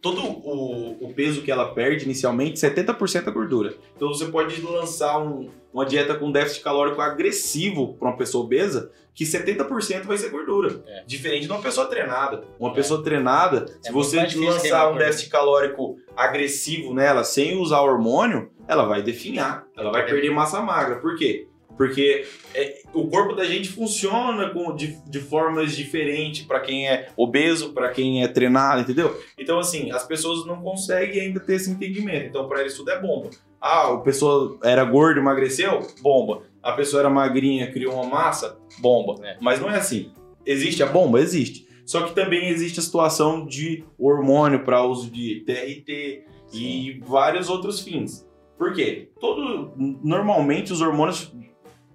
[0.00, 3.74] Todo o, o peso que ela perde inicialmente, 70% é gordura.
[3.96, 8.92] Então você pode lançar um- uma dieta com déficit calórico agressivo para uma pessoa obesa,
[9.14, 10.82] que 70% vai ser gordura.
[10.86, 11.04] É.
[11.06, 12.44] Diferente de uma pessoa treinada.
[12.58, 18.50] Uma pessoa treinada, se É você lançar um déficit calórico agressivo nela, sem usar hormônio,
[18.66, 19.66] ela vai definhar.
[19.76, 20.96] Ela vai perder massa magra.
[20.96, 21.46] Por quê?
[21.76, 22.24] Porque
[22.54, 27.72] é, o corpo da gente funciona com, de, de formas diferentes para quem é obeso,
[27.72, 29.20] para quem é treinado, entendeu?
[29.36, 32.26] Então, assim, as pessoas não conseguem ainda ter esse entendimento.
[32.26, 33.30] Então, para eles tudo é bomba.
[33.60, 35.80] Ah, a pessoa era gorda, emagreceu?
[36.00, 36.42] Bomba.
[36.62, 38.58] A pessoa era magrinha, criou uma massa?
[38.78, 39.26] Bomba.
[39.26, 39.36] É.
[39.40, 40.12] Mas não é assim.
[40.44, 41.20] Existe a bomba?
[41.20, 41.66] Existe.
[41.86, 47.80] Só que também existe a situação de hormônio para uso de TRT e vários outros
[47.80, 48.26] fins.
[48.56, 49.10] Por quê?
[49.20, 51.32] Todo, normalmente os hormônios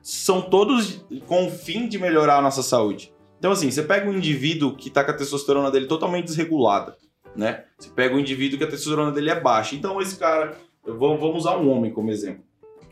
[0.02, 3.14] são todos com o fim de melhorar a nossa saúde.
[3.38, 6.98] Então, assim, você pega um indivíduo que tá com a testosterona dele totalmente desregulada,
[7.36, 7.64] né?
[7.78, 9.76] Você pega um indivíduo que a testosterona dele é baixa.
[9.76, 12.44] Então, esse cara, vamos usar um homem como exemplo.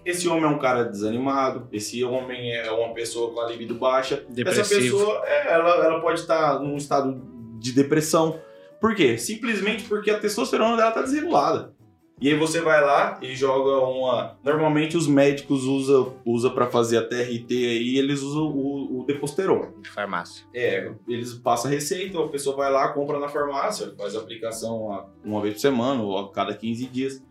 [0.07, 4.15] Esse homem é um cara desanimado, esse homem é uma pessoa com a libido baixa.
[4.15, 4.97] Essa Depressivo.
[4.97, 7.21] pessoa, é, ela, ela pode estar num estado
[7.59, 8.39] de depressão.
[8.79, 9.17] Por quê?
[9.17, 11.75] Simplesmente porque a testosterona dela tá desregulada.
[12.21, 14.37] E aí você vai lá e joga uma.
[14.43, 19.73] Normalmente os médicos usam usa para fazer a TRT aí, eles usam o, o deposterona.
[19.81, 20.45] De farmácia.
[20.53, 25.05] É, eles passam a receita, a pessoa vai lá, compra na farmácia, faz a aplicação
[25.23, 27.26] uma vez por semana ou a cada 15 dias.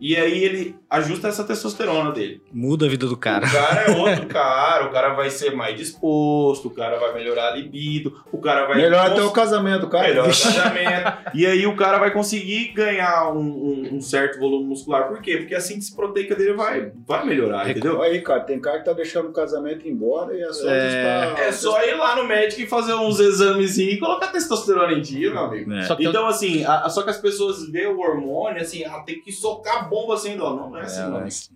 [0.00, 2.40] E aí ele ajusta essa testosterona dele.
[2.52, 3.46] Muda a vida do cara.
[3.46, 7.52] O cara é outro cara, o cara vai ser mais disposto, o cara vai melhorar
[7.52, 8.76] a libido, o cara vai.
[8.76, 10.08] Melhor até o casamento, cara.
[10.08, 10.44] Melhor Vixe.
[10.44, 11.12] casamento.
[11.34, 15.08] E aí o cara vai conseguir ganhar um, um- um certo volume muscular.
[15.08, 15.38] Por quê?
[15.38, 18.00] Porque a síntese proteica dele vai, vai melhorar, entendeu?
[18.00, 20.80] Aí, cara, tem cara que tá deixando o casamento embora e é só É.
[21.26, 25.00] ajustar- É só ir lá no médico e fazer uns exames e colocar testosterona em
[25.00, 25.72] dia, meu amigo.
[25.72, 25.86] É.
[26.00, 29.87] Então, assim, a- só que as pessoas veem o hormônio, assim, ah, tem que socar
[29.88, 31.20] bomba assim, não, não é assim, É, não.
[31.20, 31.50] mas-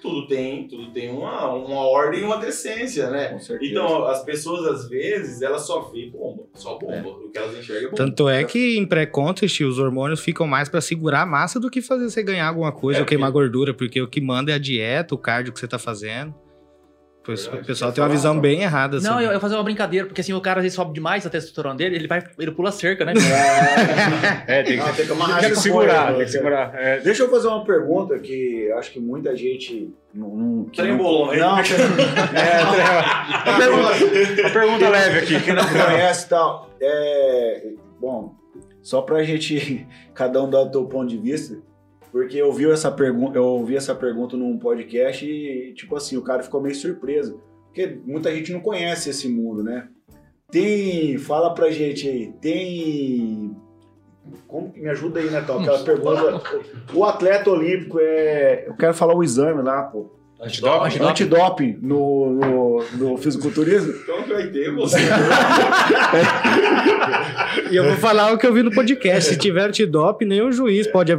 [0.00, 3.28] Tudo tem, tudo tem uma, uma ordem e uma decência, né?
[3.28, 3.70] Com certeza.
[3.70, 7.08] Então, as pessoas, às vezes, elas só veem bomba, só bomba.
[7.08, 7.96] O que elas enxergam é bomba.
[7.96, 11.80] Tanto é que em pré-contest os hormônios ficam mais pra segurar a massa do que
[11.80, 14.58] fazer você ganhar alguma coisa É, ou queimar gordura, porque o que manda é a
[14.58, 16.34] dieta, o cardio que você tá fazendo.
[17.24, 18.98] Pois, o pessoal tem uma visão bem errada.
[19.00, 21.30] Não, eu, eu fazer uma brincadeira, porque assim, o cara às vezes sobe demais a
[21.30, 23.12] testosterona dele, ele vai, ele pula a cerca, né?
[24.46, 26.26] É, tem que, tem que tem que segurar, tem que né?
[26.26, 26.74] segurar.
[26.74, 30.28] É, Deixa eu fazer uma pergunta que acho que muita gente não.
[30.34, 31.26] não que Trem não-?
[31.36, 35.40] Não, que- uma pergunta, uma pergunta leve aqui.
[35.40, 36.70] que não conhece e tal.
[36.80, 37.68] É,
[38.00, 38.34] bom,
[38.82, 41.56] só pra gente, cada um dar o teu ponto de vista,
[42.12, 46.22] porque eu vi essa pergunta, eu ouvi essa pergunta num podcast e, tipo assim, o
[46.22, 47.40] cara ficou meio surpreso.
[47.68, 49.88] Porque muita gente não conhece esse mundo, né?
[50.50, 51.16] Tem.
[51.16, 53.56] Fala pra gente aí, tem.
[54.46, 55.58] Como que me ajuda aí, Natal?
[55.60, 56.42] Aquela pergunta.
[56.92, 58.68] O atleta olímpico é.
[58.68, 60.10] Eu quero falar o exame lá, pô.
[60.38, 60.84] Antidoping?
[60.84, 61.10] Antidoping.
[61.10, 63.94] Antidoping no, no, no fisiculturismo.
[64.02, 64.98] Então que vai ter, você.
[67.70, 69.30] E eu vou falar o que eu vi no podcast.
[69.30, 71.18] Se tiver antidoping, nem o juiz pode, uh,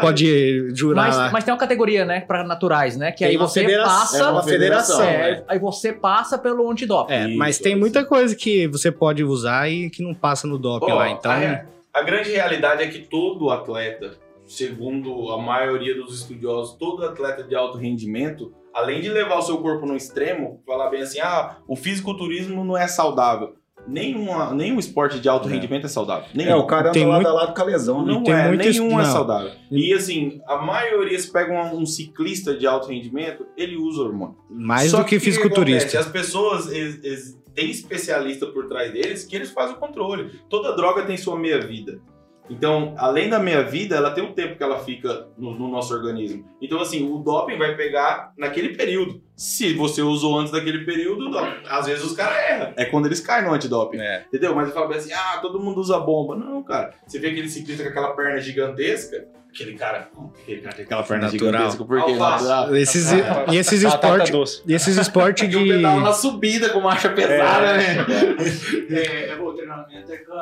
[0.00, 1.06] pode jurar.
[1.08, 3.10] Mas, mas tem uma categoria, né, pra naturais, né?
[3.12, 4.18] Que Tem aí você federa- passa.
[4.18, 5.44] é uma federação, é, é.
[5.48, 7.12] Aí você passa pelo antidoping.
[7.12, 10.58] É, Isso, mas tem muita coisa que você pode usar e que não passa no
[10.58, 11.10] doping lá.
[11.10, 14.12] Então, a, a grande realidade é que todo atleta,
[14.46, 19.58] segundo a maioria dos estudiosos, todo atleta de alto rendimento, além de levar o seu
[19.58, 23.54] corpo no extremo, falar bem assim, ah, o fisiculturismo não é saudável.
[23.86, 25.52] Nenhuma, nenhum esporte de alto É.
[25.52, 26.26] rendimento é saudável.
[26.34, 26.58] É, Nenhum.
[26.58, 28.12] o cara anda Tem lado muito- a lado com a lesão, né?
[28.12, 29.10] Não tem é, muito nenhum é não.
[29.12, 29.50] saudável.
[29.70, 34.36] E assim, a maioria, se pega um, um ciclista de alto rendimento, ele usa hormônio.
[34.48, 35.88] mais Só do que o fisiculturista.
[35.88, 35.96] acontece?
[35.98, 40.30] As pessoas eles, eles- têm especialista por trás deles que eles fazem o controle.
[40.48, 42.00] Toda droga tem sua meia-vida.
[42.50, 46.44] Então, além da meia-vida, ela tem um tempo que ela fica no, no nosso organismo.
[46.60, 49.22] Então, assim, o doping vai pegar naquele período.
[49.36, 52.72] Se você usou antes daquele período, o doping- às vezes os caras erram.
[52.76, 53.98] É quando eles caem no antidoping.
[53.98, 54.24] É.
[54.26, 54.54] Entendeu?
[54.54, 56.36] Mas eu falo assim, ah, todo mundo usa bomba.
[56.36, 56.94] Não, cara.
[57.06, 60.08] Você vê aquele ciclista com aquela perna gigantesca, aquele cara,
[60.42, 61.52] aquele cara tem aquela perna Natural.
[61.70, 62.18] gigantesca.
[62.18, 62.76] Natural.
[62.76, 67.08] Esses, e esses Batata esportes e esses esportes um de pedal na subida com marcha
[67.10, 67.96] pesada, né?
[68.90, 70.32] É, é, o treinamento é com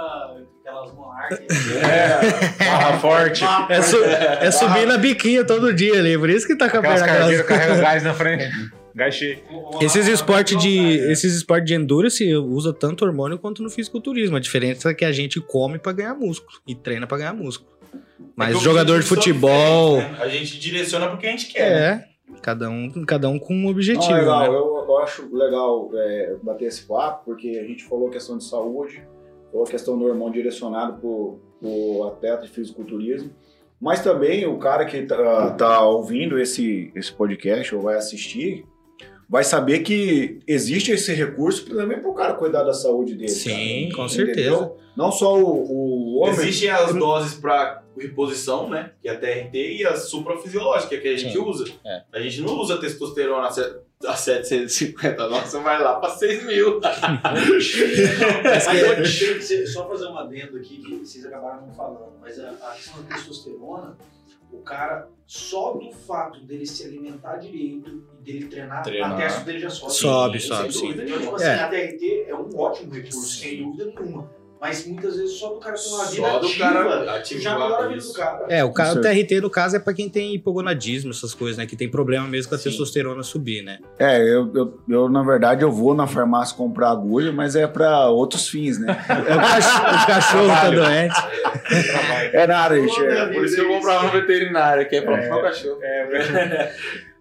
[0.61, 1.41] aquelas monarcas.
[1.82, 3.45] É, barra forte.
[3.69, 6.81] é, su- é subir na biquinha todo dia ali, por isso que tá com a
[6.81, 7.43] Aquelas perna aquelas...
[7.47, 8.49] carregam gás na frente.
[8.95, 9.39] Gás cheio.
[9.81, 14.37] Esses esportes de esses esportes de endurance usa tanto hormônio quanto no fisiculturismo.
[14.37, 17.70] A diferença é que a gente come pra ganhar músculo e treina pra ganhar músculo.
[18.37, 19.99] Mas É jogador de futebol.
[19.99, 20.17] né?
[20.21, 21.71] A gente direciona pro que a gente quer.
[21.71, 22.05] né?
[22.33, 24.11] É, cada um, cada um com um objetivo.
[24.11, 24.49] Não, legal, né?
[24.49, 29.03] eu, eu acho legal é, bater esse papo, porque a gente falou questão de saúde,
[29.51, 33.31] falou questão do hormônio direcionado pro, pro atleta de fisiculturismo,
[33.81, 38.65] mas também o cara que tá, tá ouvindo esse, esse podcast ou vai assistir,
[39.31, 43.28] vai saber que existe esse recurso também para o cara cuidar da saúde dele.
[43.28, 44.35] Sim, cara, com entendeu?
[44.59, 44.73] certeza.
[44.97, 46.35] Não só o, o homem.
[46.35, 48.90] Existem as doses para reposição, né?
[49.01, 51.39] Que é a TRT, e as suprafisiológicas, que a gente Sim.
[51.39, 51.65] usa.
[51.85, 52.02] É.
[52.12, 53.77] A gente não usa testosterona a se-
[54.07, 56.81] a 750, nossa, vai lá para 6 mil.
[58.43, 58.65] Mas
[59.44, 63.02] ser- só fazer um adendo aqui que vocês acabaram não falando, mas a, a questão
[63.02, 63.97] da testosterona,
[64.52, 69.12] o cara, só do fato dele se alimentar direito e dele treinar, Treinar.
[69.12, 69.93] a testo dele já sobe.
[69.93, 71.10] Sobe, Sem sobe, dúvida sim.
[71.10, 71.16] nenhuma.
[71.16, 71.55] Então, tipo É.
[71.55, 74.31] assim, a TRT é um ótimo recurso, sem dúvida nenhuma.
[74.61, 77.55] Mas muitas vezes só do cara ter uma vida Só do ativa, cara ativar já
[77.55, 78.47] melhora a vida do cara.
[78.51, 79.01] É, o, cara, o.
[79.01, 81.65] TRT, no caso, é pra quem tem hipogonadismo, essas coisas, né?
[81.65, 82.69] Que tem problema mesmo com a Sim.
[82.69, 83.78] testosterona subir, né?
[83.99, 88.09] É, eu, eu, eu, na verdade, eu vou na farmácia comprar agulha, mas é para
[88.09, 88.89] outros fins, né?
[89.27, 91.15] É o cachorro, o cachorro tá doente.
[92.32, 93.03] É nada, gente.
[93.05, 95.35] é- Por isso que eu comprava no veterinário, que é pra É.
[95.35, 95.78] o cachorro.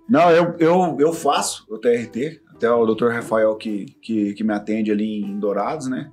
[0.09, 3.09] Não, eu, eu, eu faço o TRT, até o Dr.
[3.09, 6.09] Rafael que, que, que me atende ali em Dourados, né?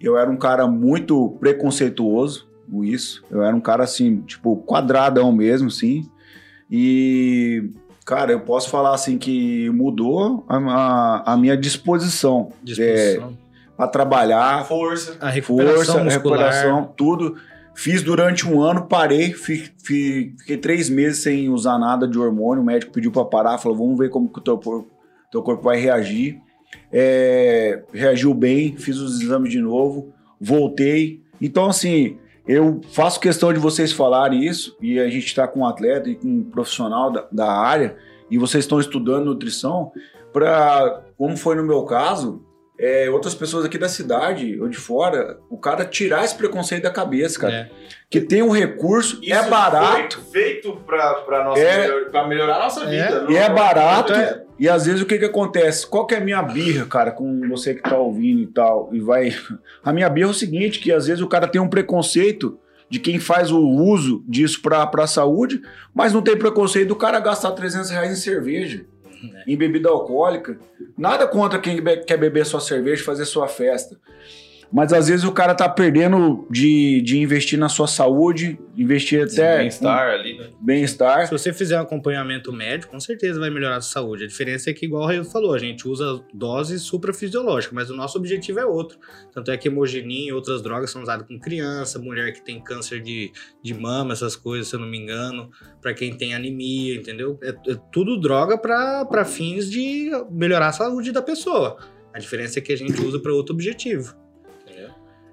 [0.00, 3.24] Eu era um cara muito preconceituoso com isso.
[3.30, 6.08] Eu era um cara assim, tipo, quadradão mesmo, assim.
[6.70, 7.70] E,
[8.04, 13.36] cara, eu posso falar assim que mudou a, a, a minha disposição Disposição.
[13.76, 15.16] para trabalhar, Força.
[15.20, 16.12] a recuperação força, muscular.
[16.38, 17.36] recuperação, tudo.
[17.74, 22.60] Fiz durante um ano, parei, fi- fi- fiquei três meses sem usar nada de hormônio.
[22.62, 24.90] O médico pediu para parar, falou: vamos ver como que o teu corpo,
[25.30, 26.40] teu corpo vai reagir.
[26.92, 31.22] É, reagiu bem, fiz os exames de novo, voltei.
[31.40, 35.66] Então, assim, eu faço questão de vocês falarem isso, e a gente está com um
[35.66, 37.96] atleta e com um profissional da, da área,
[38.30, 39.92] e vocês estão estudando nutrição,
[40.32, 42.44] para, como foi no meu caso,
[42.78, 46.90] é, outras pessoas aqui da cidade ou de fora, o cara tirar esse preconceito da
[46.90, 47.52] cabeça, cara.
[47.54, 47.70] É.
[48.08, 50.78] Que tem um recurso, Isso é barato, Foi feito
[51.44, 51.80] nossa É.
[51.88, 52.86] melhor- melhorar a nossa É.
[52.88, 53.26] vida.
[53.32, 54.12] e é não- barato.
[54.12, 54.44] É.
[54.58, 55.86] E às vezes o que que acontece?
[55.86, 59.00] Qual que é a minha birra, cara, com você que tá ouvindo e tal, e
[59.00, 59.30] vai...
[59.84, 62.58] A minha birra é o seguinte, que às vezes o cara tem um preconceito
[62.90, 65.60] de quem faz o uso disso pra, pra saúde,
[65.94, 68.84] mas não tem preconceito do cara gastar 300 reais em cerveja,
[69.46, 70.58] em bebida alcoólica.
[70.96, 73.96] Nada contra quem quer beber sua cerveja e fazer sua festa.
[74.70, 79.58] Mas às vezes o cara tá perdendo de, de investir na sua saúde, investir até
[79.58, 80.50] Bem-estar ali, né?
[80.60, 81.26] bem-estar.
[81.26, 84.24] Se você fizer um acompanhamento médico, com certeza vai melhorar a sua saúde.
[84.24, 87.96] A diferença é que, igual o Raio falou, a gente usa doses suprafisiológicas, mas o
[87.96, 88.98] nosso objetivo é outro.
[89.32, 93.00] Tanto é que hemogenin e outras drogas são usadas com criança, mulher que tem câncer
[93.00, 93.32] de,
[93.62, 95.50] de mama, essas coisas, se eu não me engano,
[95.80, 97.38] para quem tem anemia, entendeu?
[97.42, 101.78] É, é tudo droga para fins de melhorar a saúde da pessoa.
[102.12, 104.27] A diferença é que a gente usa para outro objetivo.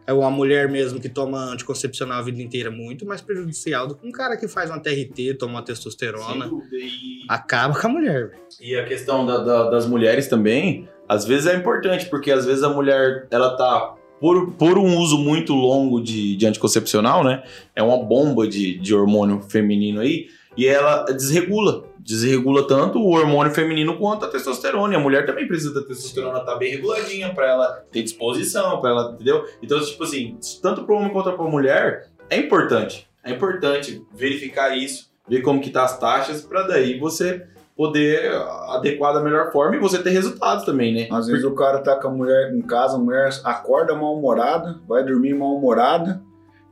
[0.07, 4.07] É uma mulher mesmo que toma anticoncepcional a vida inteira muito mais prejudicial do que
[4.07, 6.45] um cara que faz uma TRT, toma uma testosterona.
[6.71, 8.31] E, Acaba com a mulher.
[8.61, 12.63] e a questão da- da- das mulheres também, às vezes é importante, porque às vezes
[12.63, 13.95] a mulher, ela tá.
[14.19, 17.43] Por, por um uso muito longo de, de anticoncepcional, né?
[17.75, 21.83] É uma bomba de, de hormônio feminino aí, e ela desregula.
[22.05, 24.93] Desregula tanto o hormônio feminino quanto a testosterona.
[24.93, 28.91] E a mulher também precisa da testosterona estar bem reguladinha pra ela ter disposição, para
[28.91, 29.43] ela, entendeu?
[29.59, 33.09] Então, tipo assim, tanto para homem quanto para mulher, é importante.
[33.23, 37.43] É importante verificar isso, ver como que tá as taxas, pra daí você
[37.75, 38.31] poder
[38.69, 41.07] adequar da melhor forma e você ter resultados também, né?
[41.11, 45.03] Às vezes o cara tá com a mulher em casa, a mulher acorda mal-humorada, vai
[45.03, 46.21] dormir mal-humorada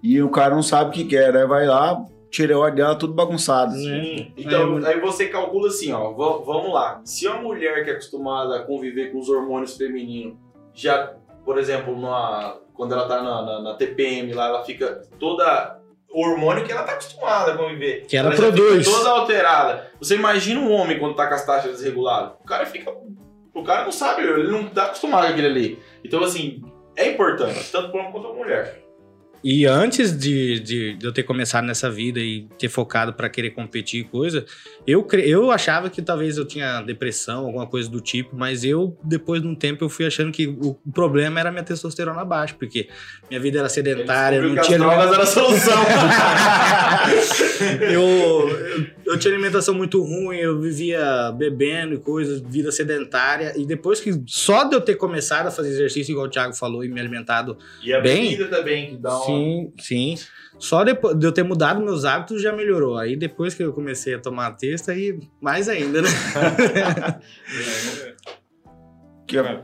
[0.02, 2.06] e o cara não sabe o que quer, aí vai lá,
[2.58, 3.74] hora dela tudo bagunçado.
[3.74, 4.32] Sim.
[4.38, 7.02] Então, aí você calcula assim, ó, va- vamos lá.
[7.06, 10.36] Se a mulher que é acostumada a conviver com os hormônios femininos,
[10.74, 11.14] já,
[11.46, 15.80] por exemplo, numa, quando ela tá na, na- na TPM lá, ela fica toda
[16.12, 18.06] o hormônio que ela tá acostumada a conviver.
[18.08, 18.86] Que ela fica produz.
[18.86, 19.92] toda alterada.
[20.00, 22.34] Você imagina um homem quando tá com as taxas desreguladas.
[22.42, 22.92] O cara fica.
[23.54, 25.80] O cara não sabe, ele não tá acostumado com aquele ali.
[26.04, 26.64] Então, assim,
[26.96, 28.83] é importante, tanto para homem quanto para mulher.
[29.44, 33.50] E antes de, de, de eu ter começado nessa vida e ter focado pra querer
[33.50, 34.46] competir e coisa,
[34.88, 39.42] eu, eu achava que talvez eu tinha depressão, alguma coisa do tipo, mas eu, depois
[39.42, 42.88] de um tempo, eu fui achando que o, o problema era minha testosterona baixa, porque
[43.30, 45.84] minha vida era sedentária, não tinha drogas era a solução.
[47.82, 53.54] eu, eu, eu tinha alimentação muito ruim, eu vivia bebendo e coisas, vida sedentária.
[53.56, 54.22] E depois que.
[54.26, 57.58] Só de eu ter começado a fazer exercício, igual o Thiago falou, e me alimentado
[57.82, 59.12] E a Bem, bebida também, que dá.
[59.20, 59.33] Sim,
[59.80, 60.16] sim.
[60.60, 62.98] Só depois de eu ter mudado meus hábitos já melhorou.
[62.98, 66.10] Aí depois que eu comecei a tomar a testa, aí mais ainda, né?
[69.26, 69.64] Que é-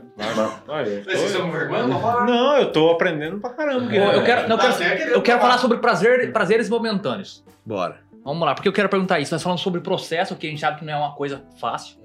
[1.04, 1.86] Vocês estão com vergonha?
[1.86, 3.84] Não, eu tô aprendendo pra caramba.
[3.84, 4.14] Eu, Guilherme.
[4.18, 5.58] eu quero, não, eu Tá quero, certo, eu quero falar.
[5.58, 7.44] sobre prazer, prazeres momentâneos.
[7.64, 8.00] Bora.
[8.24, 9.32] Vamos lá, porque eu quero perguntar isso.
[9.34, 11.98] Nós falamos sobre processo, que a gente sabe que não é uma coisa fácil.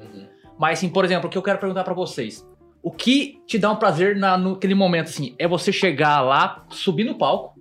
[0.60, 2.46] Mas, assim, por exemplo, o que eu quero perguntar pra vocês.
[2.84, 5.34] O que te dá um prazer na, naquele momento, assim?
[5.40, 7.55] É você chegar lá, subir no palco,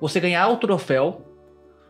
[0.00, 1.24] você ganhar o troféu,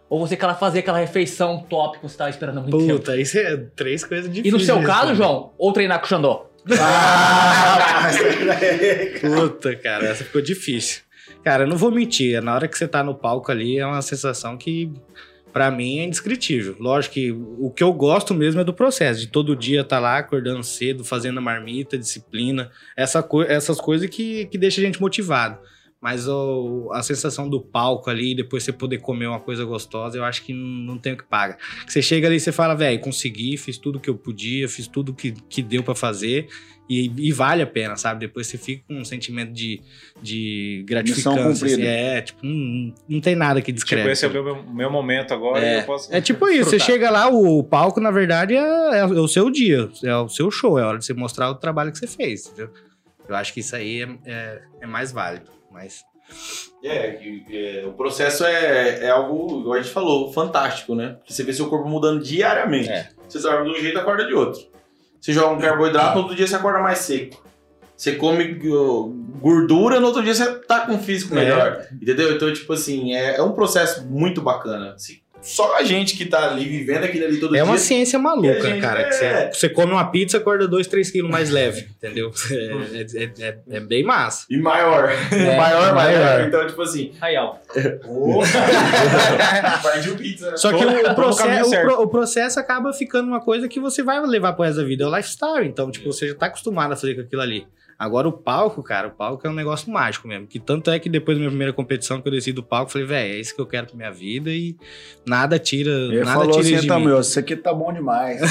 [0.09, 2.95] ou você fazer aquela refeição top que você tava esperando muito tempo?
[2.99, 4.53] Puta, isso é três coisas E difíceis.
[4.55, 5.15] no seu caso.
[5.15, 6.51] João, ou treinar com o Xandó?
[6.81, 8.09] Ah,
[9.21, 11.03] Puta, cara, essa ficou difícil.
[11.45, 14.03] Cara, eu não vou mentir, na hora que você tá no palco ali é uma
[14.03, 14.91] sensação que
[15.53, 16.77] pra mim é indescritível.
[16.79, 20.19] Lógico que o que eu gosto mesmo é do processo, de todo dia estar lá
[20.19, 25.01] acordando cedo, fazendo a marmita, disciplina, essa co essas coisas que, que deixam a gente
[25.01, 25.59] motivado.
[26.01, 30.25] Mas o- a sensação do palco ali, depois você poder comer uma coisa gostosa, eu
[30.25, 31.59] acho que não, não tem o que paga.
[31.85, 34.87] Que você chega ali e você fala, velho, consegui, fiz tudo que eu podia, fiz
[34.87, 36.47] tudo que, que deu pra fazer
[36.89, 38.21] e, e vale a pena, sabe?
[38.21, 39.81] Depois você fica com um sentimento de,
[40.23, 41.43] de gratificância.
[41.43, 41.75] cumprida.
[41.75, 44.03] assim, é, tipo, não, não tem nada que descreve.
[44.03, 45.79] Tipo, esse é o meu, meu momento agora É.
[45.79, 46.15] e eu posso.
[46.15, 49.91] É tipo isso, você chega lá, o palco, na verdade, é, é o seu dia,
[50.05, 52.47] é o seu show, é a hora de você mostrar o trabalho que você fez,
[52.47, 52.71] entendeu?
[53.29, 56.05] Eu acho que isso aí é, é, é mais válido, mas...
[56.85, 57.19] É,
[57.51, 61.15] é, o processo é, é algo, igual a gente falou, fantástico, né?
[61.19, 62.91] Porque você vê seu corpo mudando diariamente.
[62.91, 63.09] É.
[63.29, 64.61] Você dorme de um jeito, acorda de outro.
[65.21, 67.43] Você joga um carboidrato, no outro dia você acorda mais seco.
[67.97, 69.09] Você come uh,
[69.41, 71.41] gordura, no outro dia você tá com um físico É.
[71.41, 71.87] melhor.
[71.93, 72.33] Entendeu?
[72.35, 74.95] Então, tipo assim, é, é um processo muito bacana.
[74.99, 77.65] Se- só a gente que tá ali vivendo aquilo ali todo É dia.
[77.65, 79.05] uma ciência maluca, cara.
[79.05, 79.51] que é.
[79.53, 82.31] você, você come uma pizza, acorda 2, 3 quilos mais leve, entendeu?
[82.51, 84.47] É, é- é- é bem massa.
[84.51, 85.09] E maior.
[85.11, 85.17] É,
[85.57, 85.97] maior, maior.
[86.23, 86.49] maior.
[86.49, 87.13] Então, tipo assim.
[87.21, 87.55] Aí, ó.
[89.83, 90.57] Partiu pizza, né?
[90.57, 94.03] Só que o, no processo, o, pro- o processo acaba ficando uma coisa que você
[94.03, 95.05] vai levar pro resto da vida.
[95.05, 95.67] É o lifestyle.
[95.67, 97.67] Então, tipo, você já tá acostumado a fazer com aquilo ali.
[97.99, 100.47] Agora, o palco, cara, o palco é um negócio mágico mesmo.
[100.47, 103.07] Que tanto é que depois da minha primeira competição, que eu desci do palco, falei,
[103.07, 104.77] velho, é isso que eu quero pra minha vida e
[105.27, 107.07] nada tira, Ele nada falou tira assim, de tá, mim.
[107.07, 108.41] meu, isso aqui tá bom demais.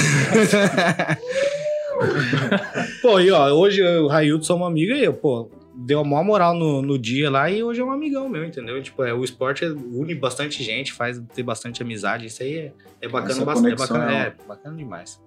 [3.01, 6.23] Pô, e ó, hoje eu o Railton somos amigos e eu, pô, deu a maior
[6.23, 8.81] moral no, no dia lá e hoje é um amigão meu, entendeu?
[8.81, 12.25] Tipo, é, o esporte é- une bastante gente, faz ter bastante amizade.
[12.25, 12.71] Isso aí é,
[13.01, 13.73] é bacana bastante.
[13.73, 15.19] É bacana, é é bacana demais.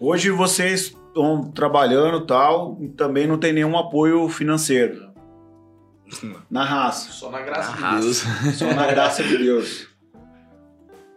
[0.00, 5.10] Hoje vocês estão trabalhando e tal, e também não tem nenhum apoio financeiro.
[6.50, 7.12] Na raça.
[7.12, 8.00] Só na graça Na de raça.
[8.02, 8.18] Deus.
[8.58, 9.86] Só na graça de Deus.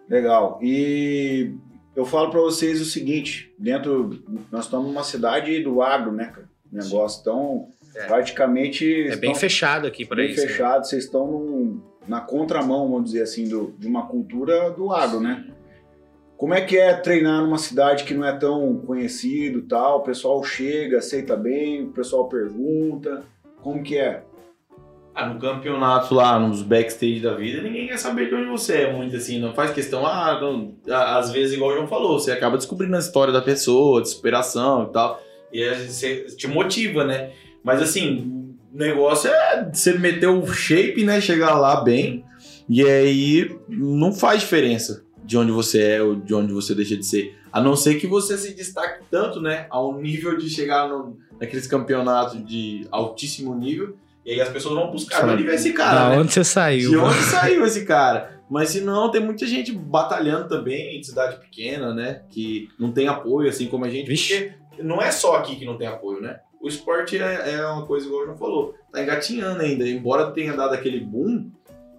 [0.10, 0.60] Legal.
[0.61, 1.53] E
[1.95, 4.22] eu falo pra vocês o seguinte: dentro.
[4.51, 6.49] Nós estamos numa cidade do agro, né, cara?
[6.72, 7.22] Negócio.
[7.22, 8.05] Então, É.
[8.05, 9.07] praticamente.
[9.07, 10.41] É bem fechado aqui bem isso.
[10.41, 10.47] né?
[10.47, 10.85] fechado.
[10.85, 15.45] Vocês estão num- na contramão, vamos dizer assim, do- de uma cultura do agro, né?
[16.44, 19.99] Como é que é treinar numa cidade que não é tão conhecido tal?
[19.99, 23.24] O pessoal chega, aceita bem, o pessoal pergunta.
[23.61, 24.26] Como que é?
[25.15, 28.91] Ah, no campeonato lá, nos backstage da vida, ninguém quer saber de onde você é
[28.94, 32.57] muito assim, não faz questão, ah, não, às vezes, igual o João falou, você acaba
[32.57, 37.32] descobrindo a história da pessoa, de superação e tal, e você te motiva, né?
[37.64, 41.22] Mas assim, o negócio é você meter o shape, né?
[41.22, 42.26] Chegar lá bem,
[42.68, 47.06] e aí não faz diferença de onde você é ou de onde você deixa de
[47.06, 47.38] ser.
[47.52, 49.68] A não ser que você se destaque tanto, né?
[49.70, 53.95] Ao nível de chegar no, naqueles campeonatos de altíssimo nível.
[54.26, 55.26] E aí as pessoas vão buscar.
[55.26, 55.95] De onde veio esse cara?
[55.95, 56.18] Da né?
[56.20, 56.90] onde você saiu?
[56.90, 58.41] De onde saiu esse cara?
[58.50, 62.22] Mas se não, tem muita gente batalhando também em cidade pequena, né?
[62.30, 64.08] Que não tem apoio, assim como a gente.
[64.08, 64.52] Vixe.
[64.70, 66.40] Porque não é só aqui que não tem apoio, né?
[66.62, 69.88] O esporte é, é uma coisa, igual o João falou, tá engatinhando ainda.
[69.88, 71.52] Embora tenha dado aquele boom,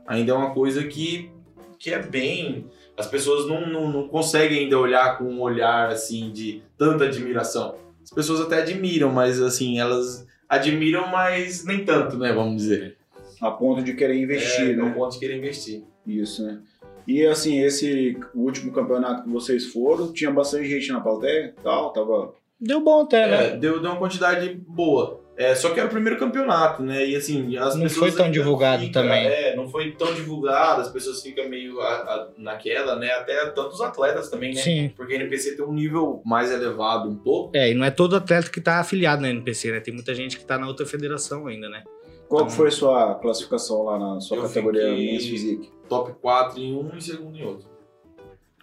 [0.06, 1.30] ainda é uma coisa que,
[1.78, 2.66] que é bem.
[2.96, 7.76] As pessoas não, não, não conseguem ainda olhar com um olhar assim de tanta admiração.
[8.02, 12.32] As pessoas até admiram, mas assim, elas admiram, mas nem tanto, né?
[12.32, 12.96] Vamos dizer.
[13.40, 14.76] A ponto de querer investir, é, né?
[14.76, 15.82] não ponto de querer investir.
[16.06, 16.60] Isso, né?
[17.06, 21.92] E assim, esse último campeonato que vocês foram, tinha bastante gente na plateia e tal,
[21.92, 22.34] tava.
[22.60, 23.46] Deu bom até, né?
[23.46, 25.20] É, deu, deu uma quantidade boa.
[25.36, 27.04] É, só que era o primeiro campeonato, né?
[27.04, 28.12] E assim, as Não pessoas.
[28.14, 29.26] foi tão divulgado fica- também.
[29.26, 33.10] É, não foi tão divulgado, as pessoas ficam meio a- a- naquela, né?
[33.10, 34.60] Até tantos atletas também, né?
[34.60, 34.92] Sim.
[34.96, 37.50] Porque a NPC tem um nível mais elevado um pouco.
[37.56, 39.80] É, e não é todo atleta que tá afiliado na NPC, né?
[39.80, 41.82] Tem muita gente que tá na outra federação ainda, né?
[42.28, 45.68] Qual que foi a sua classificação lá na sua Eu categoria Men's Physique?
[45.88, 47.66] Top 4 em um e segundo em outro.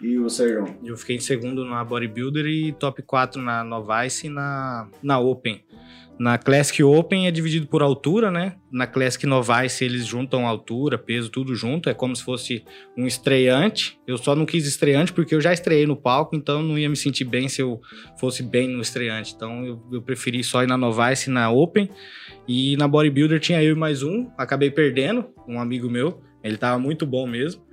[0.01, 0.65] E o Sérgio?
[0.83, 5.63] Eu fiquei em segundo na Bodybuilder e top 4 na Novice e na, na Open.
[6.21, 8.55] Na Classic Open é dividido por altura, né?
[8.71, 11.89] Na Classic Novice eles juntam altura, peso, tudo junto.
[11.89, 12.63] É como se fosse
[12.95, 13.99] um estreante.
[14.05, 16.95] Eu só não quis estreante porque eu já estreiei no palco, então não ia me
[16.95, 17.81] sentir bem se eu
[18.19, 19.33] fosse bem no estreante.
[19.35, 21.89] Então eu, eu preferi só ir na Novice e na Open.
[22.47, 24.29] E na Bodybuilder tinha eu e mais um.
[24.37, 26.21] Acabei perdendo, um amigo meu.
[26.43, 27.63] Ele tava muito bom mesmo.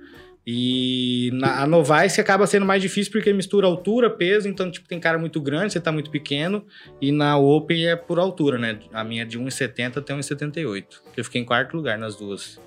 [0.45, 4.99] E na, a Novice acaba sendo mais difícil porque mistura altura, peso, então tipo, tem
[4.99, 6.65] cara muito grande, você tá muito pequeno.
[7.01, 8.79] E na Open é por altura, né?
[8.91, 10.85] A minha é de 1,70 até 1,78.
[11.15, 12.59] Eu fiquei em quarto lugar nas duas.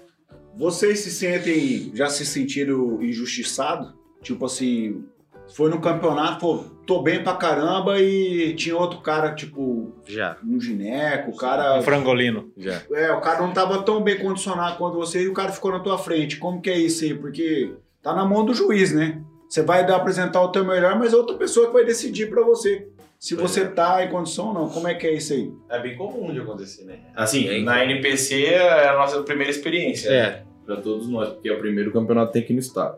[0.54, 3.94] Vocês se sentem, já se sentiram injustiçados?
[4.22, 5.04] Tipo assim,
[5.48, 10.36] foi no campeonato, pô, tô bem pra caramba e tinha outro cara, tipo, Já.
[10.46, 11.78] um gineco, o cara.
[11.78, 12.50] Um frangolino.
[12.56, 12.80] Já.
[12.92, 15.80] É, o cara não tava tão bem condicionado quanto você e o cara ficou na
[15.80, 16.36] tua frente.
[16.38, 17.14] Como que é isso aí?
[17.14, 19.20] Porque tá na mão do juiz, né?
[19.48, 22.42] Você vai dar, apresentar o teu melhor, mas é outra pessoa que vai decidir pra
[22.42, 22.88] você.
[23.18, 23.64] Se Pois você é.
[23.66, 24.68] tá em condição ou não.
[24.70, 25.52] Como é que é isso aí?
[25.70, 26.98] É bem comum de acontecer, né?
[27.14, 30.10] Assim, Bem na NPC é a nossa primeira experiência.
[30.10, 30.16] né?
[30.16, 30.42] É.
[30.64, 32.96] Pra todos nós, porque é o primeiro campeonato que tem aqui no estado.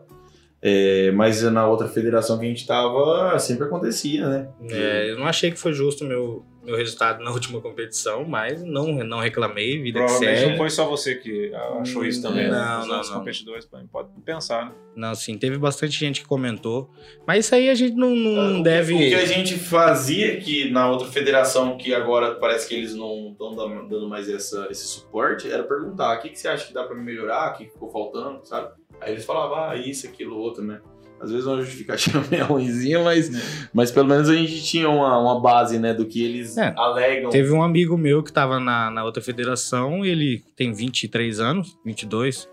[0.67, 4.49] É, mas na outra federação que a gente tava, sempre acontecia, né?
[4.71, 8.63] É, eu não achei que foi justo o meu, meu resultado na última competição, mas
[8.63, 10.49] não, não reclamei, vida que Provavelmente segue.
[10.51, 12.57] não foi só você que achou isso também, né?
[12.57, 13.19] Não, Os não, outros não.
[13.19, 14.71] competidores podem podem pensar, né?
[14.95, 16.89] Não, sim, teve bastante gente que comentou.
[17.27, 18.93] Mas isso aí a gente não, não O que- deve.
[18.95, 23.31] O que a gente fazia que na outra federação, que agora parece que eles não
[23.33, 26.83] estão dando mais essa, esse suporte, era perguntar: o que, que você acha que dá
[26.85, 27.51] pra melhorar?
[27.53, 28.69] O que ficou faltando, sabe?
[29.05, 30.79] Aí eles falavam: ah, isso, aquilo, outro, né?
[31.19, 35.39] Às vezes uma justificativa meio ruimzinha, mas, mas pelo menos a gente tinha uma, uma
[35.39, 36.73] base, né, do que eles É.
[36.77, 37.29] alegam.
[37.29, 42.49] Teve um amigo meu que tava na, na outra federação, ele tem 23 anos, 22.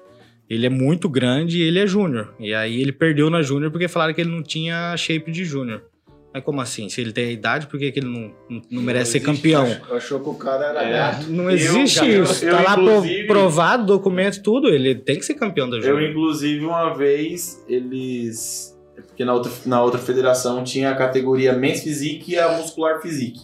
[0.49, 2.35] Ele é muito grande e ele é júnior.
[2.39, 5.83] E aí ele perdeu na júnior porque falaram que ele não tinha shape de júnior.
[6.35, 6.89] Mas como assim?
[6.89, 9.37] Se ele tem a idade, por que, que ele não, não, não merece ser existe,
[9.37, 9.65] campeão?
[9.65, 10.93] Achou, achou que o cara era É.
[10.93, 11.27] gato.
[11.29, 12.45] Não Eu- existe eu- isso.
[12.45, 14.69] eu, tá lá pro- inclusive- provado, documento, tudo.
[14.69, 16.11] Ele tem que ser campeão da Eu, júnior.
[16.11, 18.73] inclusive, uma vez, eles.
[19.09, 23.41] Porque na outra, na outra federação tinha a categoria Men's Physique e a Muscular Physique.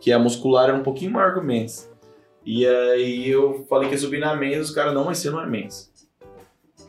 [0.00, 1.88] Que a muscular era um pouquinho maior que o Men's.
[2.44, 5.40] E aí eu falei que ia subir na Men's, os caras, não, mas você não
[5.40, 5.92] é Men's.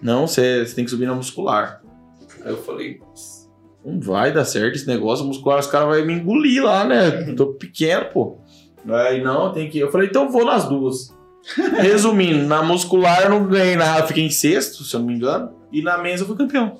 [0.01, 1.83] Não, você, você tem que subir na muscular.
[2.43, 2.99] Aí eu falei,
[3.85, 7.25] não vai dar certo esse negócio, muscular, os caras vão me engolir lá, né?
[7.29, 8.37] Eu tô pequeno, pô.
[8.89, 9.79] Aí não, tem que.
[9.79, 11.13] Eu falei, então vou nas duas.
[11.79, 15.51] Resumindo, na muscular eu não ganhei nada, fiquei em sexto, se eu não me engano,
[15.71, 16.77] e na mesa eu fui campeão.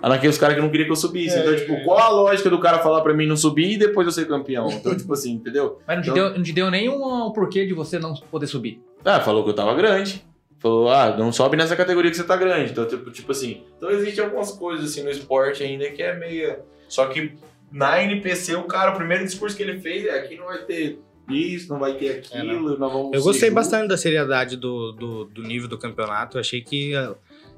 [0.00, 1.36] Era naqueles caras que não queriam que eu subisse.
[1.38, 4.12] Então, tipo, qual a lógica do cara falar pra mim não subir e depois eu
[4.12, 4.68] ser campeão?
[4.70, 5.78] Então, tipo assim, entendeu?
[5.86, 8.80] Mas não te, Então- deu, não te deu nenhum porquê de você não poder subir.
[9.04, 10.24] Ah, falou que eu tava grande.
[10.58, 12.72] Falou, ah, não sobe nessa categoria que você tá grande.
[12.72, 13.62] Então, tipo, tipo assim.
[13.76, 16.56] Então existem algumas coisas assim no esporte ainda que é meio.
[16.88, 17.32] Só que
[17.70, 20.98] na NPC, o cara, o primeiro discurso que ele fez é aqui não vai ter
[21.28, 23.12] isso, não vai ter aquilo, nós vamos.
[23.12, 26.36] Eu gostei juntos." bastante da seriedade do, do, do nível do campeonato.
[26.36, 26.94] Eu achei que.
[26.94, 27.14] ah,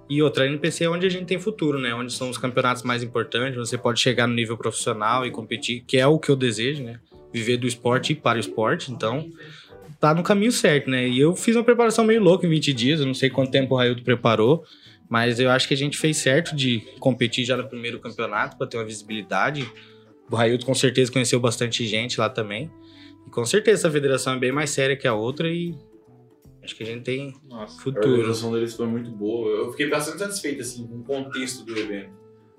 [0.08, 1.94] E outra, a NPC é onde a gente tem futuro, né?
[1.94, 5.98] Onde são os campeonatos mais importantes, você pode chegar no nível profissional e competir, que
[5.98, 6.98] é o que eu desejo, né?
[7.30, 8.90] Viver do esporte e para o esporte.
[8.90, 9.28] Então,
[10.00, 11.08] tá no caminho certo, né?
[11.08, 13.74] E eu fiz uma preparação meio louca em 20 dias, eu não sei quanto tempo
[13.74, 14.64] o Raildo preparou,
[15.08, 18.66] mas eu acho que a gente fez certo de competir já no primeiro campeonato para
[18.66, 19.70] ter uma visibilidade.
[20.30, 22.70] O Raildo com certeza conheceu bastante gente lá também.
[23.26, 25.74] E com certeza essa federação é bem mais séria que a outra e
[26.62, 27.78] acho que a gente tem Nossa.
[27.78, 28.10] A futuro.
[28.10, 29.48] organização deles foi muito boa.
[29.50, 32.10] Eu fiquei bastante satisfeito, assim, com o contexto do evento.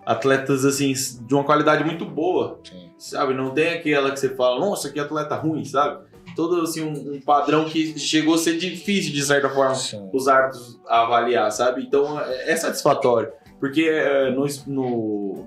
[0.06, 0.94] Atletas, assim,
[1.28, 2.90] de uma qualidade muito boa, Sim.
[2.98, 3.34] sabe?
[3.36, 6.09] Não tem aquela que você fala, nossa, que atleta ruim, sabe?
[6.40, 10.10] Todo, assim, um, um padrão que chegou a ser difícil, de certa forma, Sim.
[10.14, 11.82] os árbitros avaliar, sabe?
[11.82, 13.30] Então, é é satisfatório.
[13.60, 15.45] Porque é, no, no,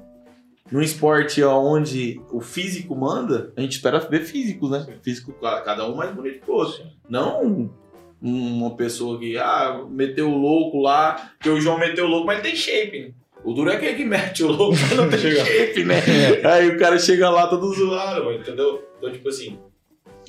[0.71, 4.87] no esporte onde o físico manda, a gente espera ver físicos, né?
[5.03, 5.33] Físico,
[5.65, 6.85] cada um mais bonito que o outro.
[7.09, 7.71] Não um-
[8.21, 12.41] uma pessoa que, ah, meteu o louco lá, que o João meteu o louco, mas
[12.41, 13.11] ele tem shape, né?
[13.43, 15.95] O duro é quem é que mete o louco, mas não tem shape, né?
[16.45, 18.85] Aí o cara chega lá todo zoado, entendeu?
[18.99, 19.59] Então, tipo assim,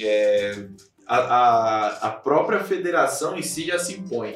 [0.08, 0.66] é,
[1.08, 4.36] a, a, a própria federação em si já se impõe.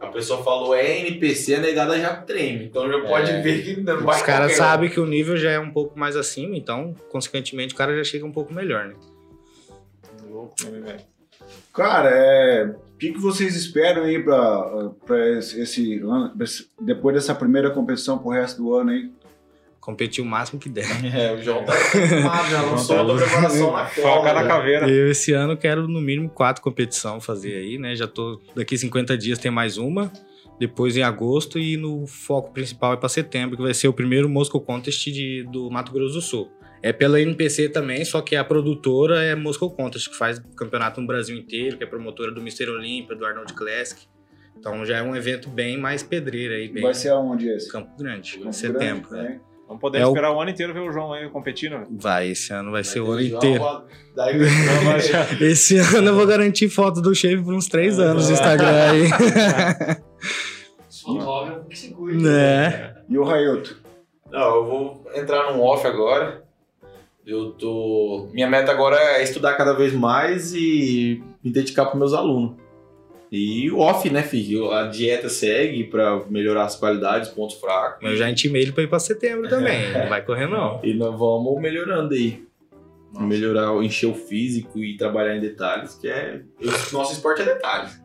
[0.00, 2.66] A pessoa falou é NPC, a negada já treme.
[2.66, 3.40] Então já pode É.
[3.40, 6.14] ver que não vai Os caras sabem que o nível já é um pouco mais
[6.14, 8.94] acima, então, consequentemente, o cara já chega um pouco melhor, né?
[10.28, 10.96] Louco, né?
[11.72, 14.68] Cara, é, o que, que vocês esperam aí pra
[15.38, 19.10] esse, ano, esse- depois dessa primeira competição pro resto do ano aí?
[19.84, 20.86] Competir o máximo que der.
[21.14, 24.88] É, o João tá acostumado, já lançou a preparação na Foca na caveira.
[24.88, 27.94] Eu esse ano quero no mínimo quatro competições fazer aí, né?
[27.94, 30.10] Já tô daqui 50 dias tem mais uma.
[30.58, 34.28] depois em agosto e no foco principal é para setembro, que vai ser o primeiro
[34.28, 36.50] Moscow Contest de, do Mato Grosso do Sul.
[36.82, 41.06] É pela NPC também, só que a produtora é Moscow Contest, que faz campeonato no
[41.06, 42.70] Brasil inteiro, que é promotora do Mr.
[42.70, 44.00] Olímpia, do Arnold Classic.
[44.58, 47.70] Então já é um evento bem mais pedreiro aí, bem Vai ser aonde esse?
[47.70, 49.10] Campo Grande, em Campo setembro.
[49.10, 49.40] Grande, né?
[49.66, 51.78] Vamos poder É o- esperar o ano inteiro ver o João aí competindo.
[51.78, 51.86] né?
[51.90, 53.64] Vai, esse ano vai ser o ano Vai inteiro.
[54.14, 54.36] Daí
[55.40, 59.08] Esse ano eu vou garantir foto do Shape por uns três anos no Instagram aí.
[61.02, 62.22] Fotógrafo que se cuide.
[62.22, 62.94] né?
[63.08, 63.74] E o Railton?
[64.30, 66.42] Não, eu vou entrar num off agora.
[67.26, 68.28] Eu tô.
[68.32, 72.56] Minha meta agora é estudar cada vez mais e me dedicar para meus alunos.
[73.36, 74.70] E o off, né, filho?
[74.70, 77.98] A dieta segue para melhorar as qualidades, pontos fracos.
[78.00, 79.90] Mas eu já intimei ele pra ir pra setembro também.
[79.92, 80.78] Não vai correr, não.
[80.84, 82.44] E nós vamos melhorando aí.
[83.18, 86.42] Melhorar, encher o físico e trabalhar em detalhes, que é.
[86.92, 88.00] Nosso esporte é detalhes.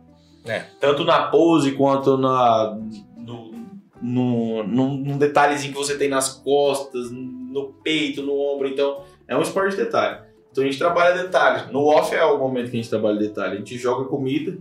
[0.45, 0.64] É.
[0.80, 2.76] Tanto na pose quanto na.
[3.15, 3.51] No,
[4.01, 8.68] no, num, num detalhezinho que você tem nas costas, no peito, no ombro.
[8.68, 10.22] Então, é um esporte de detalhe.
[10.51, 11.72] Então a gente trabalha detalhes.
[11.72, 13.53] No off é o momento que a gente trabalha detalhe.
[13.53, 14.57] A gente joga comida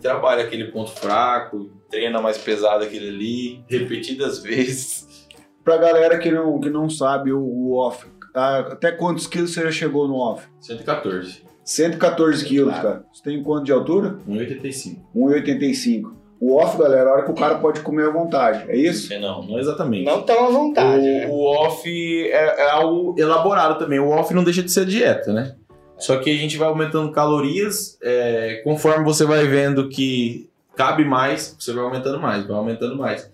[0.00, 5.26] trabalha aquele ponto fraco, treina mais pesado aquele ali, repetidas vezes.
[5.64, 9.72] Pra galera que não, que não sabe o, o off, até quantos quilos você já
[9.72, 10.46] chegou no off?
[10.60, 11.44] 114.
[11.64, 13.04] 114 quilos, cara.
[13.12, 14.18] Você tem quanto de altura?
[14.28, 14.98] 1,85.
[15.16, 16.12] 1,85.
[16.38, 18.70] O off, galera, é a hora que o cara pode comer à vontade.
[18.70, 19.12] É isso?
[19.12, 20.04] É, não, não exatamente.
[20.04, 21.26] Não tão à vontade, né?
[21.26, 23.98] o, o off é, é algo elaborado também.
[23.98, 25.56] O off não deixa de ser dieta, né?
[25.98, 31.56] Só que a gente vai aumentando calorias, é, conforme você vai vendo que cabe mais,
[31.58, 33.30] você vai aumentando mais, vai aumentando mais.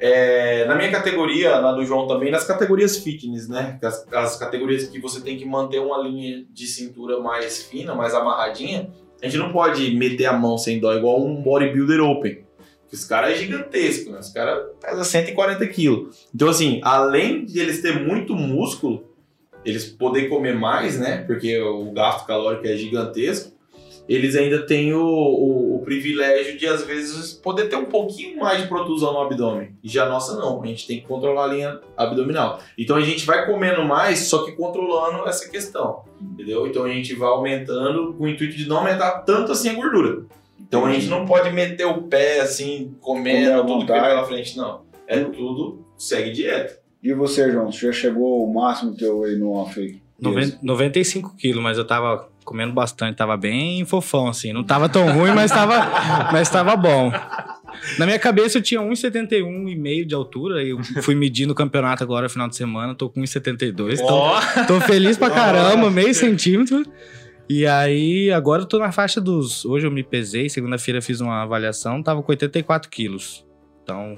[0.00, 3.78] É, na minha categoria, na do João também, nas categorias fitness, né?
[3.80, 8.12] As, as categorias que você tem que manter uma linha de cintura mais fina, mais
[8.12, 8.90] amarradinha,
[9.22, 12.44] a gente não pode meter a mão sem dó igual um bodybuilder open.
[12.92, 14.18] Os caras é gigantesco, né?
[14.18, 16.28] Os caras pesam 140 quilos.
[16.34, 19.04] Então, assim, além de eles ter muito músculo,
[19.64, 21.24] eles poder comer mais, né?
[21.26, 23.52] Porque o gasto calórico é gigantesco.
[24.08, 28.60] Eles ainda têm o, o, o privilégio de, às vezes, poder ter um pouquinho mais
[28.60, 29.76] de protusão no abdômen.
[29.82, 30.60] E já a nossa não.
[30.62, 32.60] A gente tem que controlar a linha abdominal.
[32.76, 36.02] Então a gente vai comendo mais, só que controlando essa questão.
[36.20, 36.66] Entendeu?
[36.66, 40.24] Então a gente vai aumentando com o intuito de não aumentar tanto assim a gordura.
[40.60, 44.56] Então a gente não pode meter o pé assim, comendo tudo que vem pela frente,
[44.56, 44.82] não.
[45.06, 46.81] É tudo, segue dieta.
[47.02, 47.70] E você, João?
[47.72, 50.00] Você já chegou ao máximo teu aí no off aí?
[50.20, 54.52] Noven- 95 quilos, mas eu tava comendo bastante, tava bem fofão, assim.
[54.52, 57.10] Não tava tão ruim, mas tava, mas tava bom.
[57.98, 60.62] Na minha cabeça eu tinha 1,71 e meio de altura.
[60.62, 63.94] Eu fui medir no campeonato agora, final de semana, tô com 1,72.
[63.94, 66.84] Então, Ó, tô feliz pra caramba, meio centímetro.
[67.48, 69.64] E aí, agora eu tô na faixa dos.
[69.64, 73.44] Hoje eu me pesei, segunda-feira fiz uma avaliação, tava com 84 quilos.
[73.82, 74.16] Então,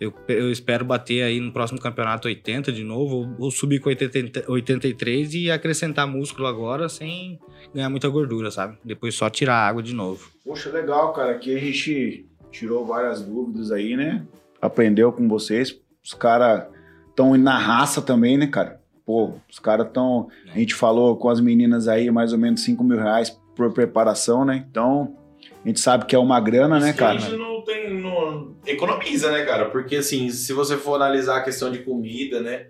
[0.00, 3.88] eu, eu espero bater aí no próximo campeonato 80 de novo, ou, ou subir com
[3.88, 7.38] 80, 83 e acrescentar músculo agora sem
[7.72, 8.76] ganhar muita gordura, sabe?
[8.84, 10.30] Depois só tirar a água de novo.
[10.44, 11.32] Poxa, legal, cara.
[11.32, 14.24] Aqui a gente tirou várias dúvidas aí, né?
[14.60, 15.78] Aprendeu com vocês.
[16.02, 16.66] Os caras
[17.08, 18.80] estão na raça também, né, cara?
[19.06, 20.28] Pô, os caras estão.
[20.52, 24.44] A gente falou com as meninas aí, mais ou menos 5 mil reais por preparação,
[24.44, 24.64] né?
[24.70, 25.16] Então,
[25.64, 27.20] a gente sabe que é uma grana, né, cara?
[27.30, 27.92] Não tem.
[28.00, 29.66] Não, economiza, né, cara?
[29.66, 32.66] Porque assim, se você for analisar a questão de comida, né?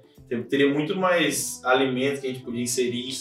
[0.49, 3.15] Teria muito mais alimentos que a gente podia inserir,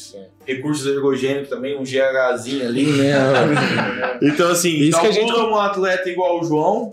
[0.45, 3.14] recursos ergogênicos também, um GHzinho ali, né?
[4.24, 6.91] então, assim, Isso que a gente- um atleta igual o João,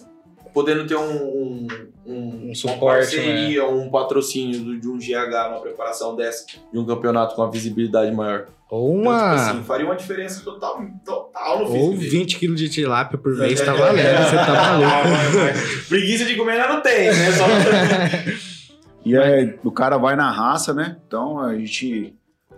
[0.52, 1.66] podendo ter um, um,
[2.04, 6.78] um, Um uma suporte, parceria, um patrocínio do- de um GH, uma preparação dessa, de
[6.78, 8.48] um campeonato com uma visibilidade maior.
[8.70, 9.18] Ou Então, uma.
[9.18, 12.08] tipo assim, faria uma diferença total, total no ou físico dele.
[12.10, 15.88] 20 quilos de tilápia por mês tá valendo, você tá maluco.
[15.88, 17.32] Preguiça de comer ainda não tem, né?
[17.32, 17.44] Só...
[19.04, 20.98] E aí, o cara vai na raça, né?
[21.06, 22.14] Então a gente.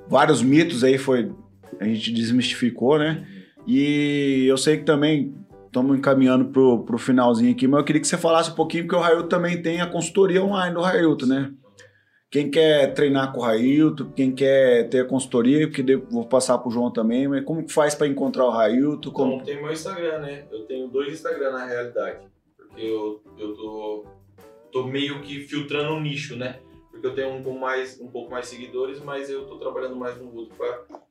[0.08, 1.30] Vários mitos aí foi.
[1.80, 3.24] A gente desmistificou, né?
[3.66, 5.34] E eu sei que também
[5.66, 8.96] estamos encaminhando pro, pro finalzinho aqui, mas eu queria que você falasse um pouquinho, porque
[8.96, 11.52] o Railton também tem a consultoria online do Railton, né?
[12.32, 16.70] Quem quer treinar com o Railton, quem quer ter a consultoria, porque vou passar pro
[16.70, 19.10] João também, mas como que faz para encontrar o Railton?
[19.10, 19.32] Como...
[19.32, 20.46] Como tem meu Instagram, né?
[20.50, 22.20] Eu tenho dois Instagram na realidade.
[22.56, 24.06] Porque eu, eu tô,
[24.72, 26.60] tô meio que filtrando um nicho, né?
[26.90, 30.16] Porque eu tenho um com mais, um pouco mais seguidores, mas eu tô trabalhando mais
[30.16, 30.56] no outro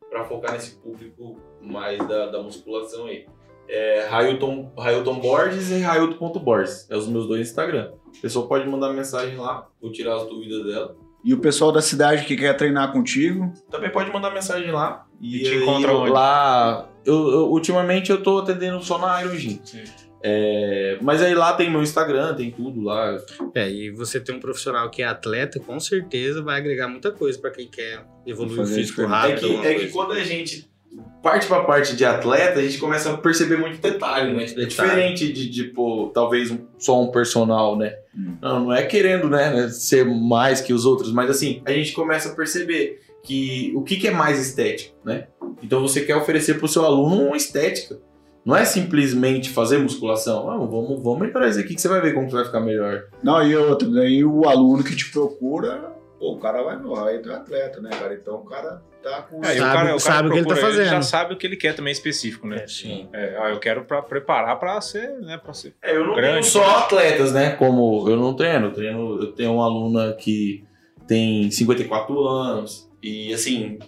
[0.09, 3.27] pra focar nesse público mais da, da musculação aí.
[3.67, 6.89] É Railton, Railton Borges e Railton.borges.
[6.89, 7.93] É os meus dois Instagram.
[8.07, 11.10] A pessoa pode mandar mensagem lá, vou tirar as dúvidas dela.
[11.23, 15.05] E o pessoal da cidade que quer treinar contigo, Também pode mandar mensagem lá.
[15.21, 16.11] E te aí encontra onde?
[16.11, 19.61] Lá, eu, eu- ultimamente eu tô atendendo só na Iron Gym.
[20.23, 23.17] É, mas aí lá tem meu Instagram, tem tudo lá.
[23.55, 27.39] É, e você ter um profissional que é atleta, com certeza vai agregar muita coisa
[27.39, 29.13] pra quem quer evoluir o físico diferente.
[29.13, 29.39] É rápido.
[29.39, 30.70] que, alguma é que quando a gente
[31.21, 34.43] parte pra parte de atleta, a gente começa a perceber muito detalhe, né?
[34.43, 34.67] É detalhe.
[34.67, 37.95] diferente de, tipo, talvez só um personal, né?
[38.17, 38.37] Hum.
[38.41, 42.29] Não, não é querendo, né, ser mais que os outros, mas assim, a gente começa
[42.29, 45.27] a perceber que o que, que é mais estético, né?
[45.61, 47.99] Então você quer oferecer pro seu aluno uma estética.
[48.43, 50.49] Não é simplesmente fazer musculação.
[50.49, 53.03] Ah, vamos, vamos melhorar isso aqui que você vai ver como que vai ficar melhor.
[53.21, 55.90] Não, e outra, daí o aluno que te procura,
[56.21, 58.13] pô, o cara vai no raio do atleta, né, cara?
[58.13, 59.43] Então o cara tá com.
[59.43, 61.03] É, Sabe- sabe o que ele tá procura, já fazendo.
[61.03, 62.57] sabe o que ele quer também específico, né?
[62.63, 63.09] É, sim.
[63.11, 65.73] É, ah, eu quero pra preparar pra ser, né, pra ser.
[65.81, 67.55] É, eu não Grande, tenho só atletas, né?
[67.55, 70.63] Como eu não treino, eu treino, eu tenho uma aluna que
[71.07, 73.79] tem 54 anos e assim,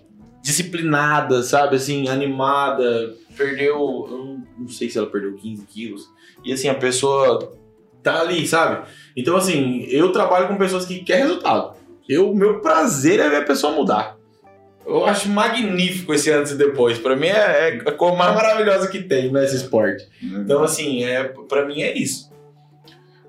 [0.42, 1.76] disciplinada, sabe?
[1.76, 3.78] Assim, animada, perdeu,
[4.10, 6.10] eu não- não sei se ela perdeu 15 quilos.
[6.44, 7.54] E assim, a pessoa
[8.02, 8.86] tá ali, sabe?
[9.16, 11.73] Então, assim, eu trabalho com pessoas que querem resultado.
[12.08, 14.18] Eu, meu prazer é ver a pessoa mudar.
[14.86, 16.98] Eu acho magnífico esse antes e depois.
[16.98, 20.08] Pra mim é, é a coisa mais maravilhosa que tem nesse esporte.
[20.22, 22.32] Então, assim, é, pra mim é isso.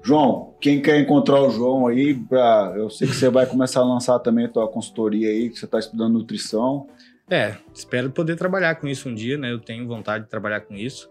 [0.03, 3.85] João, quem quer encontrar o João aí, pra, eu sei que você vai começar a
[3.85, 6.87] lançar também a tua consultoria aí, que você tá estudando nutrição.
[7.31, 9.51] É, espero poder trabalhar com isso um dia, né?
[9.51, 11.09] Eu tenho vontade de trabalhar com isso.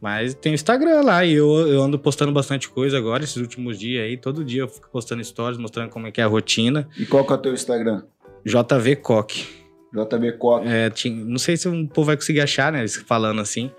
[0.00, 3.78] Mas tem o Instagram lá e eu, eu ando postando bastante coisa agora, esses últimos
[3.78, 4.16] dias aí.
[4.16, 6.88] Todo dia eu fico postando stories, mostrando como é que é a rotina.
[6.98, 8.02] E qual que é o teu Instagram?
[8.44, 9.44] JV Coque.
[9.92, 10.66] JB Cota.
[10.68, 12.86] É, tinha- não sei se o povo vai conseguir achar, né?
[13.06, 13.70] Falando assim.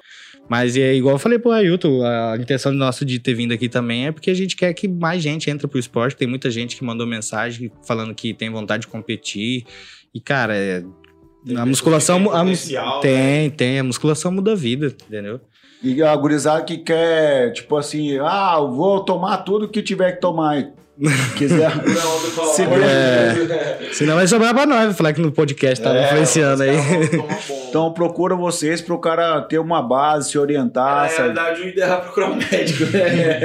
[0.50, 4.08] Mas é igual eu falei pro Ailton, a intenção nossa de ter vindo aqui também
[4.08, 6.18] é porque a gente quer que mais gente entre pro esporte.
[6.18, 9.64] Tem muita gente que mandou mensagem falando que tem vontade de competir.
[10.14, 10.84] E, cara, é-
[11.56, 12.18] a musculação.
[12.22, 13.02] têm a mus- potencial, né?
[13.02, 13.80] tem, tem.
[13.80, 15.40] A musculação muda a vida, entendeu?
[15.84, 20.22] E a gurizada que quer, tipo assim, ah, eu vou tomar tudo que tiver que
[20.22, 20.72] tomar.
[21.36, 21.72] Quiser.
[22.54, 23.90] Se É.
[23.92, 26.76] Senão vai sobrar pra nós, falar que no podcast tá É, influenciando aí.
[27.70, 31.04] Então procura vocês pro cara ter uma base, se orientar.
[31.04, 31.34] Na sabe?
[31.34, 33.40] realidade, o ideal é procurar um médico, né?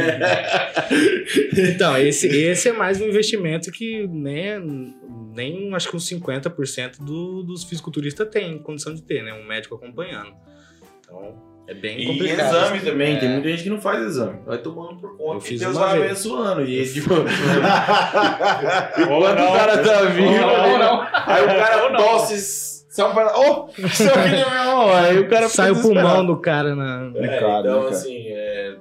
[1.56, 4.94] Então, esse, esse é mais um investimento que nem,
[5.32, 9.32] nem acho que uns 50% do, dos fisiculturistas tem condição de ter, né?
[9.32, 10.32] Um médico acompanhando.
[11.00, 11.34] Então,
[11.68, 12.46] é bem E complicado.
[12.56, 13.18] exame também, É.
[13.20, 14.38] tem muita gente que não faz exame.
[14.46, 15.40] Vai tomando por Eu conta.
[15.40, 16.04] fiz e Deus vai vez.
[16.12, 16.62] abençoando.
[16.64, 17.12] E tipo,
[19.10, 19.50] Ou enquanto não.
[19.50, 21.02] o cara tá vivo, Ou não, ali, ou não.
[21.12, 22.76] aí o cara tosse.
[22.90, 23.30] Só pra...
[23.38, 24.88] Oh, seu filho é meu irmão.
[24.94, 27.02] Aí o cara Sai o pulmão do cara na.
[27.02, 27.88] É, Complicado, né, então, cara?
[27.94, 28.76] assim, é,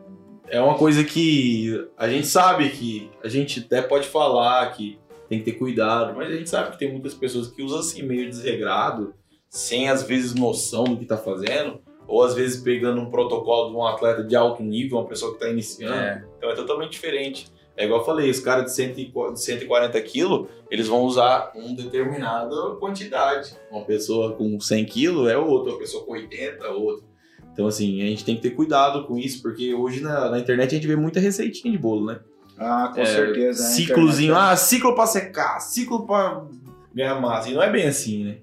[0.51, 4.97] é uma coisa que a gente sabe que a gente até pode falar que
[5.27, 8.03] tem que ter cuidado, mas a gente sabe que tem muitas pessoas que usam assim
[8.03, 9.13] meio desregrado,
[9.49, 13.75] sem às vezes noção do que tá fazendo, ou às vezes pegando um protocolo de
[13.77, 15.93] um atleta de alto nível, uma pessoa que tá iniciando.
[15.95, 16.23] É.
[16.37, 17.47] Então é totalmente diferente.
[17.77, 21.01] É igual eu falei, os caras de 100 e qu- de 140 quilos, eles vão
[21.01, 23.53] usar uma determinada quantidade.
[23.69, 27.05] Uma pessoa com 100 quilos é outra, uma pessoa com 80 é outra.
[27.51, 30.71] Então, assim, a gente tem que ter cuidado com isso, porque hoje na, na internet
[30.71, 32.19] a gente vê muita receitinha de bolo, né?
[32.57, 33.61] Ah, com É, certeza.
[33.63, 33.69] né?
[33.69, 36.45] Ciclozinho, Internet- ah, ciclo pra secar, ciclo pra
[36.93, 37.49] ganhar massa.
[37.49, 38.37] E não é bem assim, né?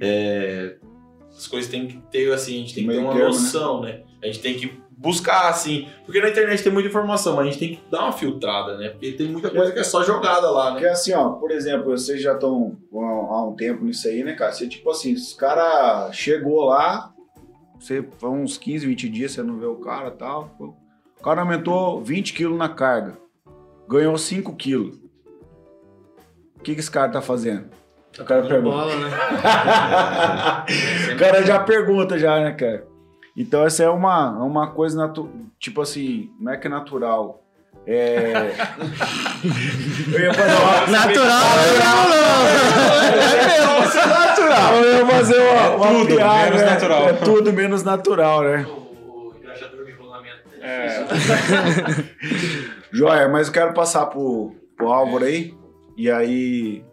[0.00, 0.76] É,
[1.36, 3.34] as coisas tem que ter, assim, a gente tem que ter uma termo, né?
[3.34, 4.02] noção, né?
[4.22, 7.58] A gente tem que buscar, assim, porque na internet tem muita informação, mas a gente
[7.58, 8.88] tem que dar uma filtrada, né?
[8.90, 10.92] Porque tem muita coisa que é só jogada lá, Porque né?
[10.92, 14.52] assim, ó, por exemplo, vocês já estão há um tempo nisso aí, né, cara?
[14.52, 17.12] Você, tipo assim, os cara chegou lá,
[17.78, 20.56] você foi uns 15, 20 dias, você não vê o cara e tal.
[20.58, 23.18] O cara aumentou 20 quilos na carga.
[23.86, 24.96] Ganhou 5 quilos.
[26.56, 27.68] O que, que esse cara tá fazendo?
[28.18, 28.76] O cara pergunta.
[28.76, 29.10] Bola, né?
[31.14, 32.86] o cara já pergunta já, né, cara?
[33.36, 35.28] Então essa é uma, é uma coisa natu
[35.58, 37.40] tipo assim, não é que é natural.
[37.86, 38.32] É.
[40.12, 40.86] Eu ia fazer uma.
[40.98, 41.40] Natural,
[44.08, 44.74] natural.
[44.76, 46.70] Eu ia fazer uma, uma tudo piada, menos né?
[46.70, 47.08] natural.
[47.08, 48.66] É tudo menos natural, né?
[48.66, 50.38] O, engraxador de rolamento.
[50.62, 51.04] É.
[52.92, 55.54] Joia, mas eu quero passar pro, pro Álvaro aí.
[55.96, 56.84] E aí.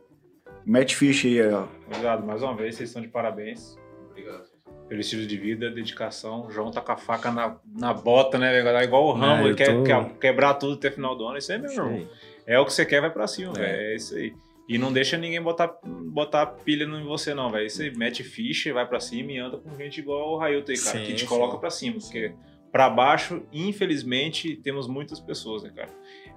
[0.65, 1.65] Mete ficha aí, ó.
[1.87, 3.77] Obrigado, mais uma vez, vocês estão de parabéns
[4.09, 4.43] Obrigado.
[4.87, 6.45] pelo estilo de vida, dedicação.
[6.47, 8.51] O João tá com a faca na, na bota, né?
[8.51, 8.65] velho?
[8.65, 11.37] Tá Igual o Rambo, eu ele quer, tô- quer quebrar tudo até final do ano.
[11.37, 12.07] Isso aí, meu irmão.
[12.45, 13.59] É o que você quer, vai pra cima, É.
[13.59, 13.81] velho.
[13.81, 14.33] É isso aí.
[14.69, 17.69] E não deixa ninguém botar, botar pilha em você, não, velho.
[17.69, 20.99] Você mete ficha, vai pra cima e anda com gente igual o Railton aí, cara,
[20.99, 21.27] Sim, que te sim.
[21.27, 21.97] coloca pra cima.
[21.99, 22.33] Porque
[22.71, 25.89] pra baixo, infelizmente, temos muitas pessoas, né, cara?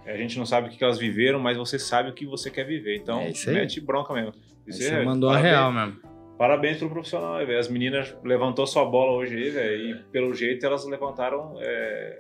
[0.07, 2.65] A gente não sabe o que elas viveram, mas você sabe o que você quer
[2.65, 2.97] viver.
[2.97, 4.33] Então, É mete bronca mesmo.
[4.67, 5.97] Isso Você é- mandou a real mesmo.
[6.39, 7.59] Parabéns pro profissional, velho.
[7.59, 9.91] As meninas levantou sua bola hoje aí, velho.
[9.91, 12.19] E pelo jeito elas levantaram é,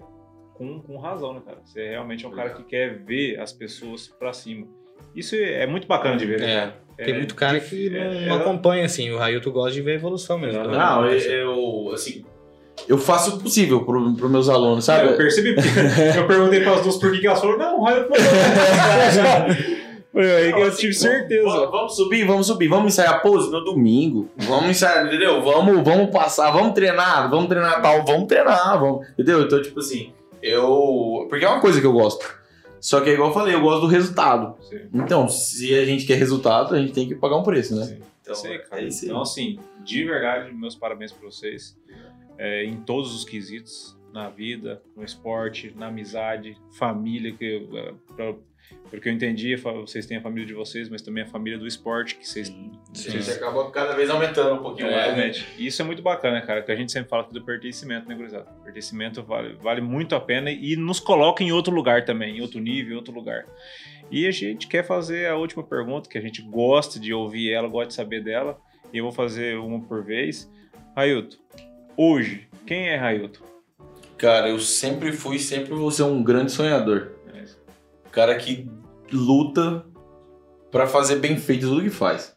[0.54, 1.58] com, com razão, né, cara?
[1.64, 4.66] Você realmente é um cara que quer ver as pessoas pra cima.
[5.14, 6.74] Isso é muito bacana de ver, né?
[6.96, 9.10] É, tem muito cara que não, é- não é- acompanha, assim.
[9.10, 10.62] O Railton gosta de ver a evolução mesmo.
[10.62, 12.24] Não, Não, eu, eu, assim,
[12.88, 15.12] eu faço o possível pro, pro meus alunos, Sabe, sabe?
[15.12, 15.54] eu percebi.
[15.54, 15.68] porque
[16.18, 17.86] Eu perguntei para as duas por que elas falaram, não.
[20.16, 21.42] Aí eu tive certeza.
[21.42, 24.30] Vamos, vamos subir, vamos subir, vamos ensaiar pose no domingo.
[24.36, 25.42] Vamos ensaiar, entendeu?
[25.42, 29.04] Vamos, vamos passar, vamos treinar, vamos treinar tal, vamos treinar, vamos.
[29.14, 29.42] Entendeu?
[29.42, 31.26] Então, tipo assim, eu.
[31.28, 32.24] Porque é uma coisa que eu gosto.
[32.80, 34.54] Só que, igual eu falei, eu gosto do resultado.
[34.68, 34.82] Sim.
[34.92, 37.84] Então, se a gente quer resultado, a gente tem que pagar um preço, né?
[37.86, 37.98] Sim.
[38.20, 38.82] Então, cara.
[38.82, 39.10] é isso aí.
[39.10, 41.76] Então, assim, de verdade, meus parabéns pra vocês.
[42.38, 48.34] É, em todos os quesitos, na vida, no esporte, na amizade, família, que é, pra-
[48.90, 52.14] porque eu entendi, vocês têm a família de vocês, mas também a família do esporte,
[52.16, 52.48] que vocês.
[52.48, 55.32] A gente acaba cada vez aumentando um pouquinho mais, né?
[55.58, 58.14] E isso é muito bacana, cara, que a gente sempre fala aqui do pertencimento, né,
[58.14, 58.46] gurizada?
[58.64, 62.58] Pertencimento vale, vale muito a pena e nos coloca em outro lugar também, em outro
[62.58, 63.44] nível, em outro lugar.
[64.10, 67.68] E a gente quer fazer a última pergunta, que a gente gosta de ouvir ela,
[67.68, 68.58] gosta de saber dela,
[68.92, 70.50] e eu vou fazer uma por vez.
[70.96, 71.36] Railton,
[71.96, 73.44] hoje, quem é Railton?
[74.16, 77.12] Cara, eu sempre fui, sempre vou ser um grande sonhador.
[78.10, 78.70] Cara que
[79.12, 79.84] luta
[80.70, 82.36] pra fazer bem feito tudo que faz.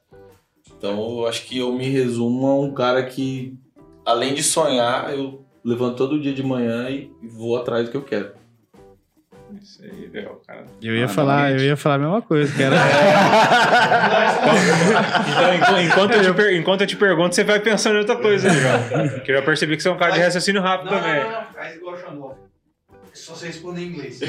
[0.77, 3.57] Então eu acho que eu me resumo a um cara que,
[4.05, 8.03] além de sonhar, eu levanto todo dia de manhã e vou atrás do que eu
[8.03, 8.33] quero.
[9.61, 9.81] Isso
[10.45, 10.65] cara.
[10.81, 12.75] Eu ia Ah, falar, eu ia falar a mesma coisa, que era.
[15.29, 18.15] Então, enqu- enquanto, eu te per- enquanto eu te pergunto, você vai pensando em outra
[18.15, 19.19] coisa aí, João.
[19.23, 21.23] Que eu já percebi que você é um cara de raciocínio rápido Não, também.
[21.23, 22.35] não, não, faz igual o Xandó.
[22.91, 24.19] É só você responder em inglês.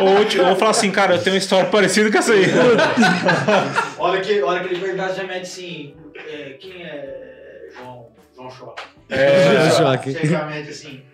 [0.00, 2.44] Ou, te- ou falar assim, cara, eu tenho uma história parecida com essa aí.
[3.98, 5.94] Olha que, olha que ele verdade já mete assim.
[6.16, 7.14] é, quem é
[7.76, 8.06] João,
[8.36, 8.82] João Choque?
[9.10, 10.14] É, choque.
[10.14, 11.05] Você já mete assim.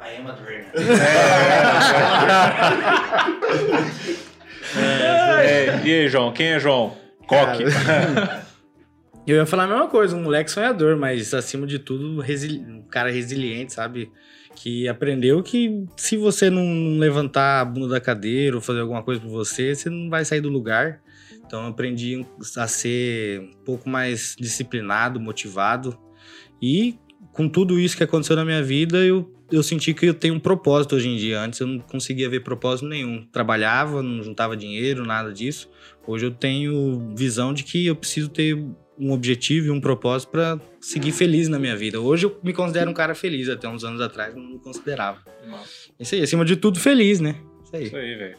[0.00, 0.72] I am a dreamer.
[4.76, 6.32] É, e aí, João?
[6.32, 6.96] Quem é João?
[7.26, 7.64] Coque.
[9.26, 13.10] Eu ia falar a mesma coisa, um moleque sonhador, mas acima de tudo, um cara
[13.10, 14.10] resiliente, sabe?
[14.54, 19.20] Que aprendeu que se você não levantar a bunda da cadeira ou fazer alguma coisa
[19.20, 21.02] por você, você não vai sair do lugar.
[21.44, 22.26] Então eu aprendi
[22.56, 25.98] a ser um pouco mais disciplinado, motivado.
[26.60, 26.98] E
[27.32, 30.40] com tudo isso que aconteceu na minha vida, eu, eu senti que eu tenho um
[30.40, 31.40] propósito hoje em dia.
[31.40, 33.26] Antes eu não conseguia ver propósito nenhum.
[33.32, 35.70] Trabalhava, não juntava dinheiro, nada disso.
[36.06, 38.56] Hoje eu tenho visão de que eu preciso ter
[38.98, 42.00] um objetivo e um propósito para seguir feliz na minha vida.
[42.00, 45.22] Hoje eu me considero um cara feliz, até uns anos atrás eu não me considerava.
[46.00, 47.36] Isso aí, acima de tudo, feliz, né?
[47.64, 47.84] Isso aí.
[47.84, 48.36] Isso aí, velho.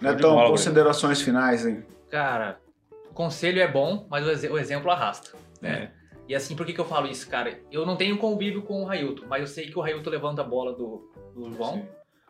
[0.00, 1.82] Netão, bola, considerações finais, hein?
[2.10, 2.60] Cara,
[3.10, 5.90] o conselho é bom, mas o, exe- o exemplo arrasta, né?
[6.28, 7.58] E assim, por que, que eu falo isso, cara?
[7.72, 10.44] Eu não tenho convívio com o Railton, mas eu sei que o Railton levanta a
[10.44, 11.74] bola do, do João.
[11.74, 11.86] Sim.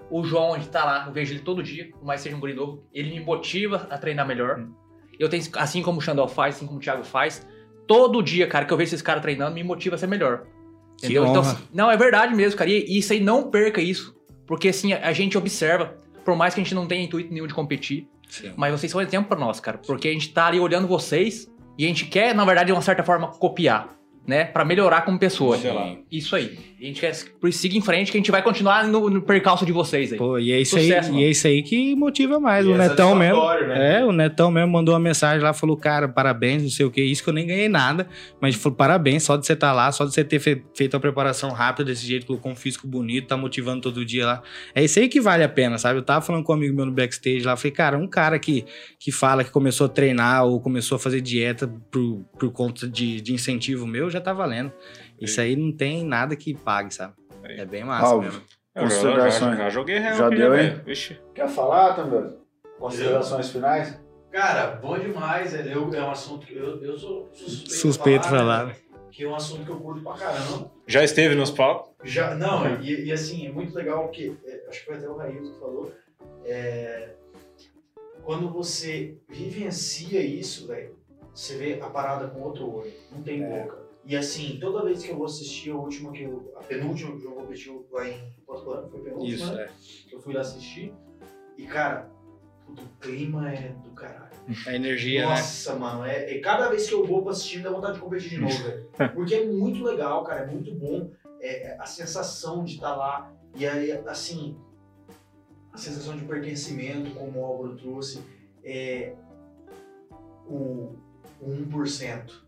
[0.09, 2.41] O João, onde tá lá, eu vejo ele todo dia, por mais que seja um
[2.41, 4.65] guri novo, ele me motiva a treinar melhor.
[5.19, 7.45] Eu tenho, assim como o Xandal faz, assim como o Thiago faz,
[7.89, 10.47] todo dia, cara, que eu vejo esses caras treinando, me motiva a ser melhor.
[10.97, 11.27] Entendeu?
[11.27, 12.71] Então, assim, não, é verdade mesmo, cara.
[12.71, 14.17] E isso aí, não perca isso.
[14.47, 17.55] Porque assim, a gente observa, por mais que a gente não tenha intuito nenhum de
[17.55, 18.53] competir, Sim.
[18.57, 19.79] mas vocês são exemplo pra nós, cara.
[19.79, 22.83] Porque a gente tá ali olhando vocês e a gente quer, na verdade, de uma
[22.83, 23.98] certa forma, copiar,
[24.29, 24.45] né?
[24.45, 25.57] Pra melhorar como pessoa.
[25.57, 25.97] Modelar.
[26.13, 26.57] Isso aí.
[26.81, 27.13] A gente quer
[27.51, 30.19] siga em frente que a gente vai continuar no, no percalço de vocês aí.
[30.19, 31.21] Pô, e é isso Sucesso, aí, mano.
[31.21, 32.65] e é isso aí que motiva mais.
[32.65, 33.43] E o é Netão mesmo.
[33.67, 33.99] né?
[33.99, 37.03] É, o Netão mesmo mandou uma mensagem lá, falou, cara, parabéns, não sei o que,
[37.03, 38.07] isso que eu nem ganhei nada,
[38.41, 41.01] mas falou, parabéns, só de você estar lá, só de você ter fe- feito a
[41.01, 44.43] preparação rápida desse jeito, colocou um físico bonito, tá motivando todo dia lá.
[44.73, 45.99] É isso aí que vale a pena, sabe?
[45.99, 48.65] Eu tava falando com um amigo meu no backstage lá, falei, cara, um cara que,
[49.01, 53.21] que fala que começou a treinar ou começou a fazer dieta por, por conta de,
[53.21, 54.73] de incentivo meu, já tá valendo.
[55.21, 57.15] Isso aí não tem nada que pague, sabe?
[57.45, 58.31] É bem massa Alves.
[58.35, 58.43] mesmo.
[58.75, 59.59] Eu já, já, Considerações.
[59.59, 60.81] já joguei real Já aqui, deu, né, hein?
[60.85, 61.19] Vixe.
[61.35, 62.35] Quer falar, Tambor?
[62.79, 64.01] Considerações finais?
[64.31, 65.55] Cara, bom demais.
[65.55, 68.67] É, eu- é um assunto que eu, eu sou suspeito, Suspeito falar, falar.
[68.67, 68.77] né?
[69.11, 70.71] Que é um assunto que eu curto pra caramba.
[70.87, 71.89] Já esteve nos palcos?
[72.05, 75.17] Já, não, e, e assim, é muito legal porque, é, acho que foi até o
[75.17, 75.93] Railton que falou,
[76.45, 77.09] é,
[78.23, 80.97] quando você vivencia isso, velho,
[81.35, 83.88] você vê a parada com outro olho, não tem boca.
[84.05, 87.25] E assim, toda vez que eu vou assistir a última que eu, a penúltima que
[87.25, 89.65] eu vou assistir lá em Porto Plano, foi a penúltima, Isso, né?
[89.65, 90.15] é.
[90.15, 90.95] eu fui lá assistir,
[91.59, 92.11] e cara,
[92.67, 94.29] o clima é do caralho.
[94.67, 95.27] A energia, né?
[95.27, 98.31] Nossa, mano, é, é cada vez que eu vou pra assistir, dá vontade de competir
[98.31, 98.89] de novo, velho.
[99.15, 101.11] Porque é muito legal, cara, é muito bom.
[101.41, 103.31] É, é a sensação de estar lá.
[103.55, 104.59] E aí, assim,
[105.73, 108.23] a sensação de pertencimento, como o Álvaro trouxe,
[108.65, 109.15] é
[110.47, 110.97] o,
[111.41, 112.48] o 1%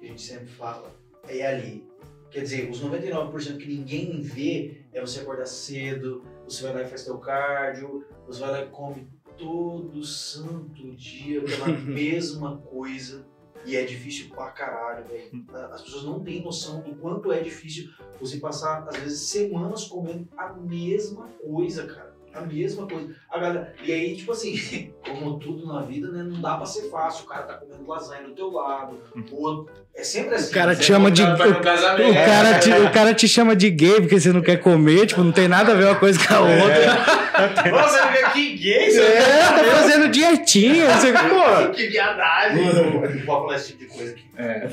[0.00, 0.92] que a gente sempre fala,
[1.28, 1.88] é ali.
[2.30, 6.88] Quer dizer, os 99% que ninguém vê é você acordar cedo, você vai lá e
[6.88, 13.26] faz teu cardio, você vai lá e come todo santo dia pela mesma coisa.
[13.66, 15.44] E é difícil pra caralho, velho.
[15.70, 20.28] As pessoas não têm noção do quanto é difícil você passar, às vezes, semanas comendo
[20.36, 22.09] a mesma coisa, cara.
[22.32, 23.08] A mesma coisa.
[23.28, 26.22] A galera, e aí, tipo assim, como tudo na vida, né?
[26.22, 27.24] Não dá pra ser fácil.
[27.24, 29.00] O cara tá comendo lasanha do teu lado.
[29.32, 30.50] O outro, é sempre assim.
[30.50, 31.22] O cara te chama de.
[31.24, 34.58] No O, o cara te, o cara te chama de gay porque você não quer
[34.58, 37.20] comer, tipo, não tem nada a ver uma coisa com a outra.
[37.70, 40.86] Nossa, ele veio aqui gay, você É, tá fazendo dietinha.
[40.94, 41.70] Você, pô.
[41.72, 42.64] Que viadagem!
[42.64, 44.24] Não pode falar esse tipo de coisa aqui.
[44.36, 44.68] É.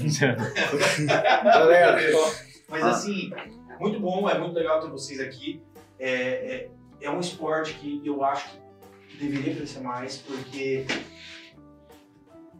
[1.43, 1.97] Galera,
[2.69, 3.31] Mas assim,
[3.79, 5.61] muito bom, é muito legal ter vocês aqui.
[5.99, 6.67] É, é,
[7.01, 8.49] é um esporte que eu acho
[9.09, 10.85] que deveria crescer mais, porque,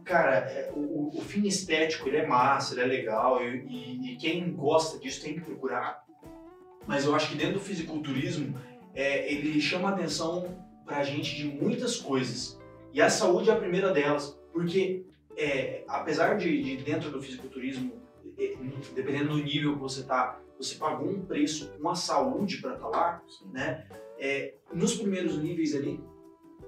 [0.04, 4.16] cara, é, o, o- fim estético ele é massa, ele é legal, e, e- e
[4.16, 6.02] quem gosta disso tem que procurar.
[6.86, 8.58] Mas eu acho que dentro do fisiculturismo,
[8.94, 10.56] é, ele chama atenção
[10.86, 12.58] pra gente de muitas coisas.
[12.94, 15.04] E a saúde é a primeira delas, porque
[15.36, 17.92] é, apesar de, de dentro do fisiculturismo
[18.38, 18.54] é,
[18.94, 22.88] dependendo do nível que você tá, você pagou um preço com a saúde para estar
[22.88, 23.86] lá, né?
[24.18, 26.00] É, nos primeiros níveis ali,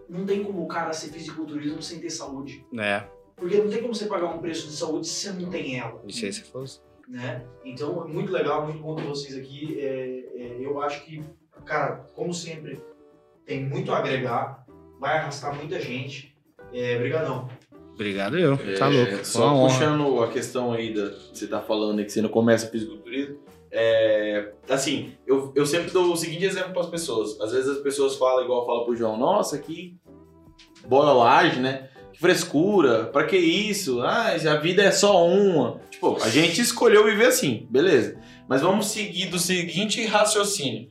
[0.09, 2.64] não tem como o cara ser fisiculturismo sem ter saúde.
[2.78, 3.05] É,
[3.36, 6.01] Porque não tem como você pagar um preço de saúde se você não tem ela,
[6.02, 6.81] não sei se fosse.
[7.09, 7.44] né?
[7.64, 9.78] Então, é muito legal, muito bom ter vocês aqui.
[9.81, 11.22] É, é, eu acho que,
[11.64, 12.81] cara, como sempre,
[13.44, 14.64] tem muito a agregar,
[14.98, 16.36] vai arrastar muita gente.
[16.72, 17.48] É, brigadão.
[17.94, 18.56] Obrigado eu.
[18.78, 19.24] Tá É, louco.
[19.27, 23.40] Só puxando a questão aí da você tá falando aí que você não começa fisiculturismo.
[23.72, 27.40] É, assim, eu, eu sempre dou o seguinte exemplo para as pessoas.
[27.40, 29.97] Às vezes as pessoas falam, igual fala pro João, nossa, que
[30.86, 31.88] bolagem, né?
[32.12, 34.01] Que frescura, pra que isso?
[34.02, 35.80] Ah, a vida é só uma.
[35.90, 38.18] Tipo, a gente escolheu viver assim, beleza.
[38.48, 40.88] Mas vamos seguir do seguinte raciocínio.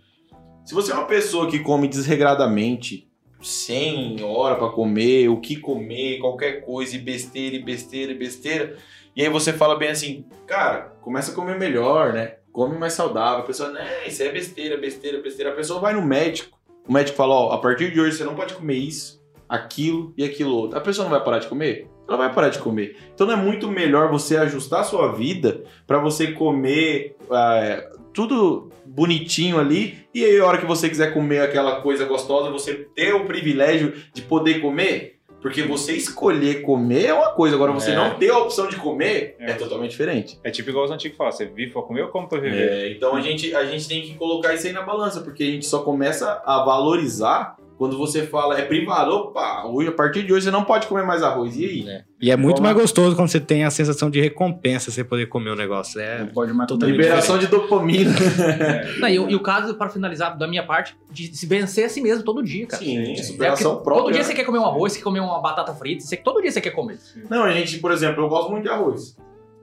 [0.64, 3.10] Se você é uma pessoa que come desregradamente,
[3.42, 8.78] sem hora pra comer, o que comer, qualquer coisa, e besteira, e besteira, e besteira.
[9.16, 12.36] E aí você fala bem assim, cara, começa a comer melhor, né?
[12.52, 13.40] Come mais saudável.
[13.40, 15.52] A pessoa, né, isso é besteira, besteira, besteira.
[15.52, 16.58] A pessoa vai no médico.
[16.88, 20.24] O médico fala, ó, a partir de hoje você não pode comer isso, aquilo e
[20.24, 20.78] aquilo outro.
[20.78, 21.88] A pessoa não vai parar de comer?
[22.08, 22.98] Ela vai parar de comer.
[23.14, 29.60] Então é muito melhor você ajustar a sua vida pra você comer ah, tudo bonitinho
[29.60, 33.26] ali e aí a hora que você quiser comer aquela coisa gostosa, você ter o
[33.26, 35.19] privilégio de poder comer?
[35.42, 37.96] Porque você escolher comer é uma coisa, agora você É.
[37.96, 39.54] não ter a opção de comer é, É.
[39.54, 40.40] totalmente diferente.
[40.44, 42.70] É tipo igual os antigos falam, você vive pra comer ou come pra viver?
[42.70, 45.46] É, então a gente, a gente tem que colocar isso aí na balança, porque a
[45.48, 50.34] gente só começa a valorizar quando você fala, é privado, opa, hoje, a partir de
[50.34, 51.56] hoje você não pode comer mais arroz.
[51.56, 52.02] E aí?
[52.22, 55.52] E é muito mais gostoso quando você tem a sensação de recompensa você poder comer
[55.52, 55.98] o negócio.
[56.02, 56.70] É, não pode mais.
[56.70, 58.12] Liberação de dopamina.
[59.00, 61.90] Não, e, o- e o caso, para finalizar, da minha parte, de se vencer a
[61.90, 62.84] si mesmo todo dia, cara.
[62.84, 63.96] Sim, É, porque superação própria.
[64.04, 64.28] todo dia né?
[64.28, 66.60] você quer comer um arroz, você quer comer uma batata frita, você, todo dia você
[66.60, 67.00] quer comer.
[67.30, 69.16] Não, a gente, por exemplo, eu gosto muito de arroz.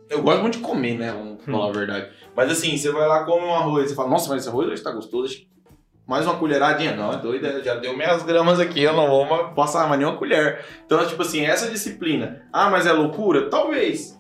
[0.09, 1.12] Eu gosto muito de comer, né?
[1.12, 2.06] Vamos falar a verdade.
[2.34, 4.82] Mas assim, você vai lá, come um arroz, você fala, nossa, mas esse arroz hoje
[4.82, 5.34] tá gostoso.
[6.07, 9.89] Mais uma colheradinha, não, é doida, já deu minhas gramas aqui, eu não vou passar
[9.89, 10.65] mais nenhuma colher.
[10.85, 12.43] Então, tipo assim, essa disciplina.
[12.53, 13.51] Ah, mas é loucura?
[13.51, 14.16] Talvez.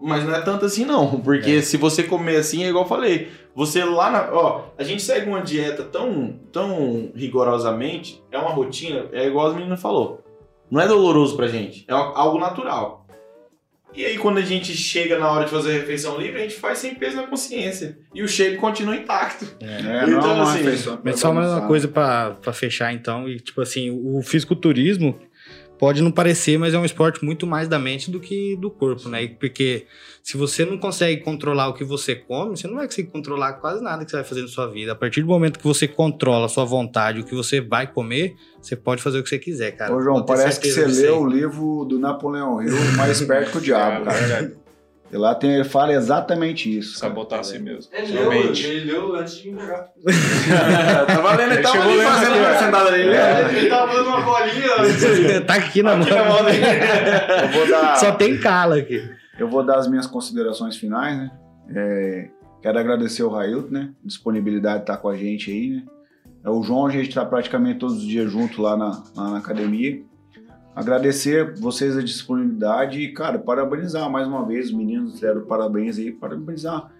[0.00, 1.16] Mas não é tanto assim, não.
[1.20, 3.30] Porque se você comer assim, é igual eu falei.
[3.54, 4.32] Você lá na.
[4.32, 9.54] Ó, a gente segue uma dieta tão, tão rigorosamente, é uma rotina, é igual as
[9.54, 10.24] meninas falou.
[10.70, 12.99] Não é doloroso pra gente, é algo natural.
[13.94, 16.54] E aí, quando a gente chega na hora de fazer a refeição livre, a gente
[16.54, 17.98] faz sem peso na consciência.
[18.14, 19.46] E o shape continua intacto.
[19.60, 23.28] É, Então, não é uma assim, Mas só mais uma coisa pra, pra fechar então,
[23.28, 25.18] e tipo assim, o fisiculturismo
[25.80, 29.08] pode não parecer, mas é um esporte muito mais da mente do que do corpo,
[29.08, 29.26] né?
[29.26, 29.86] Porque
[30.22, 33.82] se você não consegue controlar o que você come, você não vai conseguir controlar quase
[33.82, 34.92] nada que você vai fazer na sua vida.
[34.92, 38.34] A partir do momento que você controla a sua vontade, o que você vai comer,
[38.60, 39.96] você pode fazer o que você quiser, cara.
[39.96, 43.60] Ô, João, parece que você leu o livro do Napoleão Hill, Mais Esperto que o
[43.62, 44.52] Diabo, É cara.
[45.12, 46.96] E lá tem, ele fala exatamente isso.
[46.98, 47.90] Sabotar a si mesmo.
[47.92, 49.88] Ele leu, ele leu antes de me pegar.
[51.06, 53.14] tá valendo, ele tava ali lendo fazendo uma sentada dele.
[53.14, 55.40] É, ele tava fazendo uma colinha.
[55.46, 56.02] tá aqui na mão.
[56.02, 56.64] Aqui na mão dele.
[57.42, 59.10] Eu vou dar, Só tem cala aqui.
[59.36, 61.30] eu vou dar as minhas considerações finais, né?
[61.74, 62.28] É,
[62.62, 63.90] quero agradecer o Railton, né?
[64.04, 65.82] Disponibilidade de estar com a gente aí, né?
[66.44, 69.38] É, o João, a gente está praticamente todos os dias junto lá na, lá na
[69.38, 70.02] academia.
[70.80, 76.10] Agradecer vocês a disponibilidade e, cara, parabenizar mais uma vez os meninos, deram parabéns aí,
[76.10, 76.90] parabenizar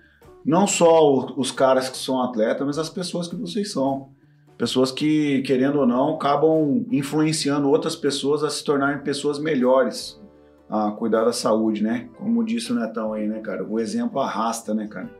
[0.44, 4.09] não só os caras que são atletas, mas as pessoas que vocês são.
[4.57, 10.20] Pessoas que, querendo ou não, acabam influenciando outras pessoas a se tornarem pessoas melhores,
[10.69, 12.09] a cuidar da saúde, né?
[12.19, 13.65] Como disse o Netão aí, né, cara?
[13.65, 15.11] O exemplo arrasta, né, cara?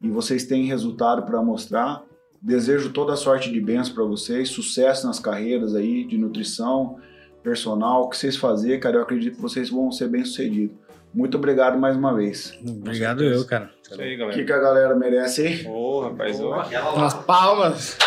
[0.00, 2.02] e vocês têm resultado para mostrar.
[2.40, 6.96] Desejo toda sorte de bênçãos para vocês, sucesso nas carreiras aí de nutrição,
[7.42, 10.76] personal, o que vocês fazerem, cara, eu acredito que vocês vão ser bem sucedidos.
[11.12, 12.56] Muito obrigado mais uma vez.
[12.66, 13.70] Obrigado eu, cara.
[13.82, 14.36] Isso aí, O galera.
[14.38, 15.66] que, que a galera merece aí?
[15.66, 16.62] Ô, rapaz, ó.
[16.94, 17.98] Umas palmas.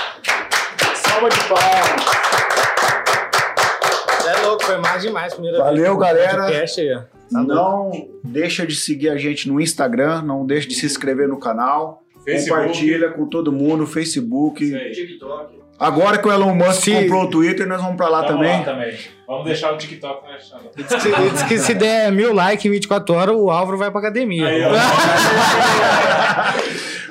[0.96, 2.24] Salva de palmas!
[4.26, 5.34] É louco, foi mais demais.
[5.34, 6.38] Primeira Valeu, galera.
[6.44, 7.02] podcast aí, ó.
[7.32, 7.52] Tá louco.
[8.24, 12.04] Não deixa de seguir a gente no Instagram, não deixa de se inscrever no canal.
[12.24, 12.62] Facebook.
[12.68, 14.64] Compartilha com todo mundo, Facebook.
[14.64, 14.92] Isso aí.
[14.92, 15.63] TikTok.
[15.84, 18.58] Agora que o Elon Musk Se- comprou o Twitter, nós vamos pra lá Tamo também.
[18.60, 18.98] lá também.
[19.28, 20.62] Vamos deixar o TikTok na chama.
[20.76, 23.90] Diz que, se- diz que se der mil likes em 24 horas, o Álvaro vai
[23.92, 24.48] pra academia.
[24.48, 24.62] Aí.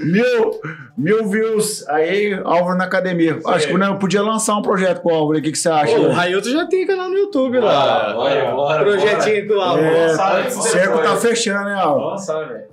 [0.01, 0.51] Mil,
[0.99, 3.39] mil views aí, Álvaro na academia.
[3.47, 5.39] Acho que eu podia lançar um projeto com o Álvaro.
[5.39, 5.94] O que, que você acha?
[5.94, 8.12] Pô, o Railton já tem canal no YouTube lá.
[8.12, 9.85] Bora, bora, Projetinho com o Álvaro.
[9.86, 12.11] É, o cerco tá fechando, né, Álvaro?
[12.11, 12.65] Nossa, velho.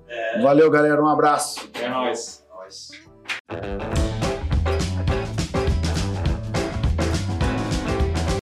[0.41, 0.99] Valeu, galera.
[1.03, 1.69] Um abraço.
[1.79, 2.43] É nóis.
[2.51, 3.98] Nós.